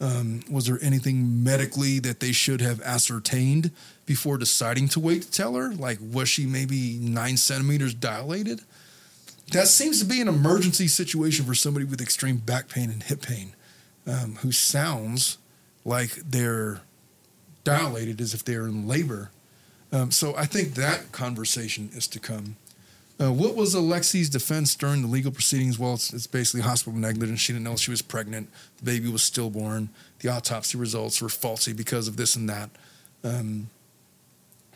[0.00, 3.70] Um, was there anything medically that they should have ascertained
[4.08, 5.70] before deciding to wait to tell her?
[5.74, 8.62] Like, was she maybe nine centimeters dilated?
[9.52, 13.20] That seems to be an emergency situation for somebody with extreme back pain and hip
[13.20, 13.54] pain
[14.06, 15.36] um, who sounds
[15.84, 16.80] like they're
[17.64, 19.30] dilated as if they're in labor.
[19.92, 22.56] Um, so I think that conversation is to come.
[23.20, 25.78] Uh, what was Alexee's defense during the legal proceedings?
[25.78, 27.40] Well, it's, it's, basically hospital negligence.
[27.40, 28.48] She didn't know she was pregnant.
[28.78, 29.90] The baby was stillborn.
[30.20, 32.70] The autopsy results were faulty because of this and that.
[33.24, 33.70] Um,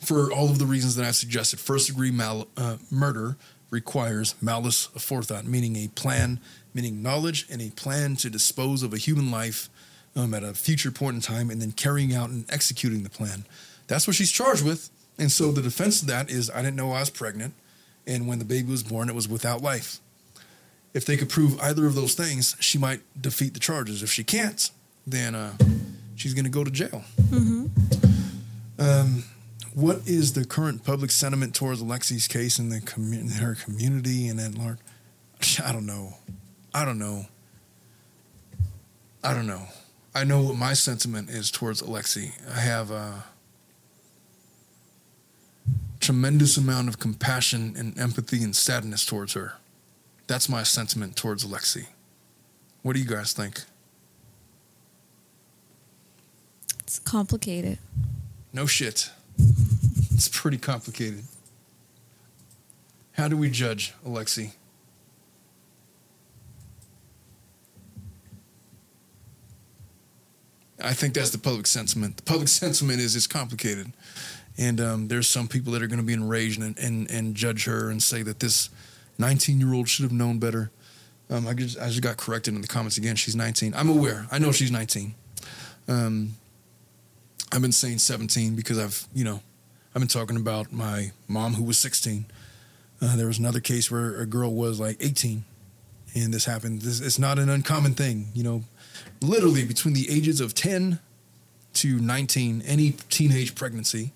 [0.02, 3.36] for all of the reasons that I've suggested, first degree mal- uh, murder
[3.70, 6.40] requires malice aforethought, meaning a plan,
[6.74, 9.68] meaning knowledge and a plan to dispose of a human life
[10.14, 13.44] um, at a future point in time and then carrying out and executing the plan.
[13.86, 14.90] That's what she's charged with.
[15.18, 17.54] And so the defense of that is I didn't know I was pregnant.
[18.06, 20.00] And when the baby was born, it was without life.
[20.92, 24.02] If they could prove either of those things, she might defeat the charges.
[24.02, 24.70] If she can't,
[25.06, 25.52] then uh,
[26.16, 27.04] she's going to go to jail.
[27.30, 27.66] Mm-hmm.
[28.78, 29.24] Um,
[29.74, 34.28] what is the current public sentiment towards Alexee's case in the commu- in her community
[34.28, 34.78] and at large?
[35.64, 36.14] I don't know.
[36.74, 37.26] I don't know.
[39.24, 39.62] I don't know.
[40.14, 42.32] I know what my sentiment is towards Alexee.
[42.54, 43.24] I have a
[46.00, 49.54] tremendous amount of compassion and empathy and sadness towards her.
[50.26, 51.86] That's my sentiment towards Alexee.
[52.82, 53.62] What do you guys think?
[56.80, 57.78] It's complicated.
[58.52, 59.10] No shit.
[60.14, 61.24] It's pretty complicated.
[63.12, 64.52] How do we judge Alexee?
[70.82, 72.16] I think that's the public sentiment.
[72.16, 73.92] The public sentiment is it's complicated,
[74.58, 77.64] and um, there's some people that are going to be enraged and, and and judge
[77.66, 78.68] her and say that this
[79.18, 80.70] 19 year old should have known better.
[81.30, 83.16] Um, I just I just got corrected in the comments again.
[83.16, 83.74] She's 19.
[83.74, 84.26] I'm aware.
[84.30, 85.14] I know she's 19.
[85.88, 86.34] Um,
[87.52, 89.40] I've been saying 17 because I've you know
[89.94, 92.26] I've been talking about my mom who was 16.
[93.00, 95.44] Uh, there was another case where a girl was like 18,
[96.14, 96.82] and this happened.
[96.82, 98.64] This, it's not an uncommon thing, you know
[99.22, 100.98] literally between the ages of 10
[101.74, 104.12] to 19, any teenage pregnancy,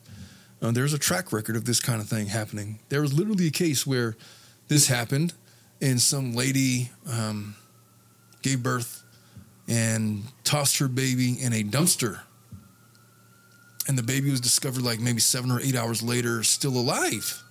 [0.61, 2.79] uh, there's a track record of this kind of thing happening.
[2.89, 4.17] There was literally a case where
[4.69, 5.33] this happened,
[5.81, 7.57] and some lady um,
[8.43, 9.03] gave birth
[9.69, 12.21] and tossed her baby in a dumpster.
[13.89, 17.43] And the baby was discovered like maybe seven or eight hours later, still alive.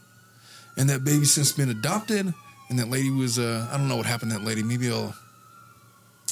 [0.77, 2.33] And that baby since been adopted.
[2.69, 4.63] And that lady was, uh, I don't know what happened to that lady.
[4.63, 5.15] Maybe I'll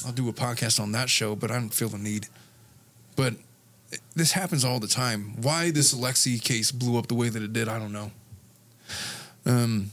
[0.04, 2.26] I'll do a podcast on that show, but I don't feel the need.
[3.16, 3.34] But
[4.14, 5.40] this happens all the time.
[5.40, 8.10] Why this Alexee case blew up the way that it did, I don't know.
[9.46, 9.90] Um,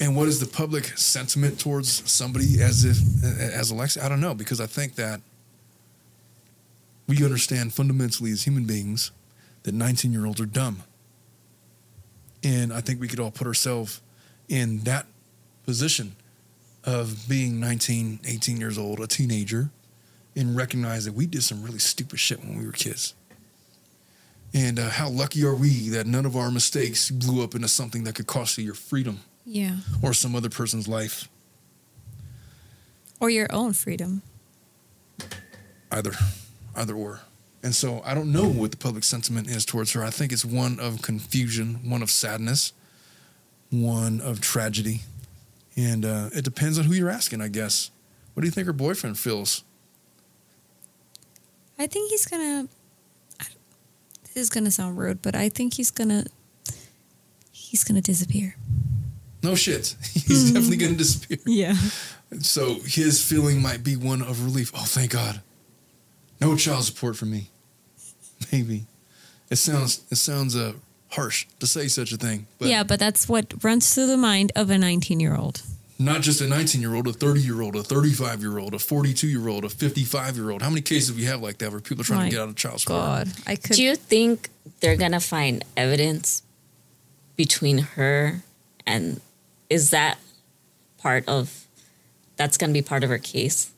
[0.00, 2.96] and what is the public sentiment towards somebody as if
[3.52, 4.02] as Alexee?
[4.02, 5.20] I don't know because I think that
[7.06, 9.10] we understand fundamentally as human beings
[9.68, 10.82] that 19 year olds are dumb.
[12.42, 14.00] And I think we could all put ourselves
[14.48, 15.04] in that
[15.66, 16.16] position
[16.84, 19.68] of being 19, 18 years old, a teenager,
[20.34, 23.12] and recognize that we did some really stupid shit when we were kids.
[24.54, 28.04] And uh, how lucky are we that none of our mistakes blew up into something
[28.04, 29.76] that could cost you your freedom Yeah.
[30.00, 31.28] or some other person's life?
[33.20, 34.22] Or your own freedom.
[35.92, 36.12] either
[36.76, 37.20] either or
[37.62, 40.44] and so i don't know what the public sentiment is towards her i think it's
[40.44, 42.72] one of confusion one of sadness
[43.70, 45.00] one of tragedy
[45.76, 47.90] and uh, it depends on who you're asking i guess
[48.34, 49.64] what do you think her boyfriend feels
[51.80, 52.66] I think he's gonna.
[53.40, 53.46] I-
[54.34, 56.24] This is gonna sound rude, but I think he's gonna.
[57.52, 58.56] He's gonna disappear.
[59.44, 61.76] no shit he's definitely to disappear Yeah.
[62.40, 65.40] so his feeling might be one of relief oh thank god
[66.40, 67.50] no child support for me
[68.52, 68.84] maybe
[69.50, 70.72] it sounds it sounds uh,
[71.10, 74.52] harsh to say such a thing but yeah, but that's what runs through the mind
[74.54, 75.62] of a 19 year old.
[75.98, 78.78] not just a 19 year old, a 30 year old, a 35 year old, a
[78.78, 80.62] 42 year old, a 55 year old.
[80.62, 82.40] How many cases have you have like that where people are trying My to get
[82.40, 83.00] out of child support?
[83.00, 83.76] God, I could.
[83.76, 84.50] Do you think
[84.80, 86.42] they're gonna find evidence
[87.36, 88.42] between her
[88.86, 89.20] and
[89.70, 90.18] is that
[90.98, 91.66] part of
[92.36, 93.72] that's gonna be part of her case?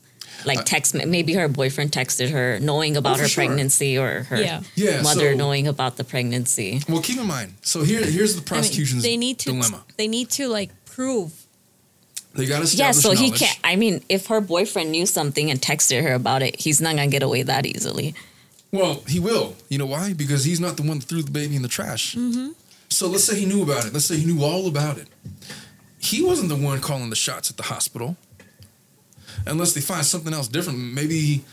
[0.45, 3.45] Like text, maybe her boyfriend texted her knowing about Uh, Oh, her sure.
[3.47, 4.61] pregnancy, or her Yeah.
[4.75, 6.83] Yeah, mother so- knowing about the pregnancy.
[6.89, 7.55] Well, keep in mind.
[7.62, 9.53] So here, here's the I mean, prosecution's they need to.
[9.53, 9.85] dilemma.
[9.97, 11.33] They need to like prove.
[12.35, 13.59] They got to Yeah, establish so he can't.
[13.65, 17.09] I mean, if her boyfriend knew something and texted her about it, he's not gonna
[17.09, 18.15] get away that easily.
[18.73, 19.57] Well, he will.
[19.69, 20.12] You know why?
[20.12, 22.15] Because he's not the one that threw the baby in the trash.
[22.15, 22.51] Mm-hmm.
[22.89, 23.93] So let's say he knew about it.
[23.93, 25.09] Let's say he knew all about it.
[25.99, 28.17] He wasn't the one calling the shots at the hospital.
[29.47, 30.78] Unless they find something else different.
[30.78, 31.44] Maybe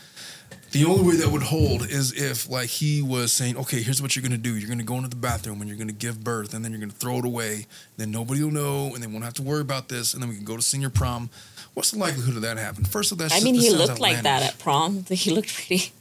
[0.72, 4.14] the only way that would hold is if like he was saying, okay, here's what
[4.14, 4.56] you're gonna do.
[4.56, 6.92] You're gonna go into the bathroom and you're gonna give birth and then you're gonna
[6.92, 7.66] throw it away.
[7.96, 10.36] Then nobody will know and they won't have to worry about this and then we
[10.36, 11.30] can go to senior prom.
[11.74, 12.86] What's the likelihood of that happening?
[12.86, 15.04] First of all, that's I mean, he sounds looked like that at prom.
[15.08, 15.92] He looked pretty.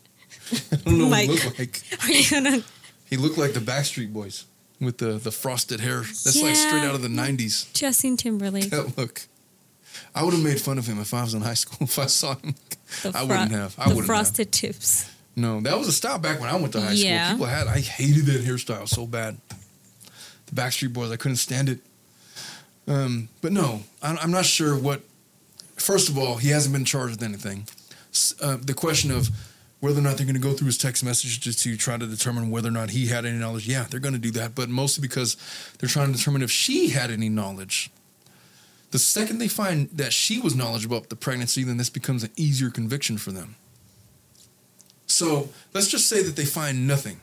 [0.72, 1.82] I don't know what he looked like.
[2.04, 2.64] Are you gonna?
[3.10, 4.45] He looked like the Backstreet Boys
[4.82, 5.99] with the, the frosted hair.
[5.99, 7.72] That's like straight out of the 90s.
[7.74, 8.70] Justin Timberlake.
[8.70, 9.22] That look.
[10.19, 11.77] I would have made fun of him if I was in high school.
[11.88, 12.56] If I saw him,
[13.03, 13.76] The I fro- wouldn't have.
[13.77, 14.06] I wouldn't have.
[14.07, 15.10] frosted tips.
[15.35, 17.27] No, that was a style back when I went to high Yeah.
[17.27, 17.38] school.
[17.45, 19.38] People had, I hated that hairstyle so bad.
[20.48, 21.80] The Backstreet Boys, I couldn't stand it.
[22.88, 25.02] Um, but no, I- I'm not sure what.
[25.76, 27.68] First of all, he hasn't been charged with anything.
[28.41, 29.30] Uh, the question of
[29.80, 32.49] whether or not they're going to go through his text messages to try to determine
[32.49, 33.68] whether or not he had any knowledge.
[33.68, 35.38] Yeah, they're going to do that, but mostly because
[35.77, 37.91] they're trying to determine if she had any knowledge.
[38.92, 42.32] The second they find that she was knowledgeable about the pregnancy, then this becomes an
[42.36, 43.56] easier conviction for them.
[45.08, 47.20] So let's just say that they find nothing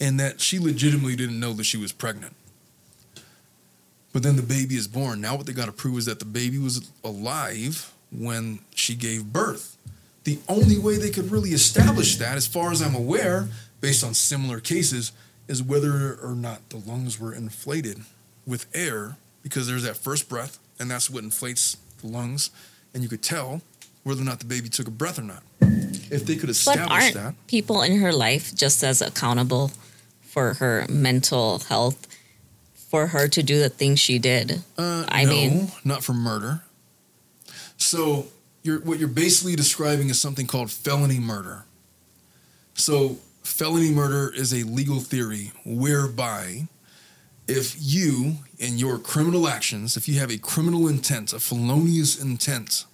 [0.00, 2.34] and that she legitimately didn't know that she was pregnant.
[4.12, 5.20] But then the baby is born.
[5.20, 9.32] Now, what they got to prove is that the baby was alive when she gave
[9.32, 9.76] birth.
[10.24, 13.48] The only way they could really establish that, as far as I'm aware,
[13.80, 15.12] based on similar cases,
[15.46, 18.00] is whether or not the lungs were inflated
[18.46, 22.50] with air, because there's that first breath, and that's what inflates the lungs.
[22.94, 23.60] And you could tell
[24.04, 25.42] whether or not the baby took a breath or not.
[26.10, 27.34] If they could establish But aren't that.
[27.46, 29.70] people in her life just as accountable
[30.22, 32.06] for her mental health
[32.90, 34.62] for her to do the things she did?
[34.78, 36.62] Uh, I no, mean- not for murder.
[37.76, 38.28] So
[38.62, 41.64] you're what you're basically describing is something called felony murder.
[42.74, 46.68] So felony murder is a legal theory whereby
[47.46, 52.84] if you in your criminal actions, if you have a criminal intent, a felonious intent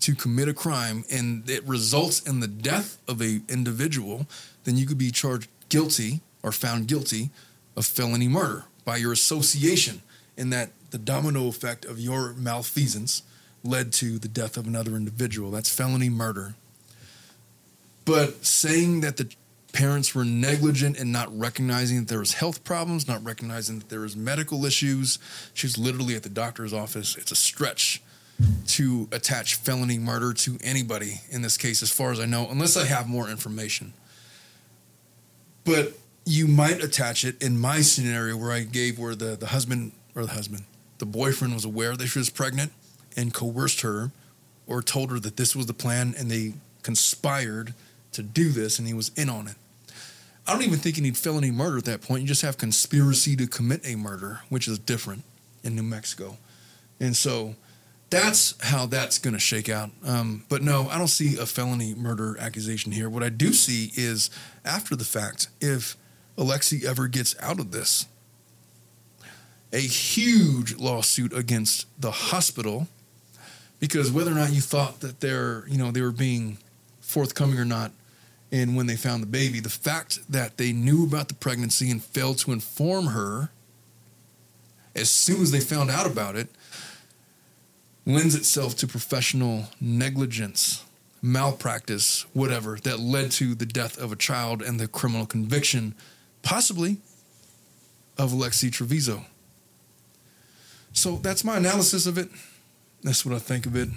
[0.00, 4.26] to commit a crime and it results in the death of a individual,
[4.64, 7.30] then you could be charged guilty or found guilty
[7.76, 10.02] of felony murder by your association
[10.36, 13.22] in that the domino effect of your malfeasance
[13.62, 15.50] led to the death of another individual.
[15.50, 16.54] That's felony murder.
[18.04, 19.30] But saying that the
[19.72, 24.00] parents were negligent in not recognizing that there was health problems, not recognizing that there
[24.00, 25.18] was medical issues,
[25.54, 27.16] She was literally at the doctor's office.
[27.16, 28.02] It's a stretch
[28.66, 32.76] to attach felony murder to anybody in this case, as far as I know, unless
[32.76, 33.92] I have more information.
[35.64, 35.92] But
[36.24, 40.24] you might attach it in my scenario where I gave where the, the husband or
[40.24, 40.64] the husband,
[40.98, 42.72] the boyfriend was aware that she was pregnant
[43.16, 44.10] and coerced her
[44.66, 47.74] or told her that this was the plan and they conspired
[48.12, 49.56] to do this and he was in on it.
[50.46, 52.22] I don't even think you need felony murder at that point.
[52.22, 55.24] You just have conspiracy to commit a murder, which is different
[55.62, 56.38] in New Mexico.
[56.98, 57.54] And so
[58.08, 59.90] that's how that's going to shake out.
[60.04, 63.08] Um, but no, I don't see a felony murder accusation here.
[63.08, 64.30] What I do see is
[64.64, 65.96] after the fact, if
[66.40, 68.06] Alexee ever gets out of this.
[69.72, 72.88] A huge lawsuit against the hospital
[73.78, 76.58] because whether or not you thought that they're, you know, they were being
[77.00, 77.92] forthcoming or not,
[78.52, 82.02] and when they found the baby, the fact that they knew about the pregnancy and
[82.02, 83.50] failed to inform her
[84.94, 86.48] as soon as they found out about it
[88.04, 90.84] lends itself to professional negligence,
[91.22, 95.94] malpractice, whatever, that led to the death of a child and the criminal conviction,
[96.42, 96.98] possibly,
[98.18, 99.24] of Alexee Trevizo.
[100.92, 102.28] So that's my analysis of it.
[103.02, 103.88] That's what I think of it.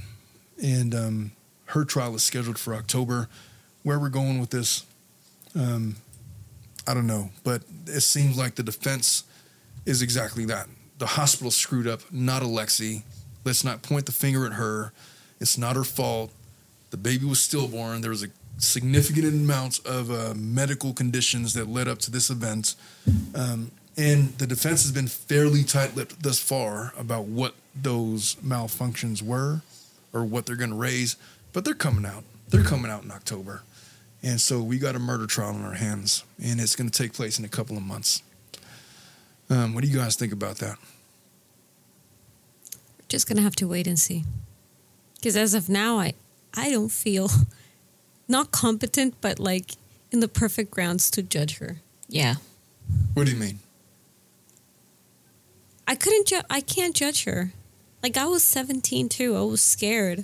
[0.61, 1.31] And um,
[1.67, 3.29] her trial is scheduled for October.
[3.83, 4.85] Where we're going with this,
[5.55, 5.97] um,
[6.87, 7.29] I don't know.
[7.43, 9.23] But it seems like the defense
[9.85, 10.67] is exactly that.
[10.99, 13.03] The hospital screwed up, not Alexee.
[13.43, 14.93] Let's not point the finger at her.
[15.39, 16.31] It's not her fault.
[16.91, 18.01] The baby was stillborn.
[18.01, 18.27] There was a
[18.57, 22.75] significant amount of uh, medical conditions that led up to this event.
[23.35, 29.21] Um, and the defense has been fairly tight lipped thus far about what those malfunctions
[29.21, 29.61] were
[30.13, 31.15] or what they're going to raise.
[31.51, 32.23] But they're coming out.
[32.49, 33.63] They're coming out in October.
[34.23, 37.11] And so we got a murder trial on our hands, and it's going to take
[37.13, 38.21] place in a couple of months.
[39.49, 40.77] Um, what do you guys think about that?
[42.99, 44.23] We're just gonna have to wait and see.
[45.15, 46.13] Because as of now, I
[46.53, 47.29] I don't feel
[48.27, 49.73] not competent, but like
[50.11, 51.77] in the perfect grounds to judge her.
[52.07, 52.35] Yeah.
[53.13, 53.59] What do you mean?
[55.87, 57.51] I couldn't ju- I can't judge her.
[58.01, 59.35] Like I was 17 too.
[59.35, 60.23] I was scared.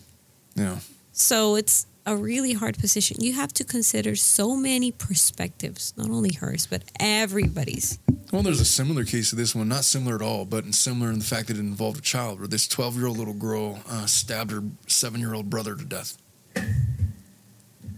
[0.56, 0.80] Yeah.
[1.12, 3.18] So it's a really hard position.
[3.20, 8.00] You have to consider so many perspectives, not only hers, but everybody's.
[8.32, 11.20] Well, there's a similar case to this one, not similar at all, but similar in
[11.20, 14.08] the fact that it involved a child, where this 12 year old little girl uh,
[14.08, 16.18] stabbed her seven year old brother to death.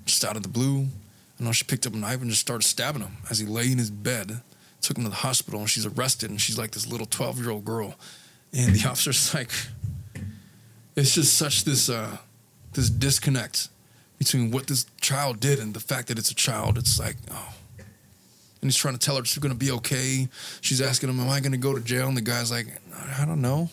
[0.03, 0.87] Just out of the blue.
[1.39, 3.71] I know she picked up a knife and just started stabbing him as he lay
[3.71, 4.41] in his bed.
[4.81, 7.49] Took him to the hospital and she's arrested and she's like this little 12 year
[7.49, 7.95] old girl.
[8.51, 9.51] And the officer's like,
[10.97, 12.17] it's just such this uh,
[12.73, 13.69] this disconnect
[14.21, 16.77] between what this child did and the fact that it's a child.
[16.77, 17.53] It's like, oh.
[17.79, 20.27] And he's trying to tell her she's going to be okay.
[20.61, 22.07] She's asking him, Am I going to go to jail?
[22.07, 22.67] And the guy's like,
[23.19, 23.71] I don't know.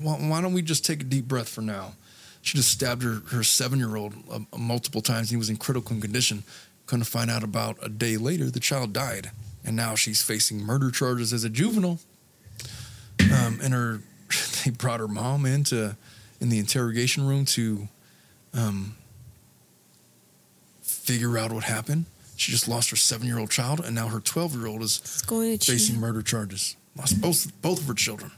[0.00, 1.92] Why don't we just take a deep breath for now?
[2.40, 5.28] She just stabbed her, her seven year old uh, multiple times.
[5.28, 6.42] He was in critical condition.
[6.86, 9.30] Couldn't find out about a day later, the child died.
[9.62, 11.98] And now she's facing murder charges as a juvenile.
[13.20, 14.00] Um, and her,
[14.64, 15.98] they brought her mom into
[16.40, 17.88] in the interrogation room to
[18.54, 18.96] um,
[21.02, 22.04] figure out what happened.
[22.36, 24.98] She just lost her seven year old child, and now her 12 year old is
[25.64, 26.76] facing murder charges.
[26.96, 28.30] Lost both both of her children,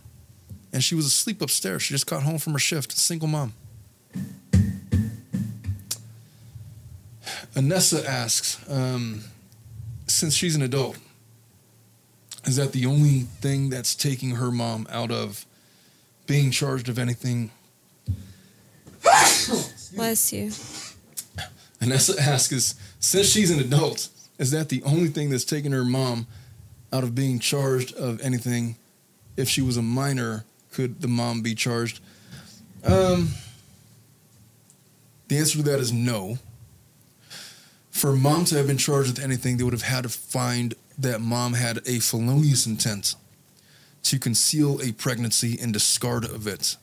[0.72, 1.82] and she was asleep upstairs.
[1.82, 2.92] She just got home from her shift.
[2.92, 3.54] Single mom.
[7.54, 9.22] Anessa asks, um,
[10.08, 10.98] since she's an adult,
[12.46, 15.46] is that the only thing that's taking her mom out of
[16.26, 17.50] being charged of anything?
[19.94, 20.50] Bless you.
[21.84, 24.08] Anessa asks, is, since she's an adult,
[24.38, 26.26] is that the only thing that's taken her mom
[26.92, 28.76] out of being charged of anything?
[29.36, 32.00] If she was a minor, could the mom be charged?
[32.84, 33.30] Um,
[35.28, 36.38] the answer to that is no.
[37.90, 41.20] For mom to have been charged with anything, they would have had to find that
[41.20, 43.14] mom had a felonious intent
[44.04, 46.76] to conceal a pregnancy and discard of it,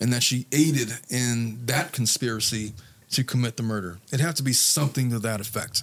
[0.00, 2.72] and that she aided in that conspiracy
[3.10, 3.98] to commit the murder.
[4.08, 5.82] It'd have to be something to that effect.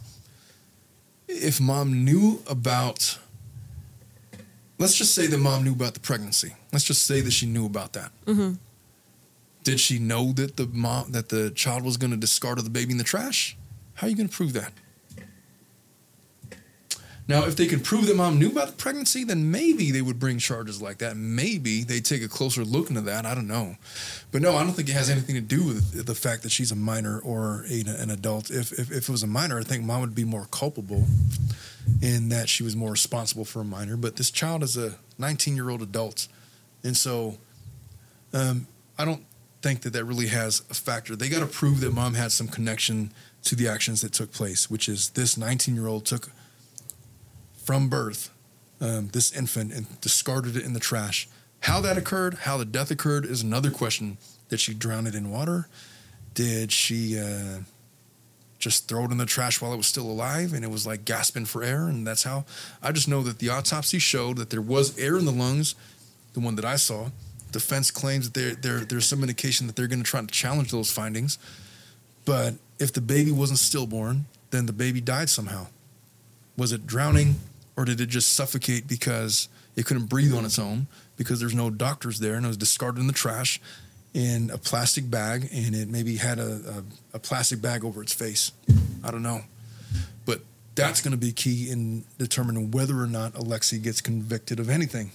[1.27, 3.17] If mom knew about,
[4.77, 6.53] let's just say that mom knew about the pregnancy.
[6.71, 8.11] Let's just say that she knew about that.
[8.25, 8.53] hmm
[9.63, 12.91] Did she know that the mom that the child was going to discard the baby
[12.91, 13.57] in the trash?
[13.95, 14.71] How are you going to prove that?
[17.27, 20.19] Now, if they could prove that mom knew about the pregnancy, then maybe they would
[20.19, 21.17] bring charges like that.
[21.17, 23.25] Maybe they take a closer look into that.
[23.25, 23.77] I don't know,
[24.31, 26.71] but no, I don't think it has anything to do with the fact that she's
[26.71, 28.51] a minor or a, an adult.
[28.51, 31.05] If, if if it was a minor, I think mom would be more culpable
[32.01, 33.97] in that she was more responsible for a minor.
[33.97, 36.27] But this child is a 19 year old adult,
[36.83, 37.37] and so
[38.33, 38.67] um,
[38.99, 39.25] I don't
[39.63, 41.15] think that that really has a factor.
[41.15, 43.11] They got to prove that mom had some connection
[43.45, 46.29] to the actions that took place, which is this 19 year old took
[47.65, 48.29] from birth
[48.81, 51.27] um, this infant and discarded it in the trash.
[51.61, 54.17] How that occurred, how the death occurred, is another question.
[54.49, 55.67] Did she drown it in water?
[56.33, 57.59] Did she uh,
[58.59, 61.05] just throw it in the trash while it was still alive and it was like
[61.05, 61.87] gasping for air?
[61.87, 62.45] And that's how
[62.83, 65.75] I just know that the autopsy showed that there was air in the lungs,
[66.33, 67.09] the one that I saw.
[67.51, 70.71] Defense claims that there, there, there's some indication that they're going to try to challenge
[70.71, 71.39] those findings.
[72.25, 75.67] But if the baby wasn't stillborn, then the baby died somehow.
[76.57, 77.35] Was it drowning
[77.77, 80.87] or did it just suffocate because it couldn't breathe on its own
[81.17, 83.59] because there's no doctors there and it was discarded in the trash
[84.13, 86.83] in a plastic bag and it maybe had a,
[87.13, 88.51] a, a plastic bag over its face?
[89.03, 89.41] I don't know.
[90.25, 90.41] But
[90.75, 95.11] that's going to be key in determining whether or not Alexee gets convicted of anything.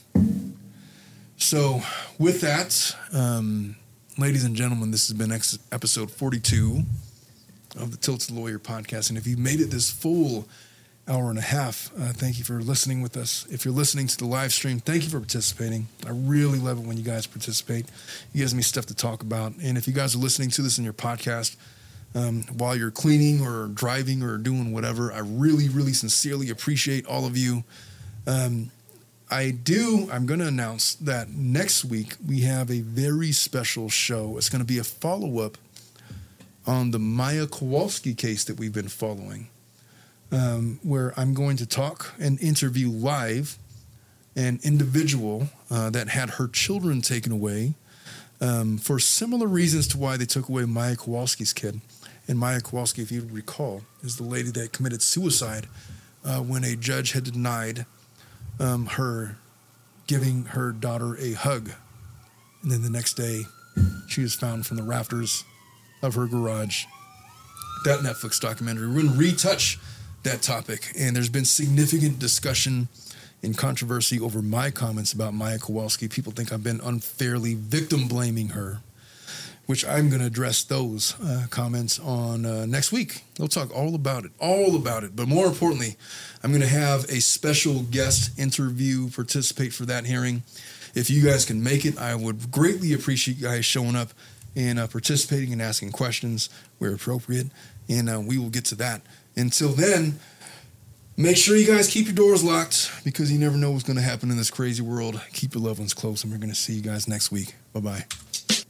[1.39, 1.81] So,
[2.19, 3.77] with that, um,
[4.19, 6.83] ladies and gentlemen, this has been ex- episode 42
[7.79, 9.09] of the Tilted Lawyer podcast.
[9.09, 10.47] And if you made it this full
[11.11, 13.45] hour and a half, uh, thank you for listening with us.
[13.51, 15.89] If you're listening to the live stream, thank you for participating.
[16.07, 17.87] I really love it when you guys participate.
[18.33, 19.55] It gives me stuff to talk about.
[19.61, 21.57] And if you guys are listening to this in your podcast,
[22.15, 27.27] um, while you're cleaning or driving or doing whatever, I really, really sincerely appreciate all
[27.27, 27.65] of you.
[28.27, 28.71] Um,
[29.31, 30.09] I do.
[30.13, 34.37] I'm going to announce that next week we have a very special show.
[34.39, 35.59] It's going to be a follow up
[36.67, 39.49] on the Maya Kowalski case that we've been following,
[40.33, 43.59] um, where I'm going to talk and interview live
[44.37, 47.75] an individual uh, that had her children taken away
[48.41, 51.81] um, for similar reasons to why they took away Maya Kowalski's kid.
[52.29, 55.67] And Maya Kowalski, if you recall, is the lady that committed suicide
[56.25, 57.87] uh, when a judge had denied
[58.61, 59.37] um, her
[60.07, 61.71] giving her daughter a hug.
[62.63, 63.43] And then the next day,
[64.09, 65.45] she was found from the rafters
[66.03, 66.85] of her garage.
[67.85, 68.89] That Netflix documentary.
[68.89, 69.79] We're going to retouch
[70.23, 70.93] that topic.
[70.99, 72.89] And there's been significant discussion
[73.43, 76.09] and controversy over my comments about Maya Kowalski.
[76.09, 78.81] People think I've been unfairly victim blaming her,
[79.67, 83.25] which I'm going to address those uh, comments on uh, next week.
[83.39, 85.17] We'll talk all about it, all about it.
[85.17, 85.97] But more importantly,
[86.43, 90.43] I'm going to have a special guest interview participate for that hearing.
[90.95, 94.11] If you guys can make it, I would greatly appreciate you guys showing up
[94.57, 97.47] and uh, participating and asking questions where appropriate.
[97.89, 99.01] And uh, we will get to that.
[99.37, 100.19] Until then,
[101.17, 104.03] make sure you guys keep your doors locked because you never know what's going to
[104.03, 105.21] happen in this crazy world.
[105.33, 107.55] Keep your loved ones close, and we're going to see you guys next week.
[107.73, 108.05] Bye bye.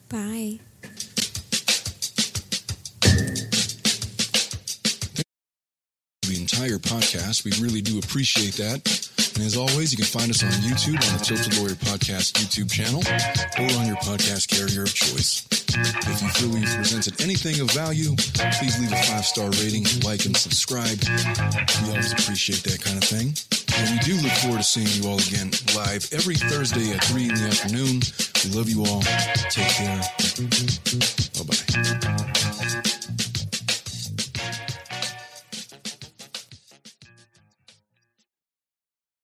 [0.09, 0.61] Bye.
[6.31, 7.44] The entire podcast.
[7.44, 8.78] We really do appreciate that.
[9.35, 12.70] And as always, you can find us on YouTube on the Tilted Lawyer Podcast YouTube
[12.70, 13.02] channel
[13.59, 15.43] or on your podcast carrier of choice.
[15.51, 18.15] If you feel we've presented anything of value,
[18.62, 20.98] please leave a five star rating, like, and subscribe.
[21.82, 23.35] We always appreciate that kind of thing.
[23.74, 27.27] And we do look forward to seeing you all again live every Thursday at 3
[27.27, 28.02] in the afternoon.
[28.44, 29.02] We love you all.
[29.51, 29.98] Take care.
[31.35, 32.49] Bye bye.